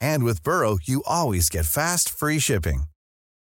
And 0.00 0.24
with 0.24 0.42
Burrow, 0.42 0.78
you 0.82 1.02
always 1.06 1.48
get 1.48 1.66
fast, 1.66 2.10
free 2.10 2.38
shipping. 2.38 2.84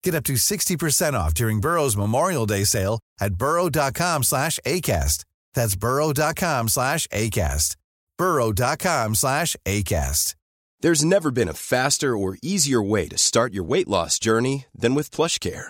Get 0.03 0.15
up 0.15 0.23
to 0.25 0.33
60% 0.33 1.13
off 1.13 1.33
during 1.33 1.59
Burrow's 1.59 1.97
Memorial 1.97 2.45
Day 2.45 2.63
sale 2.63 2.99
at 3.19 3.35
burrow.com 3.35 4.23
slash 4.23 4.59
ACAST. 4.65 5.25
That's 5.53 5.75
burrow.com 5.75 6.67
slash 6.69 7.07
ACAST. 7.07 7.75
burrow.com 8.17 9.15
slash 9.15 9.55
ACAST. 9.65 10.35
There's 10.79 11.03
never 11.03 11.31
been 11.31 11.49
a 11.49 11.53
faster 11.53 12.15
or 12.15 12.37
easier 12.43 12.81
way 12.81 13.07
to 13.07 13.17
start 13.17 13.51
your 13.53 13.63
weight 13.63 13.87
loss 13.87 14.19
journey 14.19 14.65
than 14.75 14.93
with 14.93 15.09
PlushCare. 15.09 15.69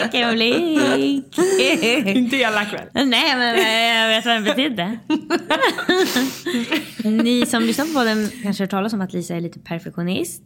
Vilken 0.00 0.34
blick. 0.34 1.45
Inte 2.16 2.36
elak 2.36 2.72
väl? 2.72 3.06
Nej, 3.06 3.36
men 3.36 3.56
jag 4.00 4.08
vet 4.08 4.26
vad 4.26 4.34
den 4.34 4.44
betydde. 4.44 4.98
Ni 7.22 7.46
som 7.46 7.62
lyssnar 7.62 7.84
på 7.84 7.92
podden 7.92 8.28
kanske 8.42 8.62
har 8.62 8.68
talas 8.68 8.92
om 8.92 9.00
att 9.00 9.12
Lisa 9.12 9.34
är 9.34 9.40
lite 9.40 9.58
perfektionist. 9.58 10.42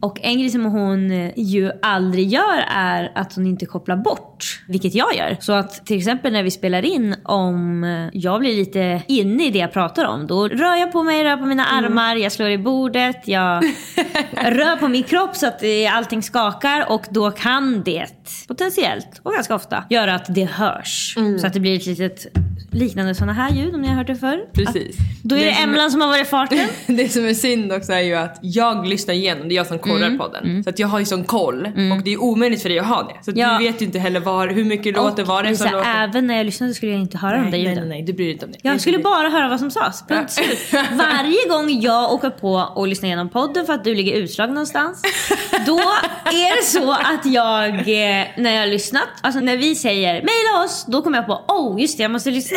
Och 0.00 0.18
en 0.22 0.38
grej 0.38 0.50
som 0.50 0.64
hon 0.64 1.10
ju 1.36 1.70
aldrig 1.82 2.28
gör 2.28 2.64
är 2.68 3.12
att 3.14 3.34
hon 3.34 3.46
inte 3.46 3.66
kopplar 3.66 3.96
bort, 3.96 4.62
vilket 4.68 4.94
jag 4.94 5.16
gör. 5.16 5.36
Så 5.40 5.52
att 5.52 5.86
till 5.86 5.98
exempel 5.98 6.32
när 6.32 6.42
vi 6.42 6.50
spelar 6.50 6.84
in, 6.84 7.16
om 7.24 7.84
jag 8.12 8.40
blir 8.40 8.56
lite 8.56 9.02
inne 9.08 9.46
i 9.46 9.50
det 9.50 9.58
jag 9.58 9.72
pratar 9.72 10.04
om, 10.04 10.26
då 10.26 10.48
rör 10.48 10.76
jag 10.76 10.92
på 10.92 11.02
mig, 11.02 11.24
rör 11.24 11.36
på 11.36 11.46
mina 11.46 11.64
armar, 11.66 12.16
jag 12.16 12.32
slår 12.32 12.48
i 12.50 12.58
bordet, 12.58 13.28
jag 13.28 13.64
rör 14.32 14.76
på 14.76 14.88
min 14.88 15.02
kropp 15.02 15.36
så 15.36 15.46
att 15.46 15.62
eh, 15.62 15.96
allting 15.96 16.22
skakar 16.22 16.90
och 16.92 17.04
då 17.10 17.30
kan 17.30 17.82
det 17.82 18.06
potentiellt 18.48 19.20
och 19.22 19.32
ganska 19.32 19.54
ofta 19.54 19.84
göra 19.90 20.14
att 20.14 20.34
det 20.34 20.44
hörs. 20.54 21.16
Så 21.40 21.46
att 21.46 21.52
det 21.52 21.60
blir 21.60 21.76
ett 21.76 21.86
litet 21.86 22.26
liknande 22.74 23.14
sådana 23.14 23.32
här 23.32 23.50
ljud 23.50 23.74
om 23.74 23.80
ni 23.82 23.88
har 23.88 23.94
hört 23.94 24.06
det 24.06 24.16
förr. 24.16 24.38
Precis. 24.52 24.96
Att, 24.98 25.04
då 25.22 25.34
är 25.34 25.38
det, 25.40 25.44
Det 25.46 25.54
som- 25.54 25.64
Emlan 25.64 25.90
som 25.90 26.00
har 26.00 26.08
varit 26.08 26.26
i 26.26 26.30
farten. 26.30 26.58
Det 26.96 27.08
som 27.08 27.26
är 27.28 27.34
synd 27.34 27.72
också 27.72 27.92
är 27.92 28.00
ju 28.00 28.14
att 28.14 28.38
jag 28.42 28.86
lyssnar 28.86 29.14
igenom, 29.14 29.48
det 29.48 29.54
är 29.54 29.56
jag 29.56 29.66
som 29.66 29.78
kollar 29.78 30.06
Mm. 30.06 30.18
på 30.18 30.28
den. 30.28 30.64
Så 30.64 30.70
att 30.70 30.78
jag 30.78 30.88
har 30.88 30.98
ju 30.98 31.04
sån 31.04 31.24
koll 31.24 31.66
och 31.96 32.02
det 32.04 32.12
är 32.12 32.22
omöjligt 32.22 32.62
för 32.62 32.68
dig 32.68 32.78
att 32.78 32.86
ha 32.86 33.02
det. 33.02 33.24
Så 33.32 33.38
Ja. 33.40 33.58
du 33.58 33.64
vet 33.64 33.80
ju 33.82 33.86
inte 33.86 33.98
heller 33.98 34.20
var, 34.20 34.48
hur 34.48 34.64
mycket 34.64 34.96
låter, 34.96 35.24
var 35.24 35.42
det 35.42 35.56
som 35.56 35.70
låter. 35.72 36.02
även 36.04 36.26
när 36.26 36.36
jag 36.36 36.46
lyssnade 36.46 36.74
skulle 36.74 36.92
jag 36.92 37.00
inte 37.00 37.18
höra 37.18 37.32
de 37.36 37.42
där 37.44 37.50
nej, 37.50 37.62
nej, 37.64 37.74
ljuden. 37.74 37.88
nej, 37.88 38.02
du 38.02 38.12
bryr 38.12 38.24
dig 38.24 38.32
inte 38.32 38.46
om 38.46 38.52
det. 38.52 38.58
Jag 38.62 38.80
skulle 38.80 38.98
bara 38.98 39.28
höra 39.28 39.48
vad 39.48 39.58
som 39.60 39.70
sades. 39.70 40.02
Punkt 40.08 40.30
slut. 40.32 40.58
Varje 40.92 41.48
gång 41.48 41.80
jag 41.80 42.12
åker 42.12 42.30
på 42.30 42.52
och 42.74 42.88
lyssnar 42.88 43.06
igenom 43.06 43.28
podden 43.28 43.66
för 43.66 43.72
att 43.72 43.84
du 43.84 43.94
ligger 43.94 44.12
utslagen 44.16 44.54
någonstans. 44.54 45.02
Då 45.66 45.78
är 46.24 46.56
det 46.56 46.64
så 46.66 46.92
att 46.92 47.26
jag, 47.26 47.68
eh, 47.68 48.26
när 48.36 48.50
jag 48.54 48.60
har 48.60 48.66
lyssnat, 48.66 49.08
alltså 49.22 49.40
när 49.40 49.56
vi 49.56 49.74
säger 49.74 50.12
mejla 50.14 50.64
oss, 50.64 50.84
då 50.88 51.02
kommer 51.02 51.18
jag 51.18 51.26
på, 51.26 51.44
oh 51.48 51.80
just 51.80 51.96
det 51.96 52.02
jag 52.02 52.10
måste 52.10 52.30
lyssna. 52.30 52.56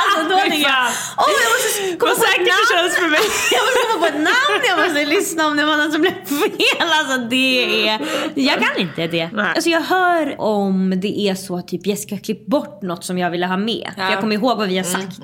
alltså 0.00 0.28
då 0.28 0.34
jag, 0.34 0.62
fan. 0.70 0.92
oh 1.16 1.34
jag 1.44 1.50
måste 1.54 1.96
komma 1.98 2.12
Vad 2.12 2.18
på 2.18 2.24
ett 2.24 2.46
namn. 2.52 2.66
känns 2.72 2.94
för 3.02 3.08
mig. 3.16 3.20
Jag 3.56 3.62
måste 3.66 3.80
komma 3.88 4.00
på 4.04 4.06
ett 4.06 4.22
namn, 4.32 4.60
jag 4.68 4.76
måste 4.84 5.04
lyssna 5.04 5.46
om 5.46 5.56
det 5.56 5.64
var 5.64 5.76
något 5.76 5.92
som 5.92 6.00
blev 6.00 6.12
fel. 6.24 6.88
Alltså 6.98 7.18
det 7.18 7.88
är, 7.88 8.00
jag 8.34 8.58
kan 8.60 8.76
inte 8.78 9.06
det. 9.06 9.30
Nej. 9.32 9.52
Alltså 9.54 9.70
jag 9.70 9.80
hör 9.80 10.40
om 10.40 10.94
det 11.00 11.20
är 11.20 11.34
så 11.34 11.56
att 11.58 11.68
typ 11.68 11.86
Jessica 11.86 12.18
klippt 12.18 12.46
bort 12.46 12.82
något 12.82 13.04
som 13.04 13.18
jag 13.18 13.30
ville 13.30 13.46
ha 13.46 13.56
med. 13.56 13.90
För 13.94 14.02
Ja. 14.02 14.10
jag 14.10 14.20
kommer 14.20 14.34
ihåg 14.34 14.58
vad 14.58 14.68
vi 14.68 14.76
har 14.76 14.84
sagt. 14.84 15.16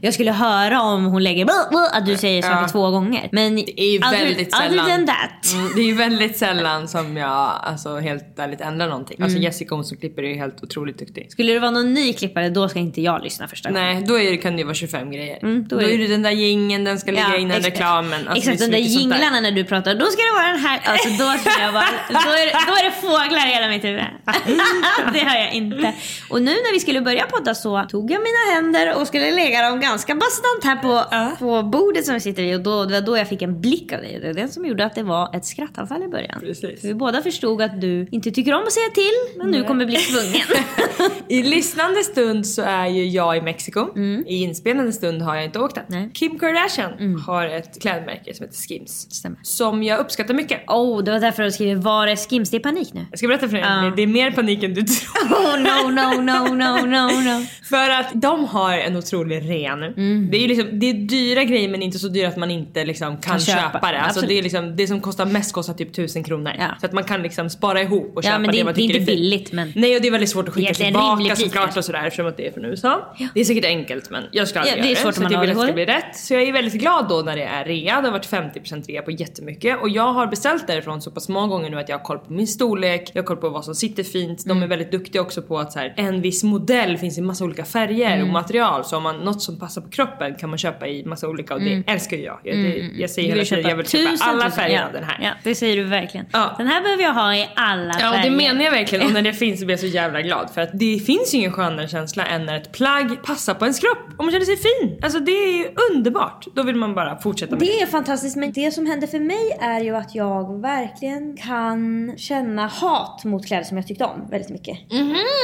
Jag 0.00 0.14
skulle 0.14 0.32
höra 0.32 0.80
om 0.82 1.04
hon 1.04 1.22
lägger 1.22 1.46
att 1.92 2.06
du 2.06 2.16
säger 2.16 2.42
saker 2.42 2.56
Ja. 2.62 2.68
två 2.68 2.90
gånger. 2.90 3.28
Men 3.32 3.56
Det 3.56 3.80
är 3.80 3.90
ju 3.92 3.98
other, 3.98 4.10
väldigt 4.10 4.54
other 4.54 4.68
sällan. 4.68 4.86
than 4.86 5.06
that. 5.06 5.52
Mm, 5.54 5.70
det 5.74 5.80
är 5.80 5.86
ju 5.86 5.94
väldigt 5.94 6.36
sällan 6.38 6.88
som 6.88 7.16
jag 7.16 7.52
alltså, 7.62 7.98
helt 7.98 8.38
ärligt 8.38 8.60
ändrar 8.60 8.88
någonting. 8.88 9.16
Mm. 9.16 9.24
Alltså 9.26 9.38
Jessica 9.38 9.74
hon 9.74 9.84
som 9.84 9.96
klipper 9.96 10.22
är 10.22 10.28
ju 10.28 10.34
helt 10.34 10.62
otroligt 10.62 10.98
duktig. 10.98 11.26
Skulle 11.32 11.52
det 11.52 11.58
vara 11.58 11.70
någon 11.70 11.94
ny 11.94 12.12
klippare 12.12 12.48
då 12.48 12.68
ska 12.68 12.78
inte 12.78 13.00
jag 13.02 13.22
lyssna 13.22 13.48
första 13.48 13.70
gången. 13.70 13.84
Nej, 13.94 13.95
då 14.00 14.18
är 14.18 14.30
det, 14.30 14.36
kan 14.36 14.56
det 14.56 14.64
vara 14.64 14.74
25 14.74 15.10
grejer. 15.10 15.38
Mm, 15.42 15.64
då 15.68 15.76
då, 15.76 15.82
är 15.82 15.88
det- 15.88 15.96
det 15.96 16.06
den 16.06 16.22
där 16.22 16.30
jingeln, 16.30 16.84
den 16.84 16.98
ska 16.98 17.10
ligga 17.10 17.36
innan 17.36 17.56
exakt. 17.56 17.66
reklamen. 17.74 18.28
Alltså, 18.28 18.50
Exakt, 18.52 18.58
de 18.70 18.76
där 18.76 18.78
jinglarna 18.84 19.40
när 19.40 19.50
du 19.50 19.64
pratar, 19.64 19.94
då 19.94 20.06
ska 20.06 20.22
det 20.22 20.32
vara 20.34 20.46
den 20.46 20.58
här. 20.60 20.80
Alltså 20.84 21.08
då 21.08 21.30
ska 21.38 21.60
jag 21.62 21.72
bara, 21.74 21.88
då 22.08 22.30
är, 22.30 22.46
det- 22.46 22.52
då 22.66 22.72
är 22.72 22.84
det 22.84 22.92
fåglar 23.00 23.46
i 23.46 23.50
hela 23.54 23.68
mitt 23.68 23.84
huvud. 23.84 24.02
det 25.12 25.18
har 25.24 25.36
jag 25.36 25.52
inte. 25.54 25.94
Och 26.30 26.42
nu 26.42 26.50
när 26.50 26.72
vi 26.72 26.80
skulle 26.80 27.00
börja 27.00 27.26
podda 27.26 27.54
så 27.54 27.84
tog 27.88 28.10
jag 28.10 28.20
mina 28.20 28.54
händer 28.54 29.00
och 29.00 29.06
skulle 29.06 29.30
lägga 29.30 29.70
dem 29.70 29.80
ganska 29.80 30.14
bastant 30.14 30.64
här 30.64 30.76
på, 30.76 31.04
på 31.38 31.62
bordet 31.62 32.04
som 32.04 32.14
vi 32.14 32.20
sitter 32.20 32.42
i. 32.42 32.54
Och 32.56 32.60
då, 32.60 32.84
det 32.84 32.94
var 32.94 33.00
då 33.00 33.16
jag 33.18 33.28
fick 33.28 33.42
en 33.42 33.60
blick 33.60 33.92
av 33.92 34.00
dig. 34.00 34.18
Det 34.20 34.26
var 34.26 34.34
det 34.34 34.48
som 34.48 34.66
gjorde 34.66 34.84
att 34.84 34.94
det 34.94 35.02
var 35.02 35.36
ett 35.36 35.44
skrattanfall 35.44 36.02
i 36.02 36.08
början. 36.08 36.40
Precis. 36.40 36.80
För 36.80 36.88
vi 36.88 36.94
båda 36.94 37.22
förstod 37.22 37.62
att 37.62 37.80
du 37.80 38.06
inte 38.10 38.30
tycker 38.30 38.54
om 38.54 38.62
att 38.62 38.72
säga 38.72 38.90
till, 38.94 39.38
men 39.38 39.50
nu 39.50 39.64
kommer 39.64 39.86
bli 39.86 39.96
tvungen. 39.96 40.46
I 41.28 41.42
lyssnande 41.42 42.02
stund 42.04 42.46
så 42.46 42.62
är 42.62 42.86
ju 42.86 43.06
jag 43.08 43.36
i 43.36 43.40
Mexiko. 43.40 43.98
I 44.26 44.42
inspelande 44.42 44.92
stund 44.92 45.22
har 45.22 45.34
jag 45.36 45.44
inte 45.44 45.58
åkt 45.58 45.76
än. 45.76 45.82
Mm. 45.82 45.90
Nej. 45.96 46.00
Mm. 46.00 46.12
Kim 46.12 46.38
Kardashian 46.38 47.18
har 47.26 47.46
ett 47.46 47.82
klädmärke 47.82 48.34
som 48.34 48.46
heter 48.46 48.58
Skims. 48.68 49.06
Stämmer. 49.10 49.38
Som 49.42 49.82
jag 49.82 49.98
uppskattar 50.00 50.34
mycket. 50.34 50.60
oh, 50.68 51.02
det 51.04 51.10
var 51.12 51.20
därför 51.20 51.42
du 51.42 51.52
skrev 51.52 51.78
var 51.78 52.06
är 52.06 52.16
Skims? 52.16 52.50
Det 52.50 52.56
är 52.56 52.60
panik 52.60 52.94
nu. 52.94 53.06
Jag 53.10 53.18
ska 53.18 53.28
berätta 53.28 53.48
för 53.48 53.56
dig, 53.56 53.64
Ja. 53.68 53.92
det 53.96 54.02
är 54.02 54.06
mer 54.16 54.30
panik 54.30 54.62
än 54.62 54.74
du 54.74 54.82
tror. 54.82 55.26
Oh 55.36 55.56
no, 55.60 55.90
no, 55.90 56.20
no, 56.20 56.54
no, 56.54 56.86
no, 56.86 57.20
no. 57.20 57.46
För 57.68 57.90
att 57.90 58.10
de 58.14 58.44
har 58.44 58.72
en 58.78 58.96
otrolig 58.96 59.50
rea 59.50 59.76
nu. 59.76 59.94
Det 60.30 60.44
är 60.44 60.48
liksom, 60.48 60.78
det 60.78 60.90
är 60.90 60.94
dyra 60.94 61.44
grejer 61.44 61.68
men 61.68 61.82
inte 61.82 61.98
så 61.98 62.08
dyra 62.08 62.28
att 62.28 62.36
man 62.36 62.50
inte 62.50 62.84
liksom 62.84 63.16
kan, 63.16 63.20
Kan 63.20 63.40
köpa. 63.40 63.60
köpa. 63.72 63.92
det. 63.92 64.00
Alltså 64.00 64.26
det, 64.26 64.38
är 64.38 64.42
liksom, 64.42 64.76
det 64.76 64.86
som 64.86 65.00
kostar 65.00 65.26
mest 65.26 65.52
kostar 65.52 65.74
typ 65.74 65.90
1000 65.90 66.24
kronor. 66.24 66.52
Ja. 66.58 66.68
Så 66.80 66.86
att 66.86 66.92
man 66.92 67.04
kan 67.04 67.22
liksom 67.22 67.50
spara 67.50 67.82
ihop 67.82 68.12
och 68.16 68.24
Ja, 68.24 68.30
köpa 68.30 68.38
det 68.52 68.60
är- 68.60 68.64
man 68.64 68.74
det 68.74 68.80
är 68.80 68.86
tycker 68.86 69.00
inte 69.00 69.12
fint. 69.12 69.20
billigt, 69.20 69.52
men- 69.52 69.72
Nej 69.76 69.96
och 69.96 70.02
det 70.02 70.08
är 70.08 70.12
väldigt 70.12 70.30
svårt 70.30 70.48
att 70.48 70.54
skicka 70.54 70.72
Det 70.78 70.84
är 70.84 70.86
tillbaka 70.86 71.36
såklart 71.36 71.76
och 71.76 71.84
sådär 71.84 72.04
eftersom 72.06 72.26
att 72.26 72.36
det 72.36 72.46
är 72.46 72.52
från 72.52 72.64
USA. 72.64 73.14
Det 73.34 73.40
är 73.40 73.44
säkert 73.44 73.64
enkelt 73.64 74.10
men 74.10 74.24
jag 74.32 74.48
ska 74.48 74.58
aldrig 74.60 74.78
Ja, 74.78 74.82
det 74.82 74.88
är 74.88 74.90
göra 74.90 75.02
svårt 75.02 75.14
så 75.14 75.20
om 75.20 75.26
att 75.26 75.32
man 75.32 75.32
jag 75.32 75.40
vill 75.40 75.50
att 75.50 75.56
det 75.56 75.62
ska 75.66 75.72
bli 75.72 75.84
rätt. 75.86 76.16
Så 76.16 76.34
jag 76.34 76.42
är 76.42 76.52
väldigt 76.52 76.74
glad 76.74 77.08
då 77.08 77.22
när 77.22 77.36
det 77.36 77.42
är 77.42 77.64
rea. 77.64 78.00
Det 78.00 78.06
har 78.06 78.12
varit 78.12 78.26
50% 78.26 78.86
rea 78.88 79.02
på 79.02 79.10
jättemycket 79.10 79.80
och 79.80 79.88
jag 79.88 80.12
har 80.12 80.26
beställt 80.26 80.66
därifrån 80.66 81.02
så 81.02 81.10
pass 81.10 81.28
många 81.28 81.46
gånger 81.46 81.70
nu 81.70 81.78
att 81.78 81.88
jag 81.88 81.98
har 81.98 82.04
koll 82.04 82.18
på 82.18 82.32
min 82.32 82.46
storlek, 82.46 83.10
jag 83.12 83.22
har 83.22 83.26
koll 83.26 83.36
på 83.36 83.48
vad 83.48 83.64
som 83.64 83.74
sitter 83.74 84.02
fint. 84.12 84.44
De 84.44 84.50
Mm. 84.50 84.62
är 84.62 84.66
väldigt 84.66 84.90
duktiga 84.92 85.22
också 85.22 85.42
på 85.42 85.58
att 85.58 85.72
så 85.72 85.78
här, 85.78 85.94
en 85.96 86.22
viss 86.22 86.44
modell 86.44 86.98
finns 86.98 87.18
i 87.18 87.20
massa 87.20 87.44
olika 87.44 87.64
färger 87.64 88.14
Mm. 88.16 88.26
och 88.26 88.32
material. 88.32 88.84
Så 88.84 88.96
om 88.96 89.02
man 89.02 89.16
något 89.16 89.42
som 89.42 89.58
passar 89.58 89.82
på 89.82 89.88
kroppen 89.88 90.34
kan 90.34 90.48
man 90.50 90.58
köpa 90.58 90.86
i 90.88 91.04
massa 91.04 91.28
olika 91.28 91.54
och 91.54 91.60
det 91.60 91.82
älskar 91.86 92.16
ju 92.16 92.22
jag. 92.22 92.38
Jag, 92.42 92.56
det, 92.56 92.90
jag 92.98 93.10
säger 93.10 93.28
Mm. 93.28 93.38
Hela 93.38 93.44
tiden 93.56 93.70
jag 93.70 93.76
vill 93.76 93.86
köpa 93.86 94.10
tusen, 94.10 94.28
alla 94.28 94.50
färger 94.50 94.76
ja, 94.76 94.86
av 94.86 94.92
den 94.92 95.04
här. 95.04 95.18
Ja, 95.22 95.30
det 95.44 95.54
säger 95.54 95.76
du 95.76 95.82
verkligen. 95.84 96.26
Ja. 96.32 96.54
Den 96.58 96.66
här 96.66 96.82
behöver 96.82 97.02
jag 97.02 97.14
ha 97.14 97.34
i 97.34 97.48
alla 97.56 97.94
Ja 98.00 98.08
och 98.08 98.14
färger. 98.16 98.30
det 98.30 98.36
menar 98.36 98.64
jag 98.64 98.70
verkligen 98.70 99.06
och 99.06 99.12
när 99.12 99.22
det 99.22 99.32
finns 99.44 99.60
så 99.60 99.66
blir 99.66 99.72
jag 99.72 99.80
så 99.80 99.86
jävla 99.86 100.22
glad 100.22 100.50
för 100.54 100.60
att 100.60 100.70
det 100.72 100.98
finns 101.06 101.34
ju 101.34 101.38
ingen 101.38 101.52
skönare 101.52 101.88
känsla 101.88 102.26
än 102.26 102.46
när 102.46 102.56
ett 102.56 102.72
plagg 102.72 103.22
passar 103.24 103.54
på 103.54 103.64
ens 103.64 103.78
kropp 103.80 103.98
och 104.18 104.24
man 104.24 104.32
känner 104.32 104.44
sig 104.44 104.56
fin. 104.56 104.98
Alltså 105.02 105.18
det 105.20 105.30
är 105.32 105.56
ju 105.58 105.66
underbart. 105.94 106.46
Då 106.54 106.62
vill 106.62 106.76
man 106.76 106.94
bara 106.94 107.16
fortsätta 107.18 107.50
med 107.52 107.60
det. 107.60 107.66
Det 107.66 107.80
är 107.80 107.86
fantastiskt 107.86 108.36
men 108.36 108.52
det 108.52 108.70
som 108.70 108.86
händer 108.86 109.06
för 109.06 109.20
mig 109.20 109.56
är 109.60 109.80
ju 109.80 109.96
att 109.96 110.14
jag 110.14 110.60
verkligen 110.60 111.36
kan 111.36 112.12
känna 112.16 112.66
hat 112.66 113.24
mot 113.24 113.46
kläder 113.46 113.64
som 113.64 113.76
jag 113.76 113.86
tyckte 113.96 114.04
om 114.04 114.30
väldigt 114.30 114.50
mycket. 114.50 114.78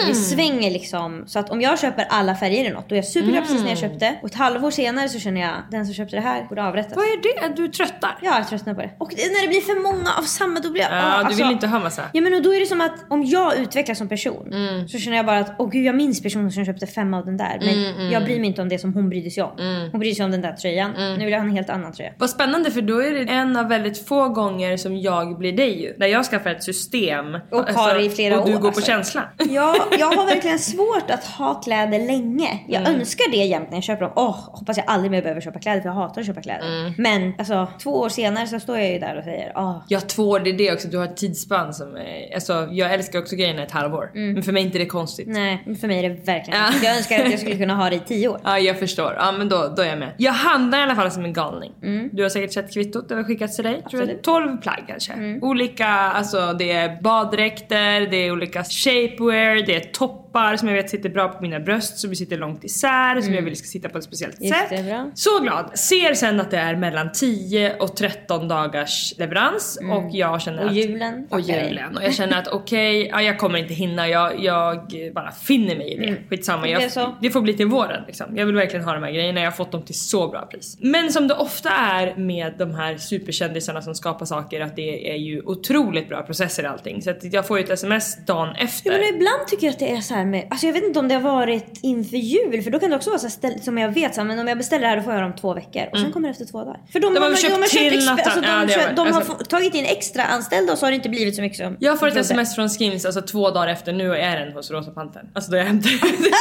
Det 0.08 0.14
svänger 0.14 0.70
liksom. 0.70 1.24
Så 1.26 1.38
att 1.38 1.50
om 1.50 1.60
jag 1.60 1.78
köper 1.78 2.06
alla 2.10 2.34
färger 2.34 2.64
i 2.64 2.70
något 2.70 2.88
då 2.88 2.94
är 2.94 2.96
jag 2.96 3.04
superglad 3.04 3.42
precis 3.42 3.62
när 3.62 3.68
jag 3.68 3.78
köpte. 3.78 4.14
Och 4.22 4.28
ett 4.28 4.34
halvår 4.34 4.70
senare 4.70 5.08
så 5.08 5.18
känner 5.18 5.40
jag 5.40 5.50
den 5.70 5.86
som 5.86 5.94
köpte 5.94 6.16
det 6.16 6.22
här 6.22 6.46
borde 6.48 6.64
avrättas. 6.64 6.96
Vad 6.96 7.04
är 7.04 7.48
det? 7.48 7.62
Du 7.62 7.68
tröttar? 7.68 8.18
Jag 8.22 8.32
har 8.32 8.42
tröttnat 8.44 8.76
på 8.76 8.82
det. 8.82 8.90
Och 8.98 9.12
när 9.16 9.42
det 9.42 9.48
blir 9.48 9.60
för 9.60 9.82
många 9.82 10.10
av 10.18 10.22
samma 10.22 10.60
då 10.60 10.70
blir 10.70 10.82
jag... 10.82 10.92
Ja, 10.92 11.14
ah, 11.14 11.18
du 11.18 11.24
alltså- 11.24 11.42
vill 11.42 11.52
inte 11.52 11.66
ha 11.66 11.78
massa. 11.80 12.02
Ja 12.12 12.20
men 12.20 12.34
och 12.34 12.42
då 12.42 12.54
är 12.54 12.60
det 12.60 12.66
som 12.66 12.80
att 12.80 12.94
om 13.08 13.24
jag 13.24 13.58
utvecklas 13.58 13.98
som 13.98 14.08
person 14.08 14.48
Mm. 14.52 14.88
så 14.88 14.98
känner 14.98 15.16
jag 15.16 15.26
bara 15.26 15.38
att 15.38 15.54
åh 15.58 15.70
gud 15.70 15.84
jag 15.84 15.94
minns 15.94 16.22
personen 16.22 16.52
som 16.52 16.64
köpte 16.64 16.86
fem 16.86 17.14
av 17.14 17.24
den 17.24 17.36
där. 17.36 17.58
Men 17.60 17.82
Mm, 17.92 18.10
jag 18.10 18.24
bryr 18.24 18.38
mig 18.38 18.46
inte 18.48 18.62
om 18.62 18.68
det 18.68 18.78
som 18.78 18.94
hon 18.94 19.08
brydde 19.08 19.30
sig 19.30 19.42
om. 19.42 19.52
Hon 19.92 20.00
brydde 20.00 20.14
sig 20.14 20.24
om 20.24 20.30
den 20.30 20.40
där 20.40 20.52
tröjan. 20.52 20.94
Mm. 20.96 21.14
Nu 21.14 21.24
vill 21.24 21.32
jag 21.32 21.40
ha 21.40 21.46
en 21.48 21.56
helt 21.56 21.70
annan 21.70 21.92
tröja. 21.92 22.12
Vad 22.18 22.30
spännande 22.30 22.70
för 22.70 22.82
då 22.82 23.02
är 23.02 23.10
det 23.14 23.32
en 23.32 23.56
av 23.56 23.68
väldigt 23.68 24.08
få 24.08 24.28
gånger 24.28 24.76
som 24.76 24.96
jag 24.96 25.38
blir 25.38 25.52
dig 25.52 25.82
ju. 25.82 25.94
När 25.98 26.06
jag 26.06 26.24
skaffar 26.24 26.50
ett 26.50 26.62
system. 26.64 27.34
alltså, 27.34 27.56
Och 27.56 27.68
har 27.68 27.96
i 28.00 28.10
flera 28.10 28.41
du 28.46 28.54
år, 28.54 28.58
går 28.58 28.60
på 28.60 28.66
alltså. 28.66 28.82
känsla. 28.90 29.22
Ja, 29.38 29.76
jag 29.98 30.06
har 30.06 30.26
verkligen 30.26 30.58
svårt 30.58 31.10
att 31.10 31.24
ha 31.24 31.54
kläder 31.54 31.98
länge. 31.98 32.60
Jag 32.68 32.82
Mm. 32.82 32.94
önskar 33.00 33.30
det 33.30 33.36
jämt 33.36 33.68
när 33.70 33.76
jag 33.76 33.84
köper 33.84 34.02
dem. 34.02 34.12
Åh, 34.16 34.36
hoppas 34.52 34.76
jag 34.76 34.86
aldrig 34.88 35.10
mer 35.10 35.22
behöver 35.22 35.40
köpa 35.40 35.58
kläder 35.58 35.80
för 35.80 35.88
jag 35.88 35.94
hatar 35.94 36.20
att 36.20 36.26
köpa 36.26 36.40
kläder. 36.42 36.66
Mm. 36.80 36.92
Men 36.98 37.34
alltså 37.38 37.68
två 37.82 37.90
år 38.00 38.08
senare 38.08 38.46
så 38.46 38.60
står 38.60 38.78
jag 38.78 38.92
ju 38.92 38.98
där 38.98 39.18
och 39.18 39.24
säger 39.24 39.52
åh. 39.56 39.82
Ja, 39.88 40.00
två 40.00 40.28
år 40.30 40.40
det 40.40 40.50
är 40.50 40.54
det 40.54 40.72
också. 40.72 40.88
Du 40.88 40.96
har 40.98 41.04
ett 41.04 41.16
tidsspann 41.16 41.74
som 41.74 41.96
är... 41.96 42.34
Alltså 42.34 42.68
jag 42.70 42.94
älskar 42.94 43.18
också 43.18 43.36
grejerna 43.36 43.62
ett 43.62 43.70
halvår. 43.72 44.10
Men 44.14 44.42
för 44.42 44.52
mig 44.52 44.62
är 44.62 44.66
inte 44.66 44.78
det 44.78 44.86
konstigt. 44.86 45.26
Nej, 45.28 45.76
för 45.80 45.88
mig 45.88 45.98
är 46.04 46.08
det 46.10 46.14
verkligen 46.26 46.60
Ja. 46.60 46.68
Jag 46.82 46.96
önskar 46.96 47.24
att 47.24 47.30
jag 47.30 47.40
skulle 47.40 47.56
kunna 47.56 47.74
ha 47.74 47.90
det 47.90 47.96
i 47.96 48.00
tio 48.00 48.28
år. 48.28 48.40
Ja 48.44 48.58
jag 48.58 48.78
förstår. 48.78 49.14
Ja 49.18 49.32
men 49.32 49.48
då, 49.48 49.72
då 49.76 49.82
är 49.82 49.86
jag 49.86 49.98
med. 49.98 50.12
Jag 50.16 50.32
handlar 50.32 50.78
i 50.78 50.82
alla 50.82 50.94
fall 50.94 51.10
som 51.10 51.24
en 51.24 51.32
galning. 51.32 51.72
Du 52.12 52.22
har 52.22 52.30
säkert 52.30 52.52
sett 52.52 52.72
kvittot 52.74 53.08
det 53.08 53.14
har 53.14 53.24
skickats 53.24 53.56
till 53.56 53.64
dig. 53.64 53.82
Tror 53.90 53.92
jag, 53.92 54.00
Absolut. 54.02 54.22
12 54.22 54.56
plagg 54.60 54.84
kanske. 54.88 55.12
Olika, 55.42 55.86
alltså 55.88 56.52
det 56.52 56.72
är 56.72 57.02
baddräkter, 57.02 58.00
det 58.10 58.16
är 58.26 58.31
olika 58.32 58.64
shapewear, 58.64 59.66
det 59.66 59.74
är 59.74 59.80
toppar 59.80 60.56
som 60.56 60.68
jag 60.68 60.74
vet 60.74 60.90
sitter 60.90 61.08
bra 61.08 61.28
på 61.28 61.42
mina 61.42 61.60
bröst 61.60 61.98
som 61.98 62.14
sitter 62.14 62.38
långt 62.38 62.64
isär, 62.64 63.20
som 63.20 63.34
jag 63.34 63.42
vill 63.42 63.56
ska 63.56 63.66
sitta 63.66 63.88
på 63.88 63.98
ett 63.98 64.04
speciellt 64.04 64.36
Just 64.40 64.54
sätt. 64.54 64.68
det. 64.70 65.10
Så 65.14 65.40
glad! 65.42 65.78
Ser 65.78 66.14
sen 66.14 66.40
att 66.40 66.50
det 66.50 66.56
är 66.58 66.76
mellan 66.76 67.12
10 67.12 67.76
och 67.80 67.96
13 67.96 68.48
dagars 68.48 69.14
leverans 69.18 69.78
och 69.92 70.10
jag 70.12 70.42
känner 70.42 70.62
Och 70.64 70.68
att 70.70 70.74
julen. 70.76 71.26
och 71.30 71.42
dig. 71.42 71.66
julen. 71.68 71.96
Och 71.96 72.02
jag 72.04 72.14
känner 72.14 72.38
att 72.38 72.48
okej, 72.48 73.08
ja, 73.12 73.22
jag 73.22 73.38
kommer 73.38 73.58
inte 73.58 73.74
hinna. 73.74 74.08
Jag, 74.08 74.44
jag 74.44 74.92
bara 75.14 75.30
finner 75.32 75.76
mig 75.76 75.92
i 75.92 75.96
det. 75.96 76.16
Skitsamma. 76.30 76.62
Det 76.62 76.70
Jag, 76.70 76.90
så. 76.92 77.16
det 77.20 77.30
får 77.30 77.40
bli 77.40 77.54
till 77.54 77.66
våren 77.66 78.02
liksom. 78.06 78.36
Jag 78.36 78.46
vill 78.46 78.54
verkligen 78.54 78.84
ha 78.84 78.94
de 78.94 79.02
här 79.02 79.12
grejerna. 79.12 79.40
Jag 79.40 79.46
har 79.46 79.56
fått 79.56 79.72
dem 79.72 79.82
till 79.82 79.94
så 80.00 80.28
bra 80.28 80.46
pris. 80.50 80.76
Men 80.80 81.12
som 81.12 81.28
det 81.28 81.34
ofta 81.34 81.70
är 81.70 82.16
med 82.16 82.54
de 82.58 82.74
här 82.74 82.96
superkändisarna 82.96 83.82
som 83.82 83.94
skapar 83.94 84.26
saker 84.26 84.60
att 84.60 84.76
det 84.76 85.10
är 85.12 85.16
ju 85.16 85.42
otroligt 85.42 86.08
bra 86.08 86.22
processer 86.22 86.64
allting. 86.64 87.02
Så 87.02 87.10
att 87.10 87.24
jag 87.34 87.46
får 87.46 87.58
ju 87.58 87.64
ett 87.64 87.70
sms 87.70 88.21
dagen 88.26 88.56
efter. 88.58 88.92
Ja, 88.92 88.98
men 88.98 89.14
ibland 89.14 89.46
tycker 89.46 89.66
jag 89.66 89.72
att 89.72 89.78
det 89.78 89.90
är 89.90 90.00
så 90.00 90.14
här 90.14 90.24
med, 90.24 90.46
alltså 90.50 90.66
jag 90.66 90.72
vet 90.72 90.84
inte 90.84 90.98
om 90.98 91.08
det 91.08 91.14
har 91.14 91.20
varit 91.36 91.78
inför 91.82 92.16
jul 92.16 92.62
för 92.62 92.70
då 92.70 92.78
kan 92.78 92.90
det 92.90 92.96
också 92.96 93.10
vara 93.10 93.18
så 93.20 93.28
här 93.42 93.58
som 93.62 93.78
jag 93.78 93.88
vet 93.94 94.14
så 94.14 94.20
här, 94.20 94.28
men 94.28 94.38
om 94.38 94.48
jag 94.48 94.58
beställer 94.58 94.82
det 94.82 94.88
här 94.88 94.96
då 94.96 95.02
får 95.02 95.12
jag 95.12 95.22
det 95.22 95.26
om 95.26 95.36
två 95.36 95.54
veckor 95.54 95.82
och 95.92 95.98
sen 95.98 96.12
kommer 96.12 96.28
det 96.28 96.32
efter 96.32 96.44
två 96.44 96.58
dagar. 96.64 96.80
För 96.92 97.00
de, 97.00 97.06
Mm. 97.06 97.14
De 97.14 97.20
har 97.22 97.30
de, 97.30 97.36
köpt 97.36 97.54
de 97.54 97.60
har 97.60 97.68
till 97.90 98.06
något 98.06 98.20
alltså, 98.20 98.40
de. 98.40 98.46
Ja, 98.46 98.52
har 98.86 98.92
de 98.94 99.12
har 99.12 99.20
Alltså- 99.20 99.44
tagit 99.48 99.74
in 99.74 99.84
extra 99.84 100.24
anställda 100.24 100.72
och 100.72 100.78
så 100.78 100.86
har 100.86 100.90
det 100.90 100.96
inte 100.96 101.08
blivit 101.08 101.36
så 101.36 101.42
mycket 101.42 101.58
som 101.58 101.76
Jag 101.80 101.98
får 102.00 102.08
ett 102.08 102.16
sms 102.16 102.54
från 102.54 102.68
Skims 102.68 103.04
alltså 103.04 103.22
två 103.22 103.50
dagar 103.50 103.68
efter, 103.68 103.92
nu 103.92 104.14
är 104.16 104.40
den 104.44 104.52
hos 104.52 104.70
Rosa 104.70 104.90
Pantern. 104.90 105.26
Alltså 105.34 105.50
då 105.50 105.56
jag 105.56 105.64
hämtar 105.64 105.90
den. 106.02 106.32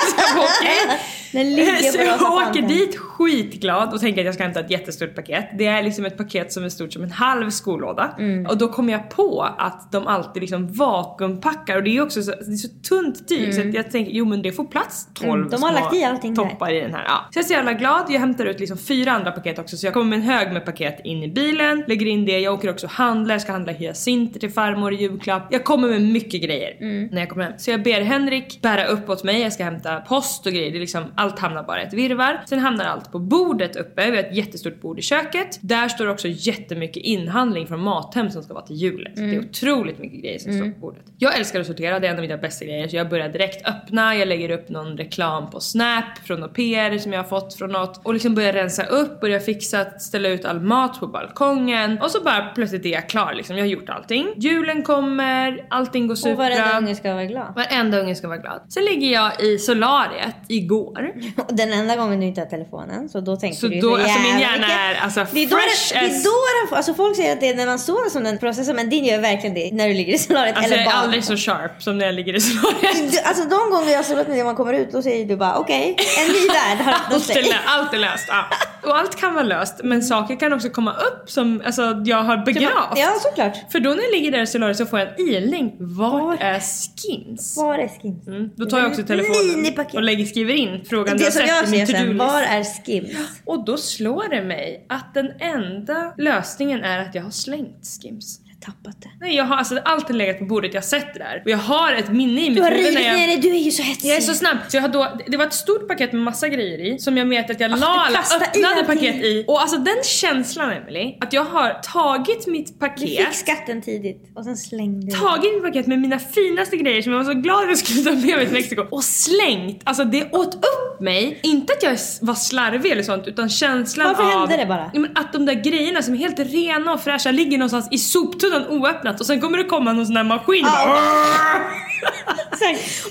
Så 1.31 1.37
jag 1.37 1.45
ligger 1.45 1.91
Så 1.91 1.97
på 1.97 2.03
jag 2.03 2.13
Rosa 2.21 2.49
åker 2.49 2.61
dit 2.61 2.97
skitglad 2.97 3.93
och 3.93 3.99
tänker 3.99 4.21
att 4.21 4.25
jag 4.25 4.33
ska 4.35 4.43
hämta 4.43 4.59
ett 4.59 4.71
jättestort 4.71 5.15
paket. 5.15 5.45
Det 5.57 5.67
är 5.67 5.83
liksom 5.83 6.05
ett 6.05 6.17
paket 6.17 6.53
som 6.53 6.63
är 6.63 6.69
stort 6.69 6.93
som 6.93 7.03
en 7.03 7.11
halv 7.11 7.49
skolåda. 7.49 8.15
Mm. 8.19 8.45
Och 8.45 8.57
då 8.57 8.67
kommer 8.67 8.93
jag 8.93 9.09
på 9.09 9.47
att 9.57 9.91
de 9.91 10.07
alltid 10.07 10.41
liksom 10.41 10.73
vakuumpackar 10.73 11.60
och 11.69 11.83
det 11.83 11.97
är 11.97 12.01
också 12.01 12.23
så, 12.23 12.31
det 12.31 12.51
är 12.53 12.55
så 12.55 12.67
tunt 12.89 13.27
tyg 13.27 13.53
så 13.53 13.61
att 13.61 13.73
jag 13.73 13.91
tänker 13.91 14.11
jo 14.11 14.25
men 14.25 14.41
det 14.41 14.51
får 14.51 14.63
plats 14.63 15.07
12 15.13 15.31
Mm, 15.31 15.49
de 15.49 15.63
har 15.63 15.71
lagt 15.71 15.95
i 15.95 16.03
allting 16.03 16.35
toppar 16.35 16.73
i 16.73 16.79
den 16.81 16.93
här. 16.93 17.03
Ja. 17.07 17.25
Så 17.31 17.37
jag 17.39 17.43
är 17.43 17.47
så 17.47 17.53
jävla 17.53 17.73
glad. 17.73 18.05
Jag 18.09 18.19
hämtar 18.19 18.45
ut 18.45 18.59
liksom 18.59 18.77
fyra 18.77 19.11
andra 19.11 19.31
paket 19.31 19.59
också 19.59 19.77
så 19.77 19.87
jag 19.87 19.93
kommer 19.93 20.05
med 20.09 20.19
en 20.19 20.25
hög 20.25 20.53
med 20.53 20.65
paket 20.65 20.99
in 21.03 21.23
i 21.23 21.27
bilen, 21.27 21.83
lägger 21.87 22.05
in 22.05 22.25
det. 22.25 22.39
Jag 22.39 22.53
åker 22.53 22.69
också 22.69 22.85
och 22.85 22.91
handlar, 22.91 23.35
jag 23.35 23.41
ska 23.41 23.51
handla 23.51 23.71
hyacinter 23.71 24.39
till 24.39 24.51
farmor 24.51 24.93
i 24.93 24.95
julklapp. 24.95 25.47
Jag 25.49 25.63
kommer 25.63 25.87
med 25.87 26.01
mycket 26.01 26.41
grejer 26.41 26.77
Mm. 26.81 27.09
när 27.11 27.19
jag 27.19 27.29
kommer 27.29 27.43
hem. 27.43 27.53
Så 27.57 27.71
jag 27.71 27.83
ber 27.83 28.01
Henrik 28.01 28.59
bära 28.61 28.85
upp 28.85 29.09
åt 29.09 29.23
mig, 29.23 29.41
jag 29.41 29.53
ska 29.53 29.63
hämta 29.63 29.99
post 29.99 30.45
och 30.45 30.51
grejer. 30.53 30.71
Det 30.71 30.77
är 30.77 30.79
liksom, 30.79 31.03
allt 31.15 31.39
hamnar 31.39 31.63
bara 31.63 31.83
i 31.83 31.85
ett 31.85 31.93
virvar. 31.93 32.43
Sen 32.49 32.59
hamnar 32.59 32.85
allt 32.85 33.11
på 33.11 33.19
bordet 33.19 33.75
uppe. 33.75 34.11
Vi 34.11 34.17
har 34.17 34.23
ett 34.23 34.35
jättestort 34.35 34.81
bord 34.81 34.99
i 34.99 35.01
köket. 35.01 35.59
Där 35.61 35.87
står 35.87 36.07
också 36.07 36.27
jättemycket 36.27 37.03
inhandling 37.03 37.67
från 37.67 37.79
Mathem 37.79 38.29
som 38.29 38.43
ska 38.43 38.53
vara 38.53 38.65
till 38.65 38.75
julen. 38.75 39.15
Så 39.15 39.21
det 39.21 39.35
är 39.35 39.39
otroligt 39.39 39.99
mycket 39.99 40.21
grejer 40.21 40.39
som 40.39 40.53
står 40.53 40.69
på 40.71 40.79
bordet. 40.79 41.03
Jag 41.17 41.37
älskar 41.39 41.50
att 41.59 41.67
sortera, 41.67 41.99
det 41.99 42.07
är 42.07 42.11
en 42.11 42.17
av 42.17 42.21
mina 42.21 42.37
bästa 42.37 42.65
grejer. 42.65 42.87
Så 42.87 42.95
jag 42.95 43.09
börjar 43.09 43.29
direkt 43.29 43.67
öppna, 43.67 44.15
jag 44.15 44.27
lägger 44.27 44.51
upp 44.51 44.69
någon 44.69 44.97
reklam 44.97 45.49
på 45.49 45.59
Snap 45.59 46.17
från 46.25 46.39
något 46.39 46.53
PR 46.53 46.97
som 46.97 47.13
jag 47.13 47.19
har 47.19 47.29
fått 47.29 47.53
från 47.53 47.71
något. 47.71 48.01
Och 48.03 48.13
liksom 48.13 48.35
börjar 48.35 48.53
rensa 48.53 48.83
upp, 48.83 49.21
börjar 49.21 49.39
fixa, 49.39 49.99
ställa 49.99 50.29
ut 50.29 50.45
all 50.45 50.59
mat 50.59 50.99
på 50.99 51.07
balkongen. 51.07 52.01
Och 52.01 52.11
så 52.11 52.21
bara 52.21 52.41
plötsligt 52.55 52.85
är 52.85 52.89
jag 52.89 53.09
klar 53.09 53.33
liksom. 53.33 53.57
Jag 53.57 53.63
har 53.63 53.69
gjort 53.69 53.89
allting. 53.89 54.27
Julen 54.37 54.83
kommer, 54.83 55.65
allting 55.69 56.07
går 56.07 56.31
Och 56.31 56.37
varenda 56.37 56.77
unge 56.77 56.95
ska 56.95 57.13
vara 57.13 57.25
glad. 57.25 57.55
Varenda 57.55 57.99
unge 57.99 58.15
ska 58.15 58.27
vara 58.27 58.37
glad. 58.37 58.61
Sen 58.69 58.85
ligger 58.85 59.07
jag 59.13 59.41
i 59.41 59.57
solariet 59.57 60.35
igår. 60.47 61.13
Den 61.49 61.73
enda 61.73 61.95
gången 61.95 62.19
du 62.19 62.25
inte 62.25 62.41
har 62.41 62.45
telefonen 62.45 63.09
så 63.09 63.21
då 63.21 63.35
tänker 63.35 63.57
Så 63.57 63.67
du 63.67 63.79
då, 63.79 63.89
så 63.89 64.01
alltså 64.01 64.19
min 64.19 64.39
hjärna 64.39 64.67
är 64.67 64.95
alltså 65.03 65.25
Det 65.31 65.43
är 65.43 65.49
då, 65.49 65.55
fresh 65.55 65.93
det, 65.93 65.99
det 65.99 66.15
är 66.15 66.23
då 66.23 66.67
den, 66.69 66.77
alltså 66.77 66.93
folk 66.93 67.15
säger 67.15 67.33
att 67.33 67.39
det 67.39 67.49
är 67.49 67.55
när 67.55 67.65
man 67.65 67.79
sover 67.79 68.09
som 68.09 68.23
den 68.23 68.37
processar 68.37 68.73
men 68.73 68.89
din 68.89 69.05
gör 69.05 69.21
verkligen 69.21 69.55
det 69.55 69.69
när 69.73 69.87
du 69.87 69.93
ligger 69.93 70.13
i 70.13 70.17
solariet 70.17 70.57
Alltså 70.57 70.73
eller 70.73 70.83
jag 70.83 70.93
är 70.93 70.97
aldrig 70.97 71.23
så 71.23 71.37
sharp 71.45 71.83
som 71.83 71.97
när 71.97 72.05
jag 72.05 72.15
ligger 72.15 72.33
i 72.35 72.39
solariet. 72.41 73.11
Du- 73.11 73.19
Alltså 73.19 73.43
de 73.43 73.69
gånger 73.71 73.89
jag 73.91 73.97
har 73.97 74.03
solat 74.03 74.27
med 74.27 74.35
dig 74.37 74.43
man 74.43 74.55
kommer 74.55 74.73
ut 74.73 74.91
då 74.91 75.01
säger 75.01 75.25
du 75.25 75.35
bara 75.37 75.55
okej, 75.57 75.95
en 76.19 76.27
ny 76.33 76.47
värld 76.47 76.77
har 76.85 76.93
öppnat 76.93 77.21
sig. 77.21 77.55
allt 77.65 77.93
är 77.93 77.97
löst. 77.97 78.25
Ja. 78.27 78.45
Och 78.83 78.97
allt 78.97 79.15
kan 79.15 79.33
vara 79.33 79.43
löst 79.43 79.81
men 79.83 80.03
saker 80.03 80.35
kan 80.35 80.53
också 80.53 80.69
komma 80.69 80.91
upp 80.93 81.29
som 81.29 81.61
alltså, 81.65 82.01
jag 82.05 82.23
har 82.23 82.37
begravt. 82.37 82.97
Ja 82.97 83.13
såklart. 83.21 83.71
För 83.71 83.79
då 83.79 83.89
när 83.89 84.03
jag 84.03 84.11
ligger 84.11 84.31
där 84.31 84.41
i 84.41 84.47
solariet 84.47 84.77
så 84.77 84.85
får 84.85 84.99
jag 84.99 85.07
en 85.19 85.27
ilning. 85.27 85.73
Vart 85.79 86.41
är 86.41 86.59
skins? 86.97 87.57
Var 87.57 87.77
är 87.77 87.87
skins? 88.01 88.27
Mm. 88.27 88.49
Då 88.55 88.65
tar 88.65 88.79
jag 88.79 88.87
också 88.87 89.03
telefonen 89.03 89.75
och 89.93 90.01
lägger, 90.03 90.25
skriver 90.25 90.53
in 90.53 90.85
frågan 90.89 91.17
du 91.17 91.23
Det 91.23 91.25
har 91.25 91.31
som 91.31 91.47
sett 91.47 91.67
i 91.67 91.71
min 91.77 91.87
to-do-list. 91.87 92.19
var 92.19 92.41
är 92.41 92.63
skims? 92.85 93.17
Och 93.45 93.65
då 93.65 93.77
slår 93.77 94.29
det 94.29 94.41
mig 94.41 94.85
att 94.89 95.13
den 95.13 95.31
enda 95.39 96.13
lösningen 96.17 96.83
är 96.83 96.99
att 96.99 97.15
jag 97.15 97.23
har 97.23 97.31
slängt 97.31 97.87
skims. 98.01 98.39
Tappat 98.65 99.01
det. 99.01 99.09
Nej 99.21 99.35
jag 99.35 99.43
har 99.45 99.55
alltså 99.55 99.79
allt 99.85 100.07
har 100.07 100.15
legat 100.15 100.39
på 100.39 100.45
bordet, 100.45 100.73
jag 100.73 100.81
har 100.81 100.87
sett 100.87 101.13
det 101.13 101.19
där. 101.19 101.41
Och 101.45 101.51
jag 101.51 101.57
har 101.57 101.93
ett 101.93 102.09
minne 102.09 102.41
i 102.41 102.49
mitt 102.49 102.55
Du 102.55 102.63
har 102.63 102.71
huvud 102.71 102.85
rivit 102.85 102.99
ner 102.99 103.27
det, 103.27 103.35
du 103.41 103.49
är 103.49 103.59
ju 103.59 103.71
så 103.71 103.83
hetsig. 103.83 104.09
Jag 104.09 104.17
är 104.17 104.21
så 104.21 104.33
snabb. 104.33 104.57
Så 104.67 104.77
jag 104.77 104.81
har 104.81 104.89
då, 104.89 105.17
det 105.27 105.37
var 105.37 105.45
ett 105.45 105.53
stort 105.53 105.87
paket 105.87 106.13
med 106.13 106.21
massa 106.21 106.47
grejer 106.47 106.79
i 106.79 106.99
som 106.99 107.17
jag 107.17 107.25
vet 107.25 107.49
att 107.49 107.59
jag 107.59 107.71
la 107.71 107.77
du 107.77 107.83
alla 107.85 108.17
kastade 108.17 108.45
i 108.45 108.47
öppnade 108.47 108.75
allting. 108.75 108.95
paket 108.95 109.15
i. 109.15 109.45
Och 109.47 109.61
alltså 109.61 109.77
den 109.77 110.03
känslan 110.03 110.71
Emily 110.71 111.17
att 111.21 111.33
jag 111.33 111.43
har 111.43 111.81
tagit 111.93 112.47
mitt 112.47 112.67
Du 112.67 112.73
paket 112.73 113.27
fick 113.27 113.33
skatten 113.33 113.81
tidigt 113.81 114.31
och 114.35 114.43
sen 114.43 114.57
slängde 114.57 115.05
du. 115.05 115.11
Tagit 115.11 115.53
mitt 115.53 115.63
paket 115.63 115.87
med 115.87 115.99
mina 115.99 116.19
finaste 116.19 116.77
grejer 116.77 117.01
som 117.01 117.11
jag 117.11 117.23
var 117.23 117.33
så 117.33 117.39
glad 117.39 117.63
att 117.63 117.69
jag 117.69 117.77
skulle 117.77 118.03
ta 118.03 118.11
med 118.11 118.37
mig 118.37 118.45
till 118.45 118.53
Mexiko 118.53 118.81
och 118.91 119.03
slängt. 119.03 119.81
Alltså 119.83 120.03
det 120.03 120.31
åt 120.31 120.55
upp 120.55 121.01
mig. 121.01 121.39
Inte 121.43 121.73
att 121.73 121.83
jag 121.83 121.97
var 122.21 122.35
slarvig 122.35 122.91
eller 122.91 123.03
sånt 123.03 123.27
utan 123.27 123.49
känslan 123.49 124.07
Varför 124.07 124.23
av 124.23 124.29
hände 124.39 124.57
det 124.57 124.65
bara? 124.65 124.91
Att 125.15 125.33
de 125.33 125.45
där 125.45 125.53
grejerna 125.53 126.01
som 126.01 126.13
är 126.13 126.17
helt 126.17 126.39
rena 126.39 126.93
och 126.93 127.01
fräscha 127.01 127.31
ligger 127.31 127.57
någonstans 127.57 127.87
i 127.91 127.97
soptunnan 127.97 128.50
oöppnat 128.69 129.19
och 129.19 129.25
sen 129.25 129.41
kommer 129.41 129.57
det 129.57 129.63
komma 129.63 129.93
någon 129.93 130.05
sån 130.05 130.15
där 130.15 130.23
maskin 130.23 130.65
och 130.65 130.71
bara. 130.71 131.01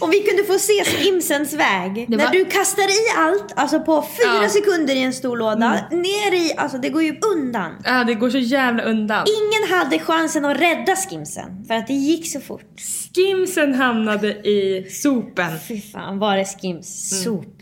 Och 0.01 0.13
vi 0.13 0.21
kunde 0.21 0.45
få 0.45 0.59
se 0.59 0.85
skimsens 0.85 1.53
väg. 1.55 2.07
Det 2.09 2.17
När 2.17 2.25
var- 2.25 2.33
du 2.33 2.45
kastar 2.45 2.83
i 2.83 3.19
allt, 3.19 3.53
alltså 3.57 3.81
på 3.81 4.03
fyra 4.03 4.27
Ja. 4.33 4.37
Mm. 4.39 4.51
sekunder 4.51 4.95
i 4.95 5.03
en 5.03 5.13
stor 5.13 5.37
låda, 5.37 5.79
ner 5.91 6.35
i, 6.35 6.55
alltså 6.57 6.79
det 6.79 6.89
går 6.89 7.03
ju 7.03 7.17
undan. 7.35 7.73
Ja 7.85 8.05
det 8.05 8.15
går 8.15 8.31
så 8.31 8.39
jävla 8.39 8.83
undan. 8.83 9.27
Ingen 9.43 9.79
hade 9.79 9.99
chansen 9.99 10.45
att 10.45 10.61
rädda 10.61 10.97
skimsen 10.97 11.65
för 11.69 11.75
att 11.75 11.87
det 11.87 11.93
gick 11.95 12.33
så 12.33 12.41
fort. 12.41 12.81
Skimsen 13.15 13.75
hamnade 13.75 14.29
i 14.29 14.87
sopen. 14.91 15.51
Fy 15.69 15.81
fan, 15.81 16.19
var 16.19 16.37
är 16.37 16.45
skims 16.45 17.13
Mm. 17.13 17.25
soptunna? 17.25 17.60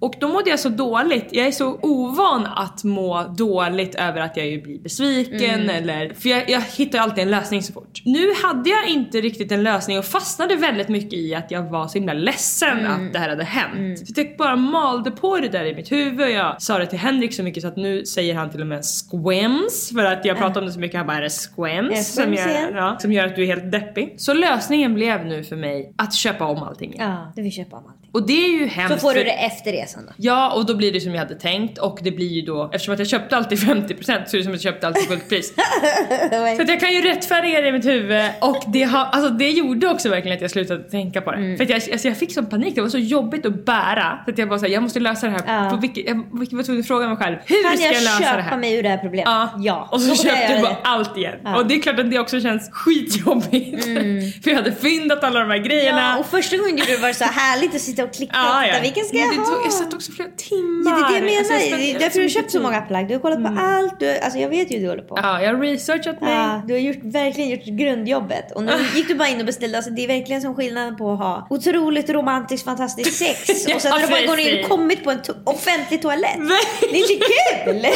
Och 0.00 0.14
då 0.20 0.28
mådde 0.28 0.50
jag 0.50 0.60
så 0.60 0.68
dåligt. 0.68 1.28
Jag 1.30 1.46
är 1.46 1.52
så 1.52 1.78
ovan 1.82 2.46
att 2.46 2.84
må 2.84 3.22
dåligt 3.22 3.94
över 3.94 4.20
att 4.20 4.36
jag 4.36 4.46
ju 4.46 4.62
blir 4.62 4.78
besviken 4.78 5.70
eller... 5.70 6.14
För 6.14 6.28
jag, 6.28 6.50
jag 6.50 6.60
hittar 6.60 6.98
ju 6.98 7.02
alltid 7.02 7.24
en 7.24 7.30
lösning 7.30 7.62
så 7.62 7.72
fort. 7.72 8.02
Nu 8.04 8.26
hade 8.42 8.70
jag 8.70 8.88
inte 8.88 9.20
riktigt 9.20 9.52
en 9.52 9.62
lösning 9.62 9.98
och 9.98 10.04
fastnade 10.04 10.56
väldigt 10.56 10.88
mycket 10.88 11.12
i 11.12 11.34
att 11.34 11.50
jag 11.50 11.70
var 11.70 11.88
så 11.88 11.98
himla 11.98 12.12
ledsen 12.12 12.86
att 12.86 13.12
det 13.12 13.18
här 13.18 13.28
hade 13.28 13.44
hänt. 13.44 13.98
För 14.14 14.22
jag 14.22 14.36
bara 14.36 14.56
malde 14.56 15.10
på 15.10 15.36
det 15.36 15.48
där 15.48 15.64
i 15.64 15.74
mitt 15.74 15.92
huvud. 15.92 16.30
Jag 16.30 16.62
sa 16.62 16.78
det 16.78 16.86
till 16.86 16.98
Henrik 16.98 17.34
så 17.34 17.42
mycket 17.42 17.62
så 17.62 17.68
att 17.68 17.76
nu 17.76 18.04
säger 18.04 18.34
han 18.34 18.50
till 18.50 18.60
och 18.60 18.66
med 18.66 18.82
squems 18.84 19.90
för 19.94 20.04
att 20.04 20.24
jag 20.24 20.38
pratar 20.38 20.60
om 20.60 20.66
det 20.66 20.72
så 20.72 20.80
mycket. 20.80 20.98
Han 20.98 21.06
bara 21.06 21.16
är 21.16 21.22
det 21.22 21.30
squems? 21.30 22.14
Som, 22.14 22.34
gör, 22.34 22.72
ja, 22.74 22.98
som 23.00 23.12
gör 23.12 23.26
att 23.26 23.36
du 23.36 23.42
är 23.42 23.46
helt 23.46 23.72
deppig. 23.72 24.14
Så 24.18 24.34
lösningen 24.34 24.94
blev 24.94 25.26
nu 25.26 25.44
för 25.44 25.56
mig 25.56 25.94
att 25.96 26.14
köpa 26.14 26.44
om 26.44 26.62
allting. 26.62 26.94
Ja, 26.98 27.32
du 27.36 27.42
vill 27.42 27.52
köpa 27.52 27.76
om 27.76 27.86
allting. 27.86 27.99
Och 28.12 28.26
det 28.26 28.44
är 28.44 28.60
ju 28.60 28.66
hemskt. 28.66 28.94
Så 28.94 29.00
får 29.00 29.14
du 29.14 29.24
det 29.24 29.32
efter 29.32 29.72
resan 29.72 30.06
då. 30.06 30.12
Ja, 30.16 30.52
och 30.52 30.66
då 30.66 30.74
blir 30.74 30.92
det 30.92 31.00
som 31.00 31.12
jag 31.12 31.18
hade 31.18 31.34
tänkt 31.34 31.78
och 31.78 31.98
det 32.02 32.10
blir 32.10 32.28
ju 32.28 32.42
då, 32.42 32.70
eftersom 32.72 32.94
att 32.94 32.98
jag 32.98 33.08
köpte 33.08 33.36
alltid 33.36 33.58
50% 33.58 33.96
så 34.04 34.10
är 34.10 34.14
det 34.14 34.26
som 34.26 34.38
att 34.38 34.46
jag 34.46 34.60
köpte 34.60 34.86
alltid 34.86 35.08
fullt 35.08 35.28
pris. 35.28 35.54
så 36.56 36.62
att 36.62 36.68
jag 36.68 36.80
kan 36.80 36.92
ju 36.92 37.02
rättfärdiga 37.02 37.60
det 37.60 37.68
i 37.68 37.72
mitt 37.72 37.86
huvud 37.86 38.30
och 38.40 38.64
det, 38.66 38.82
har, 38.82 39.04
alltså 39.04 39.30
det 39.30 39.50
gjorde 39.50 39.88
också 39.88 40.08
verkligen 40.08 40.36
att 40.36 40.42
jag 40.42 40.50
slutade 40.50 40.82
tänka 40.82 41.20
på 41.20 41.30
det. 41.30 41.36
Mm. 41.36 41.56
För 41.56 41.64
att 41.64 41.70
jag, 41.70 41.92
alltså 41.92 42.08
jag 42.08 42.16
fick 42.16 42.34
sån 42.34 42.46
panik, 42.46 42.74
det 42.74 42.80
var 42.80 42.88
så 42.88 42.98
jobbigt 42.98 43.46
att 43.46 43.64
bära 43.64 44.18
så 44.24 44.30
att 44.30 44.38
jag 44.38 44.48
bara 44.48 44.58
såhär, 44.58 44.72
jag 44.72 44.82
måste 44.82 45.00
lösa 45.00 45.26
det 45.26 45.32
här. 45.32 45.64
Ja. 45.64 45.70
På 45.70 45.76
vilket, 45.76 46.06
jag 46.06 46.16
var 46.16 46.62
tvungen 46.62 46.80
att 46.80 46.86
fråga 46.86 47.08
mig 47.08 47.16
själv, 47.16 47.36
hur 47.46 47.62
Kan 47.62 47.76
ska 47.76 47.86
jag, 47.86 47.94
jag 47.94 48.02
lösa 48.02 48.18
det 48.18 48.24
köpa 48.24 48.40
här? 48.40 48.56
mig 48.56 48.74
ur 48.74 48.82
det 48.82 48.88
här 48.88 48.98
problemet? 48.98 49.28
Ja, 49.58 49.88
och 49.92 50.00
så, 50.00 50.08
jag 50.08 50.18
köpte 50.18 50.52
jag 50.52 50.62
bara 50.62 50.76
allt 50.82 51.16
igen. 51.16 51.34
Ja. 51.44 51.56
Och 51.56 51.66
det 51.66 51.74
är 51.74 51.82
klart 51.82 51.98
att 51.98 52.10
det 52.10 52.18
också 52.18 52.40
känns 52.40 52.70
skitjobbigt. 52.72 53.84
för 54.44 54.50
jag 54.50 54.56
hade 54.56 54.72
fyndat 54.72 55.24
alla 55.24 55.40
de 55.40 55.50
här 55.50 55.58
grejerna. 55.58 56.00
Ja, 56.00 56.18
och 56.18 56.26
första 56.26 56.56
gången 56.56 56.76
gjorde 56.76 56.92
det 56.92 57.02
var 57.02 57.12
så 57.12 57.24
härligt 57.24 57.74
att 57.74 57.80
sitta 57.80 57.99
och 58.04 58.14
klicka 58.14 58.36
och 58.40 58.66
Ja. 58.66 58.78
Vilken 58.82 59.04
ska 59.04 59.16
jag 59.16 59.30
det 59.30 59.36
ha? 59.36 59.44
tog, 59.44 59.64
jag 59.66 59.72
satt 59.72 59.94
också 59.94 60.12
flera 60.12 60.28
timmar. 60.36 60.90
Ja, 61.00 61.08
det 61.10 61.16
är 61.16 61.20
det 61.20 61.32
jag 61.32 61.36
menar. 61.36 61.38
Alltså, 61.38 61.52
jag 61.54 61.62
spenderade 61.62 61.98
därför 62.04 62.18
du 62.18 62.24
har 62.24 62.28
så 62.28 62.34
köpt 62.38 62.50
så 62.50 62.60
många 62.60 62.80
plagg. 62.80 63.08
Du 63.08 63.14
har 63.14 63.20
kollat 63.20 63.42
på 63.44 63.60
allt. 63.60 64.00
Du, 64.00 64.18
alltså 64.18 64.38
jag 64.38 64.48
vet 64.48 64.70
ju 64.70 64.74
hur 64.76 64.82
du 64.82 64.88
håller 64.88 65.02
på. 65.02 65.18
Ja, 65.22 65.42
jag 65.42 65.54
har 65.54 65.60
researchat 65.60 66.20
mig. 66.20 66.32
Ja, 66.34 66.62
du 66.66 66.72
har 66.74 66.80
gjort, 66.80 66.96
verkligen 67.02 67.50
gjort 67.50 67.64
grundjobbet. 67.64 68.52
Och 68.52 68.62
nu 68.64 68.72
gick 68.94 69.08
du 69.08 69.14
bara 69.14 69.28
in 69.28 69.40
och 69.40 69.46
beställde. 69.46 69.76
Alltså 69.78 69.90
det 69.90 70.04
är 70.04 70.08
verkligen 70.08 70.42
som 70.42 70.54
skillnaden 70.54 70.96
på 70.96 71.12
att 71.12 71.18
ha 71.18 71.46
otroligt 71.50 72.10
romantiskt 72.10 72.64
fantastiskt 72.64 73.18
sex. 73.18 73.64
Ja, 73.68 73.74
och 73.74 73.82
sen 73.82 73.92
har 73.92 74.00
du 74.00 74.06
bara 74.08 74.26
gått 74.26 74.38
in 74.38 74.64
och 74.64 74.70
kommit 74.70 75.04
på 75.04 75.10
en 75.10 75.18
to- 75.20 75.42
offentlig 75.44 76.02
toalett. 76.02 76.38
Det 76.80 76.86
är 77.00 77.12
inte 77.12 77.24
kul! 77.64 77.86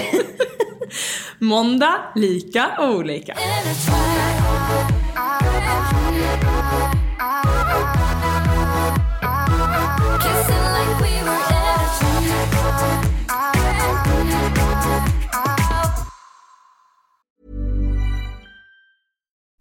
Måndag, 1.38 1.94
lika 2.14 2.66
olika. 2.80 3.34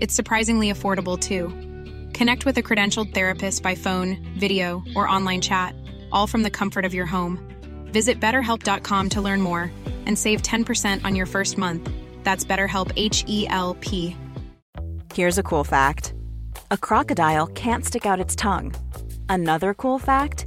It's 0.00 0.14
surprisingly 0.14 0.72
affordable 0.72 1.18
too. 1.18 1.48
Connect 2.12 2.46
with 2.46 2.58
a 2.58 2.62
credentialed 2.62 3.12
therapist 3.12 3.62
by 3.62 3.74
phone, 3.74 4.16
video, 4.38 4.82
or 4.94 5.08
online 5.08 5.40
chat, 5.40 5.74
all 6.12 6.26
from 6.26 6.42
the 6.42 6.50
comfort 6.50 6.84
of 6.84 6.94
your 6.94 7.06
home. 7.06 7.38
Visit 7.86 8.20
betterhelp.com 8.20 9.08
to 9.10 9.20
learn 9.20 9.40
more 9.40 9.70
and 10.06 10.18
save 10.18 10.42
10% 10.42 11.04
on 11.04 11.14
your 11.14 11.26
first 11.26 11.58
month. 11.58 11.90
That's 12.22 12.44
BetterHelp 12.44 12.92
H 12.96 13.24
E 13.28 13.46
L 13.48 13.74
P. 13.80 14.16
Here's 15.12 15.38
a 15.38 15.42
cool 15.42 15.64
fact 15.64 16.12
a 16.70 16.76
crocodile 16.76 17.46
can't 17.48 17.84
stick 17.84 18.06
out 18.06 18.20
its 18.20 18.34
tongue. 18.34 18.74
Another 19.28 19.74
cool 19.74 19.98
fact 19.98 20.46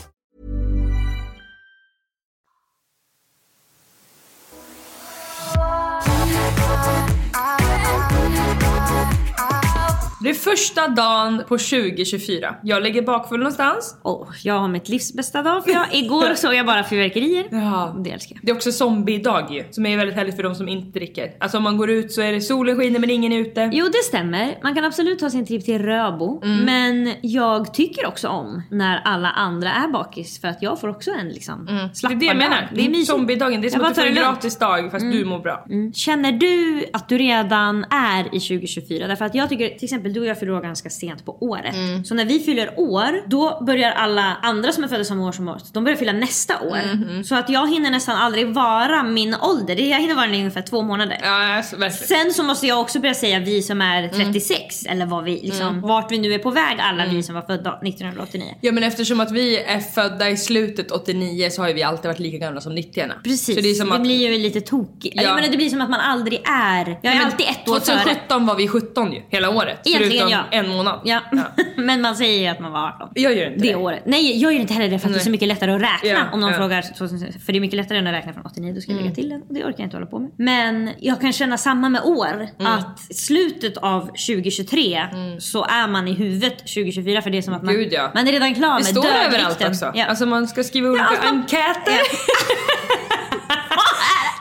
Det 10.23 10.29
är 10.29 10.33
första 10.33 10.87
dagen 10.87 11.37
på 11.47 11.57
2024. 11.57 12.55
Jag 12.63 12.83
ligger 12.83 13.01
bakfull 13.01 13.39
någonstans. 13.39 13.95
Åh, 14.03 14.27
jag 14.43 14.53
har 14.59 14.67
mitt 14.67 14.89
livs 14.89 15.13
bästa 15.13 15.41
dag 15.43 15.63
för 15.63 15.71
jag, 15.71 15.85
igår 15.95 16.33
såg 16.35 16.53
jag 16.53 16.65
bara 16.65 16.83
fyrverkerier. 16.83 17.45
Ja. 17.51 17.95
Det 18.03 18.11
älskar 18.11 18.35
jag. 18.35 18.45
Det 18.45 18.51
är 18.51 18.55
också 18.55 18.71
zombiedag 18.71 19.47
ju, 19.51 19.63
som 19.71 19.85
är 19.85 19.97
väldigt 19.97 20.15
härligt 20.15 20.35
för 20.35 20.43
de 20.43 20.55
som 20.55 20.67
inte 20.69 20.99
dricker. 20.99 21.31
Alltså 21.39 21.57
om 21.57 21.63
man 21.63 21.77
går 21.77 21.89
ut 21.89 22.11
så 22.11 22.21
är 22.21 22.31
det 22.31 22.41
solen 22.41 22.77
skiner 22.77 22.99
men 22.99 23.09
ingen 23.09 23.31
är 23.31 23.39
ute. 23.39 23.69
Jo 23.73 23.85
det 23.85 24.03
stämmer, 24.05 24.57
man 24.63 24.75
kan 24.75 24.85
absolut 24.85 25.19
ta 25.19 25.29
sin 25.29 25.45
trip 25.45 25.65
till 25.65 25.81
Röbo. 25.81 26.41
Mm. 26.43 26.65
Men 26.65 27.13
jag 27.21 27.73
tycker 27.73 28.07
också 28.07 28.27
om 28.27 28.61
när 28.71 29.01
alla 29.05 29.29
andra 29.29 29.69
är 29.71 29.87
bakis 29.87 30.41
för 30.41 30.47
att 30.47 30.61
jag 30.61 30.79
får 30.81 30.87
också 30.87 31.11
en 31.11 31.29
liksom 31.29 31.67
Mm. 31.69 31.87
Det 31.87 31.95
slappad 31.95 32.17
är 32.17 32.19
det 32.19 32.25
jag 32.25 32.35
dag. 32.35 32.49
menar. 32.49 32.69
Det 32.75 32.85
är 32.85 32.89
mysigt. 32.89 33.07
Zombiedagen, 33.07 33.61
det 33.61 33.67
är 33.67 33.69
som 33.69 33.81
att 33.81 33.95
du 33.95 34.01
får 34.01 34.07
en 34.07 34.15
det 34.15 34.21
gratis 34.21 34.57
dag 34.57 34.91
fast 34.91 35.11
du 35.11 35.25
mår 35.25 35.39
bra. 35.39 35.65
Mm. 35.69 35.93
Känner 35.93 36.31
du 36.31 36.85
att 36.93 37.09
du 37.09 37.17
redan 37.17 37.85
är 37.89 38.23
i 38.35 38.39
2024? 38.39 39.07
Därför 39.07 39.25
att 39.25 39.35
jag 39.35 39.49
tycker 39.49 39.67
till 39.69 39.83
exempel 39.83 40.10
du 40.13 40.19
och 40.19 40.25
jag 40.25 40.39
fyller 40.39 40.53
år 40.53 40.61
ganska 40.61 40.89
sent 40.89 41.25
på 41.25 41.37
året. 41.43 41.75
Mm. 41.75 42.05
Så 42.05 42.13
när 42.15 42.25
vi 42.25 42.39
fyller 42.39 42.79
år, 42.79 43.29
då 43.29 43.63
börjar 43.65 43.91
alla 43.91 44.37
andra 44.41 44.71
som 44.71 44.83
är 44.83 44.87
födda 44.87 45.03
samma 45.03 45.27
år 45.27 45.31
som 45.31 45.47
oss, 45.47 45.71
de 45.71 45.83
börjar 45.83 45.97
fylla 45.97 46.11
nästa 46.13 46.59
år. 46.61 46.75
Mm-hmm. 46.77 47.23
Så 47.23 47.35
att 47.35 47.49
jag 47.49 47.69
hinner 47.73 47.91
nästan 47.91 48.15
aldrig 48.15 48.47
vara 48.53 49.03
min 49.03 49.35
ålder. 49.35 49.75
Det- 49.75 49.81
Jag 49.87 49.99
hinner 49.99 50.15
vara 50.15 50.25
i 50.27 50.37
ungefär 50.37 50.61
två 50.61 50.81
månader. 50.81 51.17
Ja, 51.21 51.55
alltså. 51.55 51.75
Sen 51.91 52.33
så 52.33 52.43
måste 52.43 52.67
jag 52.67 52.81
också 52.81 52.99
börja 52.99 53.13
säga 53.13 53.39
vi 53.39 53.61
som 53.61 53.81
är 53.81 54.03
Mm. 54.03 54.25
36 54.25 54.85
eller 54.85 55.05
vad 55.05 55.23
vi, 55.23 55.31
liksom, 55.43 55.81
vart 55.81 56.11
vi 56.11 56.17
nu 56.17 56.33
är 56.33 56.39
på 56.39 56.51
väg 56.51 56.77
alla 56.79 57.05
vi 57.05 57.23
som 57.23 57.35
var 57.35 57.41
födda 57.41 57.79
1989. 57.83 58.55
Ja 58.61 58.71
men 58.71 58.83
eftersom 58.83 59.19
att 59.19 59.31
vi 59.31 59.57
är 59.57 59.79
födda 59.79 60.29
i 60.29 60.37
slutet 60.37 60.91
89 60.91 61.49
så 61.49 61.61
har 61.61 61.67
ju 61.67 61.73
vi 61.73 61.83
alltid 61.83 62.05
varit 62.09 62.19
lika 62.19 62.37
gamla 62.37 62.61
som 62.61 62.75
90 62.75 63.03
Precis, 63.23 63.55
Så 63.55 63.61
det 63.61 63.69
är 63.69 63.73
som 63.73 63.91
att... 63.91 64.01
blir 64.01 64.31
ju 64.31 64.37
lite 64.37 64.61
tokigt. 64.61 65.15
Ja. 65.15 65.23
Jag 65.23 65.35
menar, 65.35 65.47
det 65.49 65.57
blir 65.57 65.69
som 65.69 65.81
att 65.81 65.89
man 65.89 65.99
aldrig 65.99 66.41
är, 66.45 66.99
jag 67.01 67.13
är 67.13 67.17
Men 67.17 67.25
alltid 67.25 67.45
ett 67.49 67.69
år 67.69 67.79
före. 67.79 67.97
2017 67.97 68.45
var 68.45 68.55
vi 68.55 68.67
17 68.67 69.13
ju, 69.13 69.21
hela 69.29 69.49
året. 69.49 69.79
Egentligen 70.01 70.27
förutom 70.29 70.47
ja. 70.51 70.59
en 70.59 70.69
månad. 70.69 70.99
Ja. 71.03 71.19
men 71.75 72.01
man 72.01 72.15
säger 72.15 72.39
ju 72.41 72.47
att 72.47 72.59
man 72.59 72.71
var 72.71 72.87
18. 72.87 73.09
Jag 73.15 73.37
gör 73.37 73.45
inte 73.47 73.59
Det 73.59 73.67
det. 73.69 73.75
året. 73.75 74.03
Nej 74.05 74.41
jag 74.41 74.53
gör 74.53 74.59
inte 74.61 74.73
heller 74.73 74.89
det 74.89 74.99
för 74.99 75.07
att 75.07 75.13
det 75.13 75.17
är 75.19 75.19
så 75.19 75.25
Nej. 75.25 75.31
mycket 75.31 75.47
lättare 75.47 75.71
att 75.71 75.81
räkna. 75.81 76.09
Ja, 76.09 76.23
om 76.33 76.39
någon 76.39 76.51
ja. 76.51 76.57
frågar, 76.57 76.81
2000 76.97 77.33
för 77.45 77.53
det 77.53 77.59
är 77.59 77.61
mycket 77.61 77.77
lättare 77.77 77.97
än 77.97 78.07
att 78.07 78.13
räkna 78.13 78.33
från 78.33 78.45
89, 78.45 78.73
då 78.73 78.81
ska 78.81 78.91
jag 78.91 78.99
Mm. 79.01 79.03
lägga 79.05 79.15
till 79.15 79.29
den. 79.29 79.41
Och 79.41 79.53
det 79.53 79.59
orkar 79.59 79.73
jag 79.77 79.85
inte 79.85 79.97
hålla 79.97 80.05
på 80.07 80.19
med. 80.19 80.29
Men 80.37 80.89
jag 80.99 81.21
kan 81.21 81.33
känna 81.33 81.57
samma 81.57 81.89
med 81.89 82.01
år. 82.03 82.47
Mm. 82.59 82.71
Att 82.71 82.99
slutet 83.15 83.77
av 83.77 84.01
2023 84.05 85.05
så 85.39 85.63
är 85.65 85.87
man 85.87 86.07
i 86.07 86.13
huvudet 86.13 86.57
2024 86.59 87.21
för 87.21 87.29
det 87.29 87.37
är 87.37 87.41
som 87.41 87.53
att 87.53 87.63
man, 87.63 87.73
Gud, 87.73 87.93
ja. 87.93 88.11
man 88.15 88.27
är 88.27 88.31
redan 88.31 88.55
klar 88.55 88.67
Det 88.69 88.75
med 88.75 88.85
står 88.85 89.01
dödvikten. 89.01 89.33
överallt 89.33 89.63
också. 89.67 89.91
Ja. 89.95 90.05
Alltså 90.05 90.25
man 90.25 90.47
ska 90.47 90.63
skriva 90.63 90.89
olika 90.89 91.03
man- 91.23 91.35
enkäter. 91.41 91.93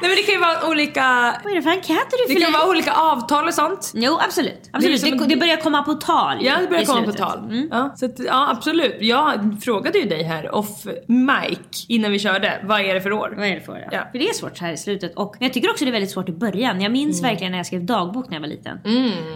Nej 0.00 0.10
men 0.10 0.16
det 0.16 0.22
kan 0.22 0.34
ju 0.34 0.40
vara 0.40 0.70
olika... 0.70 1.02
Vad 1.44 1.52
är 1.52 1.56
det 1.56 1.62
för 1.62 1.70
enkäter 1.70 2.10
du 2.10 2.16
Det 2.28 2.34
fyller 2.34 2.46
kan 2.46 2.54
i? 2.54 2.58
vara 2.58 2.68
olika 2.70 2.92
avtal 2.92 3.46
och 3.48 3.54
sånt. 3.54 3.92
Jo 3.94 4.18
absolut. 4.26 4.70
absolut. 4.72 5.00
Det 5.02 5.08
är 5.08 5.12
Det, 5.18 5.26
det, 5.26 5.32
en- 5.34 5.38
börjar 5.40 5.56
komma 5.56 5.82
på 5.82 5.94
tal 5.94 6.36
Ja, 6.40 6.54
det 6.60 6.66
börjar 6.66 6.84
komma 6.84 7.02
på 7.02 7.12
tal. 7.12 7.38
Mm. 7.38 7.68
Ja, 7.70 7.94
så 7.96 8.06
att, 8.06 8.18
ja, 8.18 8.50
absolut. 8.50 8.96
Jag 9.00 9.56
frågade 9.62 9.98
ju 9.98 10.04
dig 10.08 10.22
här 10.22 10.54
off 10.54 10.86
mic 11.06 11.84
innan 11.88 12.12
vi 12.12 12.18
körde. 12.18 12.60
Vad 12.64 12.80
är 12.80 12.94
det 12.94 13.00
för 13.00 13.12
år? 13.12 13.34
Vad 13.36 13.46
är 13.46 13.54
det 13.54 13.60
för? 13.60 13.76
Ja. 13.78 13.88
Ja. 13.92 14.02
För 14.12 14.18
det 14.18 14.28
är 14.28 14.34
svårt 14.34 14.58
så 14.58 14.64
här 14.64 14.72
i 14.72 14.76
slutet. 14.76 15.12
Och 15.16 15.36
jag 15.38 15.52
tycker 15.52 15.70
också 15.70 15.84
det 15.84 15.90
är 15.90 15.92
väldigt 15.92 16.10
svårt 16.10 16.28
i 16.28 16.32
början. 16.32 16.80
Jag 16.80 16.92
minns 16.92 17.20
Mm. 17.20 17.30
verkligen 17.30 17.50
när 17.50 17.58
jag 17.58 17.66
skrev 17.66 17.84
dagbok 17.84 18.28
när 18.28 18.36
jag 18.36 18.40
var 18.40 18.48
liten. 18.48 18.78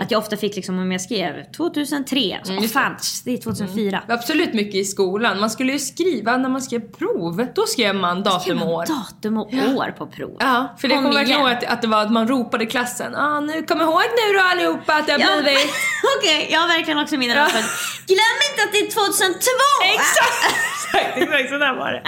Att 0.00 0.10
jag 0.10 0.18
ofta 0.18 0.36
fick 0.36 0.56
liksom 0.56 0.78
om 0.78 0.92
jag 0.92 1.00
skrev 1.00 1.32
2003, 1.56 2.40
så, 2.42 2.52
Mm, 2.52 2.64
fan 2.68 2.96
det 3.24 3.32
är 3.32 3.36
2004. 3.38 3.90
Det 4.06 4.12
var 4.12 4.14
Absolut 4.14 4.54
mycket 4.54 4.74
i 4.74 4.84
skolan. 4.84 5.40
Man 5.40 5.50
skulle 5.50 5.72
ju 5.72 5.78
skriva 5.78 6.36
när 6.36 6.48
man 6.48 6.62
skrev 6.62 6.80
prov. 6.80 7.46
Då 7.54 7.62
skrev 7.66 7.94
man 7.94 8.22
datum 8.22 8.62
och 8.62 8.72
år. 8.72 8.84
datum 8.86 9.38
och 9.38 9.52
år 9.76 9.94
på 9.98 10.06
prov. 10.06 10.36
Ja, 10.40 10.53
Ja, 10.54 10.76
för 10.80 10.88
det 10.88 10.94
Kom 10.94 11.04
kommer 11.04 11.16
verkligen 11.16 11.40
igen. 11.40 11.50
ihåg 11.52 11.64
att, 11.64 11.72
att 11.72 11.82
det 11.82 11.88
var 11.88 12.02
att 12.02 12.10
man 12.12 12.28
ropade 12.28 12.64
i 12.64 12.66
klassen. 12.66 13.14
Ah, 13.14 13.40
nu, 13.40 13.62
kom 13.62 13.80
ihåg 13.80 14.02
nu 14.20 14.26
då 14.38 14.40
allihopa 14.40 14.92
att 14.94 15.06
det 15.06 15.12
har 15.12 15.20
Ja, 15.20 15.42
blivit... 15.42 15.74
Okej, 16.18 16.48
jag 16.52 16.60
har 16.60 16.68
verkligen 16.68 16.98
också 16.98 17.16
mina 17.16 17.34
ja. 17.34 17.46
Glöm 18.06 18.38
inte 18.50 18.60
att 18.66 18.72
det 18.72 18.78
är 18.78 18.90
2002! 18.90 19.40
Exakt! 19.94 20.54
Exakt, 20.94 21.16
exakt 21.18 21.48
så 21.48 21.58
där 21.58 21.74
var 21.74 21.92
det. 21.92 22.02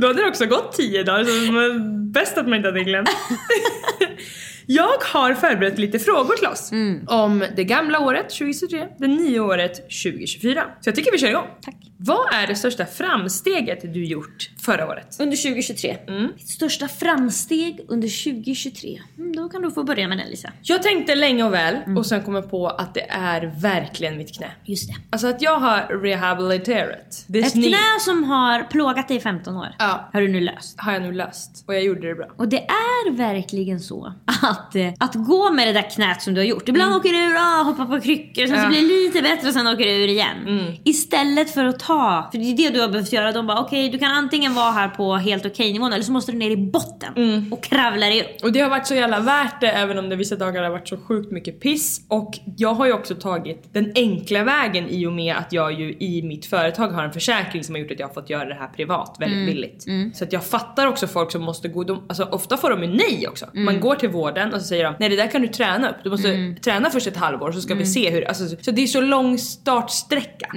Då 0.00 0.06
hade 0.06 0.22
det 0.22 0.28
också 0.28 0.46
gått 0.46 0.72
tio 0.76 1.02
dagar 1.02 1.24
så 1.24 1.30
det 1.30 1.52
var 1.52 1.78
bäst 2.12 2.38
att 2.38 2.46
man 2.48 2.54
inte 2.54 2.68
hade 2.68 2.80
glömt. 2.84 3.10
Jag 4.70 4.98
har 5.12 5.34
förberett 5.34 5.78
lite 5.78 5.98
frågor 5.98 6.34
till 6.36 6.46
oss. 6.46 6.70
Om 7.06 7.44
det 7.56 7.64
gamla 7.64 8.00
året 8.00 8.30
2023, 8.30 8.86
det 8.98 9.06
nya 9.06 9.42
året 9.42 9.74
2024. 9.74 10.64
Så 10.80 10.88
jag 10.88 10.94
tycker 10.94 11.12
vi 11.12 11.18
kör 11.18 11.28
igång. 11.28 11.46
Tack. 11.62 11.74
Vad 12.00 12.34
är 12.34 12.46
det 12.46 12.54
största 12.54 12.86
framsteget 12.86 13.94
du 13.94 14.04
gjort 14.04 14.50
förra 14.60 14.88
året? 14.88 15.16
Under 15.20 15.36
2023. 15.36 15.96
Ditt 16.38 16.48
största 16.48 16.88
framsteg 16.88 17.80
under 17.88 18.32
2023. 18.32 19.00
Mm, 19.18 19.36
då 19.36 19.48
kan 19.48 19.62
du 19.62 19.70
få 19.70 19.84
börja 19.84 20.08
med 20.08 20.18
den 20.18 20.28
Lisa. 20.30 20.52
Jag 20.62 20.82
tänkte 20.82 21.14
länge 21.14 21.44
och 21.44 21.52
väl 21.54 21.76
och 21.96 22.06
sen 22.06 22.22
kom 22.22 22.34
jag 22.34 22.50
på 22.50 22.68
att 22.68 22.94
det 22.94 23.10
är 23.10 23.52
verkligen 23.60 24.16
mitt 24.16 24.34
knä. 24.36 24.50
Just 24.64 24.88
det. 24.88 24.94
Alltså 25.10 25.26
att 25.26 25.42
jag 25.42 25.58
har 25.60 26.00
rehabiliterat. 26.02 27.24
This 27.32 27.46
Ett 27.46 27.52
knee 27.52 27.68
knä 27.68 28.00
som 28.00 28.24
har 28.24 28.62
plågat 28.62 29.08
dig 29.08 29.16
i 29.16 29.20
15 29.20 29.56
år 29.56 29.68
Ja. 29.78 30.08
har 30.12 30.20
du 30.20 30.28
nu 30.28 30.40
löst. 30.40 30.80
har 30.80 30.92
jag 30.92 31.02
nu 31.02 31.12
löst 31.12 31.64
och 31.66 31.74
jag 31.74 31.82
gjorde 31.84 32.08
det 32.08 32.14
bra. 32.14 32.26
Och 32.36 32.48
det 32.48 32.60
är 32.66 33.10
verkligen 33.16 33.80
så 33.80 34.12
att, 34.58 34.76
eh, 34.76 34.88
att 34.98 35.14
gå 35.14 35.50
med 35.52 35.68
det 35.68 35.72
där 35.72 35.90
knät 35.90 36.22
som 36.22 36.34
du 36.34 36.40
har 36.40 36.46
gjort. 36.46 36.68
Ibland 36.68 36.94
åker 36.96 37.08
du 37.08 37.18
ur, 37.18 37.36
ah, 37.36 37.62
hoppar 37.62 37.84
på 37.84 38.00
kryckor, 38.00 38.46
sen 38.46 38.56
så 38.56 38.62
Ja. 38.62 38.68
blir 38.68 38.80
det 38.80 38.86
lite 38.86 39.22
bättre 39.22 39.48
och 39.48 39.54
sen 39.54 39.66
åker 39.66 39.84
du 39.84 39.90
ur 39.90 40.08
igen. 40.08 40.36
Istället 40.84 41.50
för 41.54 41.64
att 41.64 41.78
ta, 41.78 42.28
för 42.32 42.38
det 42.38 42.44
är 42.44 42.56
det 42.56 42.70
du 42.70 42.80
har 42.80 42.88
behövt 42.88 43.12
göra. 43.12 43.32
De 43.32 43.46
bara 43.46 43.60
okej 43.60 43.88
du 43.88 43.98
kan 43.98 44.12
antingen 44.12 44.54
vara 44.54 44.70
här 44.70 44.88
på 44.88 45.16
helt 45.16 45.46
okej 45.46 45.72
nivån 45.72 45.92
eller 45.92 46.04
så 46.04 46.12
måste 46.12 46.32
du 46.32 46.38
ner 46.38 46.50
i 46.50 46.56
botten 46.56 47.48
och 47.52 47.62
kravla 47.64 48.06
dig 48.06 48.20
upp. 48.20 48.44
Och 48.44 48.52
det 48.52 48.60
har 48.60 48.70
varit 48.70 48.86
så 48.86 48.94
jävla 48.94 49.20
värt 49.20 49.60
det 49.60 49.68
även 49.70 49.98
om 49.98 50.08
det 50.08 50.16
vissa 50.16 50.36
dagar 50.36 50.62
har 50.62 50.70
varit 50.70 50.88
så 50.88 50.96
sjukt 50.96 51.32
mycket 51.32 51.60
piss. 51.60 52.00
Och 52.08 52.38
jag 52.56 52.74
har 52.74 52.86
ju 52.86 52.92
också 52.92 53.14
tagit 53.14 53.74
den 53.74 53.92
enkla 53.94 54.44
vägen 54.44 54.88
i 54.88 55.06
och 55.06 55.12
med 55.12 55.36
att 55.36 55.52
jag 55.52 55.72
ju 55.80 55.92
i 56.00 56.22
mitt 56.22 56.46
företag 56.46 56.88
har 56.88 57.04
en 57.04 57.12
försäkring 57.12 57.64
som 57.64 57.74
har 57.74 57.80
gjort 57.82 57.90
att 57.90 58.00
jag 58.00 58.06
har 58.06 58.14
fått 58.14 58.30
göra 58.30 58.44
det 58.44 58.54
här 58.54 58.68
privat 58.68 59.16
väldigt 59.20 59.46
billigt. 59.46 59.84
Så 60.16 60.24
att 60.24 60.32
jag 60.32 60.44
fattar 60.44 60.86
också 60.86 61.06
folk 61.06 61.32
som 61.32 61.42
måste 61.42 61.68
gå, 61.68 61.84
de, 61.84 62.02
alltså 62.08 62.22
ofta 62.24 62.56
får 62.56 62.70
de 62.70 62.82
ju 62.82 62.88
nej 62.88 63.26
också. 63.28 63.46
Man 63.52 63.80
går 63.80 63.94
till 63.94 64.08
vården 64.08 64.47
och 64.54 64.60
så 64.60 64.66
säger 64.66 64.84
de 64.84 64.94
nej 65.00 65.08
det 65.08 65.16
där 65.16 65.30
kan 65.30 65.42
du 65.42 65.48
träna 65.48 65.90
upp. 65.90 65.96
Du 66.04 66.10
måste 66.10 66.54
träna 66.62 66.90
först 66.90 67.06
ett 67.06 67.16
halvår 67.16 67.52
så 67.52 67.60
ska 67.60 67.74
vi 67.74 67.86
se 67.86 68.10
hur, 68.10 68.28
alltså, 68.28 68.48
så 68.60 68.70
det 68.70 68.82
är 68.82 68.86
så 68.86 69.00
lång 69.00 69.38
startsträcka. 69.38 70.50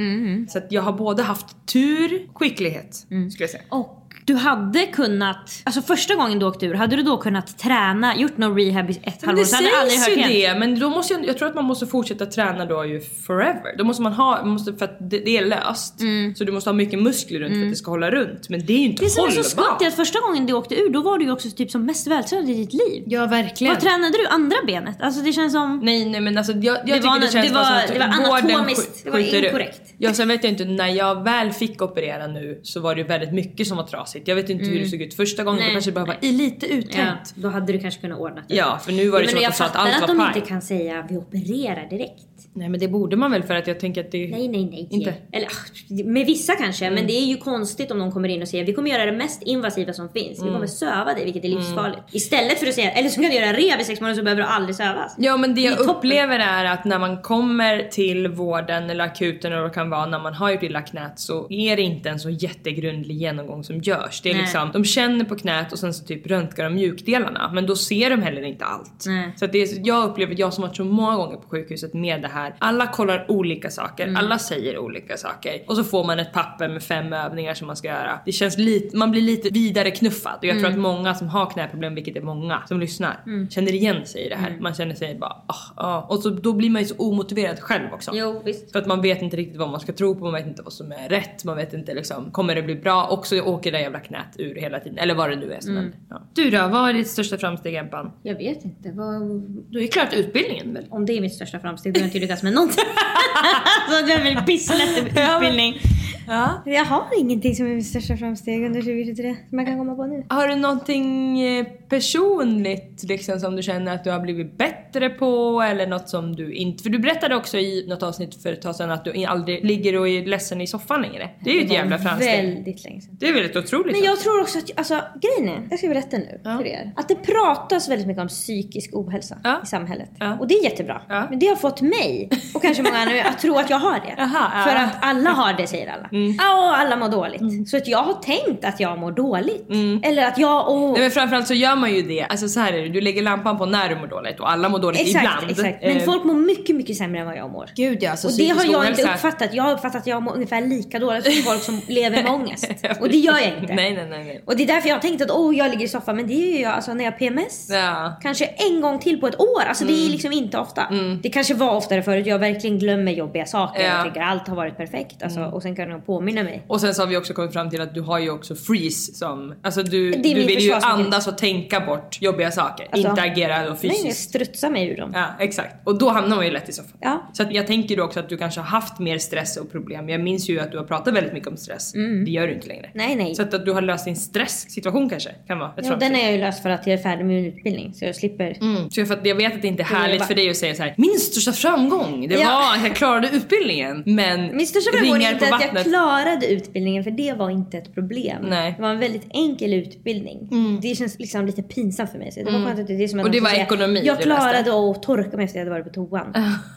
Så 0.50 0.58
att 0.58 0.72
jag 0.72 0.82
har 0.82 0.94
både 0.94 1.24
haft 1.24 1.68
tur 1.74 2.28
och 2.30 2.38
skicklighet 2.38 2.96
skulle 2.96 3.44
jag 3.44 3.50
säga. 3.50 3.64
Och 3.70 3.98
du 4.32 4.38
hade 4.38 4.86
kunnat, 4.86 5.62
alltså 5.64 5.82
första 5.82 6.16
gången 6.16 6.40
du 6.40 6.46
åkte 6.46 6.66
ur, 6.66 6.74
hade 6.74 6.96
du 6.96 7.04
då 7.04 7.18
kunnat 7.18 7.58
träna, 7.60 8.16
gjort 8.18 8.38
någon 8.38 8.58
rehab 8.58 8.90
i 8.90 9.00
ett 9.04 9.26
halvår 9.26 9.44
det 9.44 9.60
du 9.60 9.76
aldrig 9.80 10.00
sägs 10.00 10.08
hört 10.18 10.18
ju 10.30 10.34
igen. 10.34 10.54
det, 10.54 10.60
men 10.60 10.80
då 10.80 10.90
måste 10.90 11.14
jag, 11.14 11.26
jag 11.28 11.38
tror 11.38 11.48
att 11.48 11.56
man 11.56 11.66
måste 11.66 11.88
fortsätta 11.88 12.26
träna 12.26 12.66
då 12.66 12.86
ju 12.86 13.02
forever. 13.28 13.78
Då 13.78 13.84
måste 13.84 14.02
man 14.04 14.14
ha, 14.14 14.38
man 14.46 14.50
måste, 14.54 14.74
för 14.74 14.86
att 14.86 14.98
det, 15.10 15.20
det 15.20 15.38
är 15.38 15.46
löst. 15.46 15.96
Så 16.38 16.44
du 16.44 16.52
måste 16.52 16.70
ha 16.70 16.76
mycket 16.76 17.00
muskler 17.02 17.40
runt 17.40 17.54
för 17.56 17.64
att 17.64 17.70
det 17.70 17.76
ska 17.76 17.92
hålla 17.92 18.12
runt. 18.12 18.50
Men 18.50 18.66
det 18.66 18.74
är 18.74 18.78
ju 18.78 18.86
inte 18.86 19.04
Det 19.06 19.10
som 19.10 19.20
är 19.24 19.28
hållbart. 19.28 19.46
så 19.46 19.50
skumt 19.52 19.78
är 19.82 19.88
att 19.88 19.94
första 19.96 20.20
gången 20.20 20.46
du 20.46 20.54
åkte 20.54 20.76
ur, 20.76 20.90
då 20.90 21.02
var 21.02 21.18
du 21.18 21.26
ju 21.26 21.32
också 21.32 21.50
typ 21.50 21.72
som 21.72 21.86
mest 21.86 22.08
vältränad 22.08 22.50
i 22.50 22.54
ditt 22.54 22.74
liv. 22.74 23.04
Ja 23.08 23.26
verkligen. 23.26 23.74
Vad 23.74 23.82
tränade 23.84 24.18
du? 24.18 24.28
Andra 24.28 24.58
benet? 24.68 25.02
Alltså 25.02 25.22
det 25.22 25.34
känns 25.34 25.54
som... 25.54 25.80
Nej 25.84 26.06
nej 26.10 26.22
men 26.22 26.38
alltså 26.38 26.52
jag, 26.54 26.62
jag 26.78 26.86
Det 26.88 26.94
tycker 26.94 27.08
var- 27.08 27.20
det 27.20 27.32
känns 27.32 27.48
det 27.48 27.54
var- 27.54 27.64
som 27.64 27.74
att 27.76 27.88
det 27.88 28.00
var 28.00 28.06
anatomiskt. 28.06 28.82
sk- 28.82 29.02
Det 29.04 29.10
var 29.10 29.20
inkorrekt. 29.20 29.82
Ja 29.98 30.14
sen 30.14 30.28
vet 30.28 30.44
jag 30.44 30.52
inte, 30.54 30.66
när 30.66 30.88
jag 30.88 31.24
väl 31.24 31.52
fick 31.52 31.82
operera 31.82 32.28
nu 32.28 32.60
så 32.64 32.80
var 32.80 32.96
det 32.96 33.02
ju 33.02 33.08
väldigt 33.08 33.34
mycket 33.34 33.68
som 33.68 33.78
var 33.78 33.84
trasigt. 33.84 34.21
Jag 34.28 34.36
vet 34.36 34.50
inte 34.50 34.66
hur 34.66 34.80
det 34.80 34.88
såg 34.88 35.02
ut 35.02 35.14
första 35.14 35.44
gången, 35.44 35.60
Mm. 35.60 35.68
Nej, 35.68 35.72
då 35.74 35.76
kanske 35.76 35.92
det 35.92 35.96
bara 35.96 36.06
var 36.06 36.18
lite 36.38 36.66
Ja, 36.68 36.74
uttänkt. 36.78 37.34
då 37.36 37.50
hade 37.50 37.74
du 37.74 37.80
kanske 37.80 38.02
kunnat 38.02 38.20
ordna 38.20 38.44
det. 38.48 38.56
Ja, 38.56 38.80
för 38.86 38.92
nu 38.92 39.10
var 39.10 39.20
det 39.20 39.26
Ja, 39.26 39.30
som 39.30 39.36
men 39.36 39.38
att 39.38 39.44
jag 39.44 39.52
de 39.52 39.56
sa 39.58 39.66
att 39.66 39.72
fattar 39.72 39.86
allt 39.86 39.96
att 39.96 40.02
var 40.02 40.08
de 40.08 40.18
paj. 40.18 40.38
inte 40.38 40.50
kan 40.50 40.62
säga 40.62 41.06
vi 41.10 41.18
opererar 41.18 41.90
direkt. 41.90 42.24
Nej 42.54 42.70
men 42.70 42.80
det 42.80 42.88
borde 42.88 43.16
man 43.16 43.32
väl 43.32 43.44
för 43.44 43.56
att 43.56 43.68
jag 43.68 43.80
tänker 43.80 44.02
att 44.02 44.12
det... 44.12 44.28
Nej, 44.28 44.48
nej, 44.48 44.66
nej. 44.66 44.88
Inte? 44.92 45.14
Eller 45.32 45.48
ah, 45.48 46.04
med 46.06 46.26
vissa 46.26 46.56
kanske, 46.56 46.92
men 46.92 47.08
det 47.08 47.14
är 47.14 47.26
ju 47.26 47.38
konstigt 47.38 47.92
om 47.92 48.00
de 48.00 48.12
kommer 48.12 48.30
in 48.30 48.42
och 48.42 48.48
säger 48.48 48.66
vi 48.66 48.74
kommer 48.74 48.90
göra 48.90 49.06
det 49.06 49.18
mest 49.18 49.44
invasiva 49.44 49.94
som 49.94 50.10
finns. 50.10 50.44
Vi 50.44 50.50
kommer 50.50 50.68
söva 50.68 51.14
dig, 51.14 51.26
vilket 51.26 51.46
är 51.46 51.50
livsfarligt. 51.50 52.02
Istället 52.12 52.60
för 52.60 52.68
att 52.68 52.74
säga, 52.74 52.92
eller 52.92 53.10
så 53.10 53.22
kan 53.22 53.30
du 53.30 53.36
göra 53.36 53.54
rehab 53.58 53.82
i 53.82 53.84
sex 53.84 54.02
månader 54.02 54.16
så 54.16 54.24
behöver 54.24 54.42
du 54.42 54.48
aldrig 54.48 54.76
sövas. 54.76 55.16
Ja 55.18 55.38
men 55.38 55.56
det 55.56 55.62
är 55.62 55.70
jag 55.70 55.78
toppen. 55.78 55.96
upplever 55.96 56.40
är 56.40 56.66
att 56.66 56.86
när 56.86 57.00
man 57.00 57.22
kommer 57.22 57.90
till 57.92 58.28
vården 58.28 58.90
eller 58.90 59.04
akuten 59.04 59.52
eller 59.52 59.62
vad 59.62 59.72
det 59.72 59.76
kan 59.76 59.90
vara 59.90 60.06
när 60.06 60.20
man 60.20 60.34
har 60.34 60.52
gjort 60.52 60.64
illa 60.64 60.82
knät 60.82 61.20
så 61.20 61.48
är 61.50 61.76
det 61.76 61.82
inte 61.82 62.10
en 62.10 62.20
så 62.20 62.30
jättegrundlig 62.30 63.16
genomgång 63.16 63.64
som 63.64 63.80
görs. 63.80 64.22
Det 64.22 64.30
är 64.30 64.34
Nej. 64.34 64.42
liksom, 64.42 64.72
de 64.74 64.86
känner 64.86 65.26
på 65.26 65.36
knät 65.36 65.72
och 65.72 65.80
sen 65.80 65.94
så 65.94 66.06
typ 66.06 66.28
röntgar 66.28 66.64
de 66.64 66.74
mjukdelarna 66.74 67.52
men 67.54 67.66
då 67.66 67.76
ser 67.76 68.10
de 68.10 68.22
heller 68.22 68.42
inte 68.42 68.66
allt. 68.66 69.04
Nej. 69.06 69.34
Så 69.36 69.46
att 69.46 69.52
det 69.52 69.62
är, 69.62 69.88
jag 69.88 70.10
upplever, 70.10 70.36
jag 70.38 70.54
som 70.54 70.62
varit 70.62 70.76
så 70.76 70.84
många 70.84 71.16
gånger 71.16 71.38
på 71.38 71.50
sjukhuset 71.50 71.94
med 71.94 72.22
det 72.22 72.28
här, 72.28 72.41
alla 72.60 72.88
kollar 72.88 73.26
olika 73.32 73.70
saker, 73.70 74.04
Mm. 74.04 74.16
alla 74.16 74.38
säger 74.40 74.78
olika 74.78 75.18
saker 75.18 75.62
och 75.68 75.76
så 75.76 75.84
får 75.84 76.04
man 76.04 76.20
ett 76.20 76.34
papper 76.34 76.68
med 76.70 76.84
fem 76.84 77.14
övningar 77.14 77.54
som 77.54 77.68
man 77.68 77.76
ska 77.76 77.88
göra. 77.88 78.20
Det 78.26 78.32
känns 78.32 78.58
lite, 78.58 78.98
man 78.98 79.12
blir 79.12 79.22
lite 79.22 79.50
vidare 79.50 79.92
knuffad 79.92 80.38
och 80.38 80.46
jag 80.46 80.52
Mm. 80.52 80.64
tror 80.64 80.72
att 80.72 80.80
många 80.80 81.16
som 81.16 81.28
har 81.30 81.50
knäproblem, 81.50 81.96
vilket 81.96 82.16
är 82.16 82.22
många 82.22 82.62
som 82.68 82.80
lyssnar, 82.80 83.24
känner 83.50 83.74
igen 83.74 84.06
sig 84.06 84.26
i 84.26 84.30
det 84.30 84.36
här. 84.36 84.48
Mm. 84.50 84.64
Man 84.64 84.74
känner 84.74 84.96
sig 84.96 85.16
bara 85.16 85.36
ah, 85.48 85.56
ah. 85.76 86.02
och 86.02 86.20
så 86.20 86.30
då 86.30 86.54
blir 86.54 86.70
man 86.70 86.82
ju 86.82 86.88
så 86.88 86.96
omotiverad 86.98 87.60
själv 87.60 87.94
också. 87.94 88.12
Jo, 88.14 88.42
visst. 88.46 88.72
För 88.72 88.80
att 88.80 88.88
man 88.88 89.02
vet 89.02 89.22
inte 89.22 89.38
riktigt 89.38 89.58
vad 89.58 89.70
man 89.70 89.80
ska 89.80 89.94
tro 89.94 90.16
på, 90.16 90.24
man 90.24 90.34
vet 90.34 90.48
inte 90.48 90.62
vad 90.64 90.74
som 90.74 90.92
är 90.92 91.10
rätt, 91.10 91.44
man 91.46 91.58
vet 91.58 91.74
inte 91.74 91.94
liksom, 91.94 92.32
kommer 92.32 92.56
det 92.56 92.62
bli 92.62 92.76
bra? 92.76 93.04
Och 93.06 93.28
så 93.28 93.42
åker 93.42 93.72
det 93.72 93.82
jävla 93.82 94.00
knät 94.00 94.36
ur 94.38 94.56
hela 94.56 94.80
tiden, 94.80 94.98
eller 94.98 95.16
vad 95.16 95.30
det 95.30 95.36
nu 95.36 95.54
är 95.54 95.60
som 95.60 95.72
Mm. 95.78 95.94
Ja. 96.10 96.22
Du 96.34 96.50
då, 96.50 96.68
vad 96.68 96.90
är 96.90 96.94
ditt 96.94 97.08
största 97.08 97.38
framsteg 97.38 97.76
Empan? 97.76 98.12
Jag 98.24 98.36
vet 98.36 98.66
inte. 98.66 98.92
Vad... 98.92 99.22
Du 99.70 99.82
ju 99.82 99.88
klart 99.88 100.14
utbildningen 100.14 100.74
väl? 100.74 100.86
Om 100.90 101.06
det 101.06 101.18
är 101.18 101.22
mitt 101.22 101.34
största 101.34 101.60
framsteg, 101.60 101.94
då 101.94 102.00
jag 102.00 102.06
inte 102.06 102.20
lyckats 102.32 102.44
med 102.44 102.54
någonting. 102.54 102.86
så 103.90 104.06
det 104.06 104.14
är 104.14 104.24
väl 104.24 104.44
pisslätt 104.44 104.98
utbildning. 104.98 105.80
Ja. 106.28 106.62
Jag 106.66 106.86
har 106.86 107.04
ingenting 107.20 107.56
som 107.56 107.66
är 107.72 107.76
mitt 107.76 107.88
största 107.88 108.18
framsteg 108.18 108.66
under 108.66 108.82
2023 108.82 109.36
som 109.50 109.58
jag 109.60 109.68
kan 109.68 109.78
komma 109.78 109.96
på 109.96 110.06
nu. 110.06 110.24
Har 110.30 110.48
du 110.48 110.56
någonting 110.56 111.42
eh, 111.42 111.66
personligt 111.90 113.04
liksom 113.04 113.40
som 113.40 113.56
du 113.56 113.62
känner 113.64 113.96
att 113.96 114.04
du 114.04 114.10
har 114.12 114.20
blivit 114.20 114.58
bättre 114.58 115.10
på 115.10 115.62
eller 115.62 115.88
något 115.88 116.10
som 116.10 116.36
du 116.36 116.54
inte... 116.54 116.84
För 116.84 116.90
du 116.90 117.00
berättade 117.00 117.36
också 117.36 117.58
i 117.58 117.86
något 117.90 118.04
avsnitt 118.04 118.44
för 118.44 118.54
ett 118.54 118.62
tag 118.62 118.76
sedan 118.76 118.92
att 118.92 119.06
du 119.06 119.26
aldrig 119.26 119.66
ligger 119.66 120.00
och 120.00 120.08
är 120.10 120.26
ledsen 120.26 120.62
i 120.62 120.68
soffan 120.68 121.02
längre. 121.02 121.30
Det 121.44 121.50
är 121.50 121.54
ju 121.56 121.62
ett 121.66 121.72
jävla 121.72 121.98
framsteg. 121.98 122.46
Väldigt 122.56 122.84
länge 122.84 123.02
sedan. 123.02 123.18
Det 123.20 123.28
är 123.28 123.34
väl 123.34 123.46
ett 123.46 123.56
otroligt 123.56 123.92
Men 123.96 124.04
jag 124.06 124.20
tror 124.20 124.42
också 124.42 124.58
att, 124.58 124.72
alltså 124.78 125.02
grejen 125.22 125.56
är, 125.58 125.68
jag 125.70 125.80
ska 125.80 125.88
berätta 125.88 126.18
nu 126.18 126.42
Ja. 126.44 126.58
för 126.58 126.68
er. 126.68 126.92
Att 126.96 127.08
det 127.10 127.16
pratas 127.16 127.90
väldigt 127.90 128.08
mycket 128.08 128.22
om 128.22 128.28
psykisk 128.28 128.90
ohälsa 128.94 129.38
Ja. 129.44 129.60
i 129.64 129.66
samhället. 129.68 130.10
Ja. 130.20 130.38
Och 130.40 130.48
det 130.48 130.54
är 130.54 130.64
jättebra. 130.64 131.02
Men 131.30 131.40
det 131.40 131.46
har 131.48 131.56
fått 131.56 131.82
mig, 131.82 132.30
och 132.56 132.62
kanske 132.62 132.84
många 132.84 132.98
andra, 132.98 133.24
att 133.24 133.40
tro 133.40 133.56
att 133.56 133.70
jag 133.70 133.78
har 133.80 133.94
det. 134.00 134.14
Jaha, 134.18 134.52
ja. 134.54 134.64
För 134.72 134.76
att 134.76 134.98
alla 135.02 135.30
har 135.30 135.54
det 135.54 135.68
säger 135.68 135.92
alla. 135.94 136.10
Ja, 136.38 136.68
och 136.70 136.78
alla 136.78 136.96
mår 136.96 137.10
dåligt. 137.10 137.70
Så 137.70 137.78
att 137.78 137.88
jag 137.88 137.98
har 137.98 138.14
tänkt 138.14 138.66
att 138.66 138.80
jag 138.80 138.98
mår 139.00 139.12
dåligt. 139.12 139.68
Eller 140.04 140.26
att 140.26 140.38
jag, 140.38 140.70
åh. 140.70 140.92
Nej 140.92 141.02
men 141.02 141.12
framförallt 141.12 141.48
så 141.48 141.54
gör 141.54 141.76
man 141.76 141.94
ju 141.96 142.02
det, 142.02 142.24
alltså 142.24 142.48
så 142.48 142.60
här 142.60 142.74
är 142.74 142.82
det, 142.82 142.90
du 142.90 143.02
lägger 143.02 143.22
lampan 143.22 143.58
på 143.58 143.66
när 143.66 143.90
du 143.90 143.96
mår 143.96 144.08
dåligt 144.08 144.40
och 144.40 144.52
alla 144.52 144.70
mår 144.70 144.80
dåligt 144.80 145.02
Exakt, 145.02 145.26
ibland. 145.26 145.52
exakt. 145.52 145.78
Men 145.84 145.98
Eh, 145.98 146.04
folk 146.04 146.24
mår 146.24 146.34
mycket, 146.34 146.76
mycket 146.76 146.98
sämre 146.98 147.20
än 147.20 147.26
vad 147.26 147.38
jag 147.38 147.52
mår. 147.52 147.70
Gud 147.76 147.98
ja, 148.02 148.12
alltså 148.12 148.28
och 148.28 148.34
det 148.38 148.50
har 148.50 148.66
jag 148.66 148.88
inte 148.88 149.02
ohälsa- 149.04 149.14
uppfattat. 149.16 149.54
Jag 149.54 149.64
har 149.64 149.72
uppfattat 149.74 150.02
att 150.02 150.08
jag 150.08 150.24
mår 150.24 150.34
ungefär 150.34 150.62
lika 150.62 151.00
dåligt 151.00 151.24
som 151.24 151.44
folk 151.44 151.62
som 151.62 151.82
lever 151.88 152.24
med 152.24 152.32
ångest. 152.32 152.72
Och 153.02 153.10
det 153.10 153.18
gör 153.18 153.38
jag 153.38 153.48
inte. 153.62 153.74
Nej 153.74 153.94
nej 153.96 154.08
nej. 154.10 154.24
nej. 154.24 154.44
Och 154.46 154.56
det 154.58 154.64
är 154.64 154.68
därför 154.68 154.88
jag 154.90 154.96
har 154.96 155.02
tänkt 155.02 155.22
att 155.22 155.32
åh, 155.32 155.58
jag 155.58 155.70
ligger 155.72 155.86
i 155.86 155.88
soffan. 155.88 156.16
Men 156.16 156.28
det 156.28 156.34
är 156.34 156.52
ju 156.58 156.60
jag 156.62 156.72
alltså, 156.74 156.94
när 156.94 157.04
jag 157.04 157.12
har 157.12 157.18
PMS. 157.18 157.68
Ja. 157.72 158.14
Kanske 158.22 158.46
en 158.46 158.82
gång 158.82 159.00
till 159.00 159.20
på 159.22 159.28
ett 159.28 159.40
år. 159.40 159.62
Alltså 159.68 159.86
det 159.86 159.94
är 159.94 160.00
Mm. 160.00 160.12
liksom 160.12 160.32
inte 160.32 160.58
ofta. 160.58 160.84
Det 161.24 161.30
kanske 161.30 161.54
var 161.54 161.76
oftare 161.76 162.04
förut. 162.04 162.26
Jag 162.28 162.40
verkligen 162.40 162.80
glömmer 162.80 163.12
jobbiga 163.12 163.46
saker. 163.46 163.80
Ja. 163.82 163.86
Mm. 163.86 163.96
Jag 163.98 164.06
tänker 164.06 164.22
allt 164.22 164.48
har 164.48 164.56
varit 164.56 164.78
perfekt. 164.78 165.24
Alltså, 165.24 165.42
Och 165.42 165.62
sen 165.62 165.76
kan 165.76 165.90
de 165.90 166.01
påminna 166.06 166.44
mig. 166.44 166.64
Och 166.68 166.82
sen 166.82 166.94
så 166.96 167.02
har 167.02 167.08
vi 167.08 167.18
också 167.18 167.34
kommit 167.34 167.54
fram 167.54 167.70
till 167.70 167.82
att 167.82 167.94
du 167.94 168.02
har 168.02 168.20
ju 168.20 168.30
också 168.30 168.56
freeze 168.56 169.14
som, 169.14 169.54
alltså 169.64 169.84
du, 169.84 170.12
du 170.12 170.34
vill 170.34 170.60
ju 170.60 170.74
andas 170.74 171.28
och 171.28 171.38
tänka 171.38 171.80
bort 171.80 172.22
jobbiga 172.22 172.52
saker, 172.52 172.88
Alltså, 172.92 173.10
inte 173.10 173.22
agera 173.22 173.54
då 173.58 173.60
Nej, 173.60 173.68
jag 173.70 173.80
fysiskt. 173.80 174.30
strutsar 174.30 174.70
mig 174.70 174.88
ur 174.90 174.98
dem. 174.98 175.12
Ja 175.14 175.26
exakt, 175.40 175.76
och 175.88 175.98
då 175.98 176.10
hamnar 176.10 176.36
man 176.36 176.46
ju 176.46 176.52
lätt 176.52 176.70
i 176.70 176.72
soffan. 176.74 176.98
Ja. 177.02 177.30
Så 177.34 177.44
jag 177.52 177.68
tänker 177.68 177.98
då 177.98 178.04
också 178.04 178.20
att 178.20 178.30
du 178.30 178.38
kanske 178.38 178.60
har 178.60 178.68
haft 178.68 179.00
mer 179.00 179.18
stress 179.18 179.58
och 179.58 179.72
problem. 179.72 180.10
Jag 180.10 180.22
minns 180.22 180.50
ju 180.50 180.60
att 180.60 180.72
du 180.72 180.78
har 180.78 180.86
pratat 180.86 181.14
väldigt 181.14 181.34
mycket 181.34 181.48
om 181.50 181.58
stress. 181.58 181.94
Det 182.26 182.32
gör 182.32 182.48
du 182.48 182.54
inte 182.54 182.68
längre. 182.68 182.90
Nej, 182.94 183.16
nej. 183.16 183.36
Så 183.36 183.42
att, 183.42 183.54
att 183.54 183.66
du 183.66 183.72
har 183.72 183.82
löst 183.82 184.06
din 184.06 184.16
stresssituation 184.16 185.10
kanske 185.10 185.30
kan 185.48 185.60
vara 185.60 185.74
ett 185.78 185.86
Ja, 185.86 185.96
den 185.96 186.16
är 186.16 186.24
jag 186.24 186.32
ju 186.32 186.38
löst 186.38 186.62
för 186.64 186.70
att 186.70 186.88
jag 186.88 186.94
är 187.00 187.04
färdig 187.04 187.26
med 187.26 187.36
min 187.36 187.46
utbildning. 187.46 187.94
Så 187.94 188.06
jag 188.06 188.16
slipper. 188.16 188.58
Mm. 188.62 188.90
Så 188.90 189.06
för 189.06 189.14
att 189.14 189.26
jag 189.26 189.36
vet 189.36 189.56
att 189.56 189.62
det 189.62 189.68
inte 189.68 189.84
är 189.84 189.88
jag 189.92 189.98
härligt 190.00 190.20
bara- 190.20 190.28
för 190.28 190.36
dig 190.36 190.50
att 190.50 190.58
säga 190.58 190.76
så 190.76 190.84
här: 190.84 190.94
min 190.98 191.20
största 191.20 191.52
framgång 191.52 192.28
det 192.28 192.36
Ja. 192.40 192.48
var 192.50 192.78
att 192.78 192.84
jag 192.88 192.96
klarade 192.96 193.30
utbildningen. 193.34 194.04
Men 194.06 194.58
Min 194.58 194.68
största 194.68 194.92
framgång 194.92 195.16
är 195.16 195.20
ringar 195.20 195.34
inte 195.34 195.46
på 195.48 195.56
att 195.56 195.62
jag 195.62 195.68
vattnet 195.68 195.91
klarade 195.92 196.48
utbildningen 196.48 197.04
för 197.04 197.12
det 197.12 197.34
var 197.34 197.50
inte 197.50 197.78
ett 197.78 197.94
problem. 197.94 198.46
Nej. 198.50 198.60
Mm. 198.60 198.74
Det 198.76 198.82
var 198.82 198.90
en 198.90 199.00
väldigt 199.00 199.28
enkel 199.30 199.74
utbildning. 199.74 200.50
Det 200.82 200.96
känns 200.96 201.20
liksom 201.20 201.46
lite 201.46 201.64
pinsamt 201.64 202.12
för 202.12 202.18
mig. 202.18 202.32
Så 202.32 202.40
det 202.40 202.46
var 202.52 202.66
skönt 202.66 202.80
att 202.80 202.88
det 202.88 202.94
är 202.94 202.98
det 202.98 203.08
som 203.08 203.20
jag 203.20 203.26
Och 203.26 203.32
det 203.32 203.40
var 203.40 203.50
säga. 203.50 203.64
ekonomi 203.64 204.02
Jag 204.04 204.22
klarade 204.22 204.60
att 204.60 205.04
torka 205.04 205.38
mig 205.38 205.46
efter 205.46 205.60
jag 205.60 205.66
hade 205.66 205.80
varit 205.80 205.94
på 205.94 206.08
toan. 206.08 206.34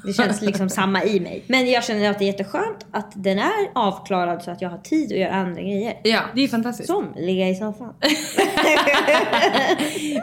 Det 0.06 0.12
känns 0.12 0.42
liksom 0.42 0.68
samma 0.68 1.04
i 1.04 1.20
mig. 1.20 1.44
Men 1.46 1.70
jag 1.70 1.84
känner 1.84 2.10
att 2.10 2.18
det 2.18 2.24
är 2.24 2.26
jätteskönt 2.26 2.86
att 2.92 3.12
den 3.14 3.38
är 3.38 3.70
avklarad 3.74 4.42
så 4.42 4.50
att 4.50 4.62
jag 4.62 4.68
har 4.70 4.78
tid 4.78 5.12
att 5.12 5.18
göra 5.18 5.32
andra 5.32 5.60
grejer. 5.62 5.94
Ja, 6.02 6.20
det 6.34 6.44
är 6.44 6.48
fantastiskt. 6.48 6.86
Som 6.86 7.14
ligga 7.16 7.48
i 7.48 7.54
soffan. 7.54 7.88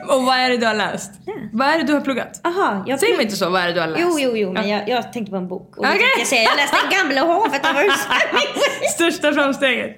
Och 0.08 0.24
vad 0.24 0.38
är 0.38 0.50
det 0.50 0.58
du 0.58 0.66
har 0.66 0.74
läst? 0.76 1.12
Vad 1.54 1.68
är 1.68 1.78
det 1.78 1.84
du 1.84 1.94
har 1.94 2.02
pluggat? 2.02 2.42
Aha, 2.44 2.84
jag 2.88 3.00
Säg 3.00 3.14
mig 3.14 3.24
inte 3.24 3.36
så, 3.36 3.50
vad 3.50 3.62
är 3.62 3.68
det 3.68 3.74
du 3.74 3.80
har 3.80 3.88
läst? 3.88 4.02
Jo, 4.02 4.20
jo, 4.20 4.38
jo, 4.38 4.54
men 4.54 4.70
Ja. 4.70 4.78
jag, 4.78 4.90
jag 4.90 5.14
tänkte 5.14 5.32
på 5.32 5.38
en 5.38 5.48
bok. 5.48 5.78
Och 5.78 5.86
Okej. 5.86 5.96
okay. 5.96 6.08
jag, 6.18 6.28
säga, 6.28 6.42
jag 6.42 6.58
läste 6.58 6.78
en 6.84 6.92
gamla 6.98 7.22
hovet 7.34 7.66
av 7.66 7.76
Största 8.96 9.32
framsteget. 9.34 9.96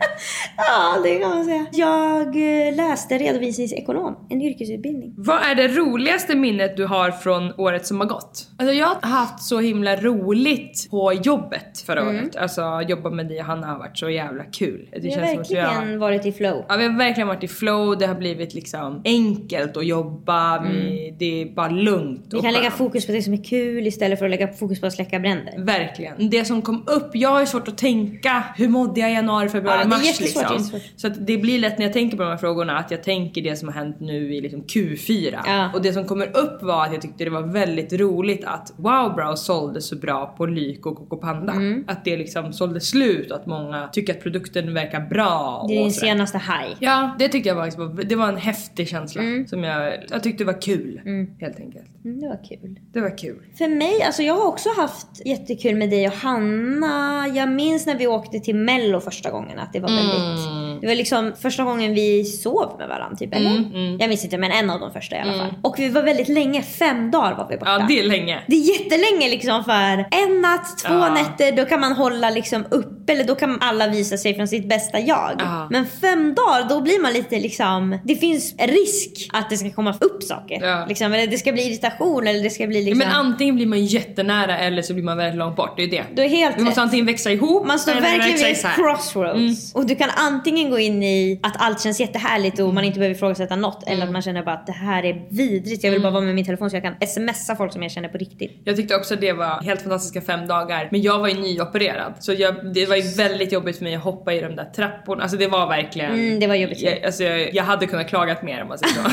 Ja, 0.57 0.99
det 1.03 1.19
kan 1.19 1.29
man 1.29 1.45
säga. 1.45 1.65
Jag 1.71 2.67
eh, 2.67 2.75
läste 2.75 3.17
redovisningsekonom, 3.17 4.15
en 4.29 4.41
yrkesutbildning. 4.41 5.13
Vad 5.17 5.41
är 5.43 5.55
det 5.55 5.67
roligaste 5.67 6.35
minnet 6.35 6.77
du 6.77 6.85
har 6.85 7.11
från 7.11 7.53
året 7.57 7.85
som 7.85 7.99
har 7.99 8.07
gått? 8.07 8.47
Alltså 8.57 8.73
jag 8.73 8.87
har 8.87 9.09
haft 9.09 9.43
så 9.43 9.59
himla 9.59 9.95
roligt 9.95 10.87
på 10.91 11.13
jobbet 11.13 11.79
förra 11.85 12.01
Mm. 12.01 12.15
året. 12.15 12.35
Alltså 12.35 12.81
jobba 12.87 13.09
med 13.09 13.27
dig 13.27 13.39
och 13.39 13.45
Hanna 13.45 13.67
har 13.67 13.77
varit 13.79 13.97
så 13.97 14.09
jävla 14.09 14.43
kul. 14.43 14.89
Det 14.91 14.99
Vi 14.99 15.09
har 15.13 15.15
känns 15.19 15.31
som 15.31 15.41
att 15.41 15.51
vi 15.51 15.55
verkligen 15.55 15.89
har... 15.91 15.97
varit 15.97 16.25
i 16.25 16.31
flow. 16.31 16.65
Ja, 16.69 16.75
vi 16.77 16.83
har 16.83 16.97
verkligen 16.97 17.27
varit 17.27 17.43
i 17.43 17.47
flow, 17.47 17.97
det 17.97 18.05
har 18.07 18.15
blivit 18.15 18.53
liksom 18.53 19.01
enkelt 19.05 19.77
att 19.77 19.85
jobba, 19.85 20.61
vi, 20.63 21.15
det 21.19 21.41
är 21.41 21.45
bara 21.55 21.69
lugnt 21.69 22.03
Mm. 22.03 22.19
Vi 22.31 22.41
kan 22.41 22.53
lägga 22.53 22.63
skönt. 22.63 22.73
fokus 22.77 23.05
på 23.05 23.11
det 23.11 23.21
som 23.21 23.33
är 23.33 23.43
kul 23.43 23.87
istället 23.87 24.19
för 24.19 24.25
att 24.25 24.31
lägga 24.31 24.47
fokus 24.53 24.81
på 24.81 24.87
att 24.87 24.93
släcka 24.93 25.19
bränder. 25.19 25.53
Verkligen. 25.57 26.29
Det 26.29 26.45
som 26.45 26.61
kom 26.61 26.83
upp, 26.87 27.09
jag 27.13 27.29
har 27.29 27.45
svårt 27.45 27.67
att 27.67 27.77
tänka 27.77 28.43
hur 28.57 28.67
mådde 28.73 28.99
jag 28.99 29.11
i 29.11 29.13
januari, 29.13 29.49
februari, 29.49 29.79
Ja, 29.81 29.87
mars 29.87 30.19
liksom. 30.19 30.79
Så 30.95 31.09
det 31.09 31.37
blir 31.37 31.59
lätt 31.59 31.77
när 31.77 31.85
jag 31.85 31.93
tänker 31.93 32.17
på 32.17 32.23
de 32.23 32.29
här 32.29 32.37
frågorna 32.37 32.77
att 32.77 32.91
jag 32.91 33.03
tänker 33.03 33.41
det 33.41 33.55
som 33.55 33.67
har 33.67 33.75
hänt 33.75 33.99
nu 33.99 34.35
i 34.35 34.41
liksom 34.41 34.63
Q4. 34.63 35.39
Ja. 35.45 35.69
Och 35.73 35.81
det 35.81 35.93
som 35.93 36.05
kommer 36.05 36.37
upp 36.37 36.63
var 36.63 36.85
att 36.85 36.93
jag 36.93 37.01
tyckte 37.01 37.23
det 37.23 37.29
var 37.29 37.41
väldigt 37.41 37.93
roligt 37.93 38.45
att 38.45 38.73
Wow 38.77 39.15
Brow 39.15 39.35
sålde 39.35 39.81
så 39.81 39.95
bra 39.95 40.33
på 40.37 40.45
Lyko 40.45 40.89
och 40.89 40.97
Coco 40.97 41.17
Panda. 41.17 41.53
Mm. 41.53 41.83
Att 41.87 42.05
det 42.05 42.17
liksom 42.17 42.53
sålde 42.53 42.81
slut 42.81 43.31
och 43.31 43.37
att 43.37 43.45
många 43.45 43.89
tycker 43.93 44.13
att 44.13 44.23
produkten 44.23 44.73
verkar 44.73 44.99
bra. 44.99 45.65
Det 45.67 45.73
är 45.73 45.83
din 45.83 45.91
senaste 45.91 46.37
high. 46.37 46.75
Ja, 46.79 47.15
det 47.19 47.29
tyckte 47.29 47.49
jag 47.49 47.55
var, 47.55 48.03
det 48.03 48.15
var 48.15 48.27
en 48.27 48.37
häftig 48.37 48.87
känsla 48.87 49.21
som 49.47 49.63
jag, 49.63 49.93
jag 50.09 50.23
tyckte 50.23 50.45
var 50.45 50.61
kul. 50.61 51.01
Helt 51.39 51.59
enkelt. 51.59 51.93
Mm, 52.05 52.19
det 52.19 52.27
var 52.27 52.39
kul. 52.49 52.79
Det 52.93 53.01
var 53.01 53.17
kul. 53.17 53.39
För 53.57 53.67
mig, 53.67 54.01
alltså 54.01 54.23
jag 54.23 54.33
har 54.33 54.47
också 54.47 54.69
haft 54.77 55.25
jättekul 55.25 55.75
med 55.75 55.89
dig 55.89 56.07
och 56.07 56.13
Hanna. 56.13 57.27
Jag 57.27 57.51
minns 57.51 57.85
när 57.85 57.97
vi 57.97 58.07
åkte 58.07 58.39
till 58.39 58.55
mello 58.65 58.99
första 58.99 59.31
gången 59.31 59.59
att 59.59 59.73
det 59.73 59.79
var 59.79 59.89
väldigt... 59.89 60.81
Det 60.81 60.87
var 60.87 60.95
liksom 60.95 61.31
första 61.41 61.63
gången 61.63 61.93
vi 61.93 62.25
sov 62.25 62.75
med 62.79 62.87
varandra 62.87 63.17
typ, 63.17 63.35
eller? 63.35 63.51
Jag 63.99 64.09
minns 64.09 64.23
inte 64.23 64.37
men 64.37 64.51
en 64.51 64.69
av 64.69 64.79
de 64.79 64.91
första 64.91 65.15
i 65.15 65.19
alla 65.19 65.33
fall. 65.33 65.53
Och 65.61 65.75
vi 65.79 65.89
var 65.89 66.03
väldigt 66.03 66.29
länge, 66.29 66.61
fem 66.61 67.11
dagar 67.11 67.35
var 67.35 67.47
vi 67.49 67.57
borta. 67.57 67.71
Ja, 67.79 67.85
det 67.87 67.99
är 67.99 68.03
länge. 68.03 68.39
Det 68.47 68.55
är 68.55 68.79
jättelänge 68.79 69.29
liksom 69.29 69.63
för 69.63 70.05
en 70.11 70.41
natt, 70.41 70.77
två 70.87 70.93
Ja. 70.93 71.13
nätter, 71.13 71.51
då 71.51 71.65
kan 71.65 71.79
man 71.79 71.91
hålla 71.93 72.29
liksom 72.29 72.65
upp 72.71 73.02
eller 73.07 73.23
då 73.23 73.35
kan 73.35 73.57
alla 73.61 73.87
visa 73.87 74.17
sig 74.17 74.35
från 74.35 74.47
sitt 74.47 74.69
bästa 74.69 74.99
jag. 74.99 75.31
Ja. 75.39 75.67
Men 75.71 75.85
fem 76.01 76.33
dagar, 76.35 76.69
då 76.69 76.81
blir 76.81 77.01
man 77.01 77.13
lite 77.13 77.39
liksom, 77.39 77.99
det 78.03 78.15
finns 78.15 78.55
risk 78.59 79.29
att 79.33 79.49
det 79.49 79.57
ska 79.57 79.69
komma 79.71 79.95
upp 80.01 80.23
saker. 80.23 80.59
Ja. 80.61 80.85
Liksom, 80.89 81.13
eller 81.13 81.27
det 81.27 81.37
ska 81.37 81.51
bli 81.51 81.63
irritation 81.67 82.27
eller 82.27 82.43
det 82.43 82.49
ska 82.49 82.67
bli 82.67 82.79
Ja, 82.79 82.85
liksom... 82.85 82.99
men 83.07 83.15
antingen 83.17 83.55
blir 83.55 83.65
man 83.65 83.85
jättenära 83.85 84.57
eller 84.57 84.81
så 84.81 84.93
blir 84.93 85.03
man 85.03 85.17
väldigt 85.17 85.37
långt 85.39 85.55
bort. 85.55 85.73
Det 85.77 85.83
är 85.83 85.87
det. 85.89 86.03
Du 86.15 86.23
är 86.23 86.27
helt 86.29 86.57
Vi 86.57 86.63
måste 86.63 86.79
rätt. 86.79 86.83
antingen 86.83 87.05
växa 87.05 87.31
ihop 87.31 87.67
Man 87.67 87.79
står 87.79 87.93
verkligen 87.93 88.37
vid 88.37 88.47
isär. 88.51 88.69
crossroads. 88.75 89.75
Och 89.75 89.85
du 89.85 89.95
kan 89.95 90.09
antingen 90.15 90.69
gå 90.69 90.79
in 90.79 91.03
i 91.03 91.39
att 91.43 91.53
allt 91.59 91.81
känns 91.81 91.99
jättehärligt 91.99 92.59
och 92.59 92.63
Mm. 92.63 92.75
man 92.75 92.83
inte 92.83 92.99
behöver 92.99 93.15
ifrågasätta 93.15 93.55
något. 93.55 93.83
Eller 93.87 94.03
att 94.05 94.11
man 94.11 94.21
känner 94.21 94.43
bara 94.43 94.55
att 94.55 94.65
det 94.67 94.71
här 94.71 95.03
är 95.05 95.25
vidrigt. 95.29 95.83
Jag 95.83 95.89
Mm. 95.89 95.93
vill 95.93 96.01
bara 96.01 96.11
vara 96.13 96.21
med 96.23 96.35
min 96.35 96.45
telefon 96.45 96.69
så 96.69 96.75
jag 96.75 96.83
kan 96.83 96.95
smsa 97.07 97.55
folk 97.55 97.73
som 97.73 97.83
jag 97.83 97.91
känner 97.91 98.09
på 98.09 98.17
riktigt. 98.17 98.61
Jag 98.63 98.75
tyckte 98.75 98.95
också 98.95 99.15
det 99.15 99.33
var 99.33 99.61
helt 99.63 99.81
fantastiska 99.81 100.21
fem 100.21 100.47
dagar. 100.47 100.87
Men 100.91 101.01
jag 101.01 101.19
var 101.19 101.27
ju 101.27 101.33
nyopererad. 101.33 102.13
Så 102.19 102.33
jag, 102.33 102.73
det 102.73 102.85
var 102.85 102.92
ju 102.95 103.01
väldigt 103.17 103.51
jobbigt 103.51 103.77
för 103.77 103.83
mig 103.83 103.95
att 103.95 104.03
hoppa 104.03 104.33
i 104.33 104.41
de 104.41 104.55
där 104.55 104.65
trapporna. 104.75 105.23
Alltså 105.23 105.37
det 105.37 105.47
var 105.47 105.67
verkligen... 105.67 106.11
Mm, 106.13 106.39
det 106.39 106.47
var 106.47 106.55
jobbigt. 106.55 106.81
Jag, 106.81 107.03
alltså, 107.05 107.23
jag, 107.23 107.53
jag 107.55 107.63
hade 107.63 107.85
kunnat 107.87 108.09
klagat 108.09 108.43
mer 108.43 108.61
om 108.61 108.67
man 108.67 108.77
säger 108.77 108.93
så. 108.93 108.99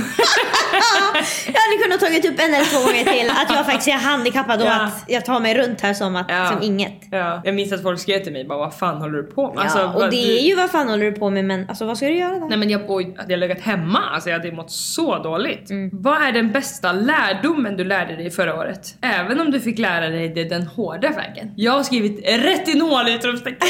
Jag 1.47 1.61
hade 1.61 1.83
kunnat 1.83 2.01
tagit 2.01 2.25
upp 2.25 2.40
en 2.40 2.55
eller 2.55 2.64
två 2.64 2.79
gånger 2.87 3.05
till 3.21 3.31
att 3.31 3.57
jag 3.57 3.66
faktiskt 3.66 3.88
är 3.88 3.93
handikappad 3.93 4.61
och 4.61 4.66
Ja. 4.66 4.83
att 4.83 5.05
jag 5.09 5.25
tar 5.25 5.40
mig 5.40 5.55
runt 5.59 5.81
här 5.81 5.95
som 5.95 6.16
att 6.16 6.27
Ja. 6.29 6.47
som 6.47 6.62
inget. 6.62 6.93
ja. 7.11 7.43
Jag 7.45 7.55
minns 7.55 7.73
att 7.73 7.83
folk 7.83 8.01
skrev 8.01 8.19
till 8.25 8.33
mig 8.33 8.45
bara 8.45 8.59
vad 8.59 8.75
fan 8.75 8.97
håller 8.97 9.16
du 9.19 9.23
på 9.23 9.47
med? 9.47 9.55
Ja, 9.57 9.62
Alltså, 9.62 9.83
och 9.87 9.95
vad- 9.95 10.11
det 10.11 10.16
du- 10.27 10.37
är 10.38 10.43
ju 10.43 10.55
vad 10.55 10.71
fan 10.71 10.88
håller 10.88 11.05
du 11.11 11.12
på 11.12 11.31
med 11.31 11.45
men 11.45 11.69
alltså 11.69 11.85
vad 11.87 11.97
ska 11.97 12.07
du 12.07 12.16
göra 12.19 12.38
då? 12.38 12.47
Nej 12.47 12.59
men 12.59 12.71
jag, 12.71 12.79
hade 13.19 13.33
jag 13.33 13.38
legat 13.38 13.61
hemma, 13.61 13.99
alltså 14.14 14.31
jag 14.31 14.38
hade 14.38 14.53
mått 14.53 14.71
så 14.71 15.19
dåligt. 15.23 15.71
Mm. 15.71 15.90
Vad 15.93 16.23
är 16.23 16.33
den 16.33 16.53
bästa 16.53 16.93
lärdomen 16.93 17.77
du 17.77 17.85
lärde 17.85 18.16
dig 18.16 18.31
förra 18.31 18.55
året? 18.55 18.95
Även 19.01 19.40
om 19.40 19.51
du 19.51 19.61
fick 19.61 19.79
lära 19.79 20.09
dig 20.09 20.29
det 20.29 20.45
den 20.45 20.62
hårda 20.62 21.09
vägen. 21.11 21.53
Jag 21.57 21.73
har 21.73 21.83
skrivit 21.83 22.29
retinol 22.29 23.09
i 23.09 23.12
utropstecken. 23.14 23.69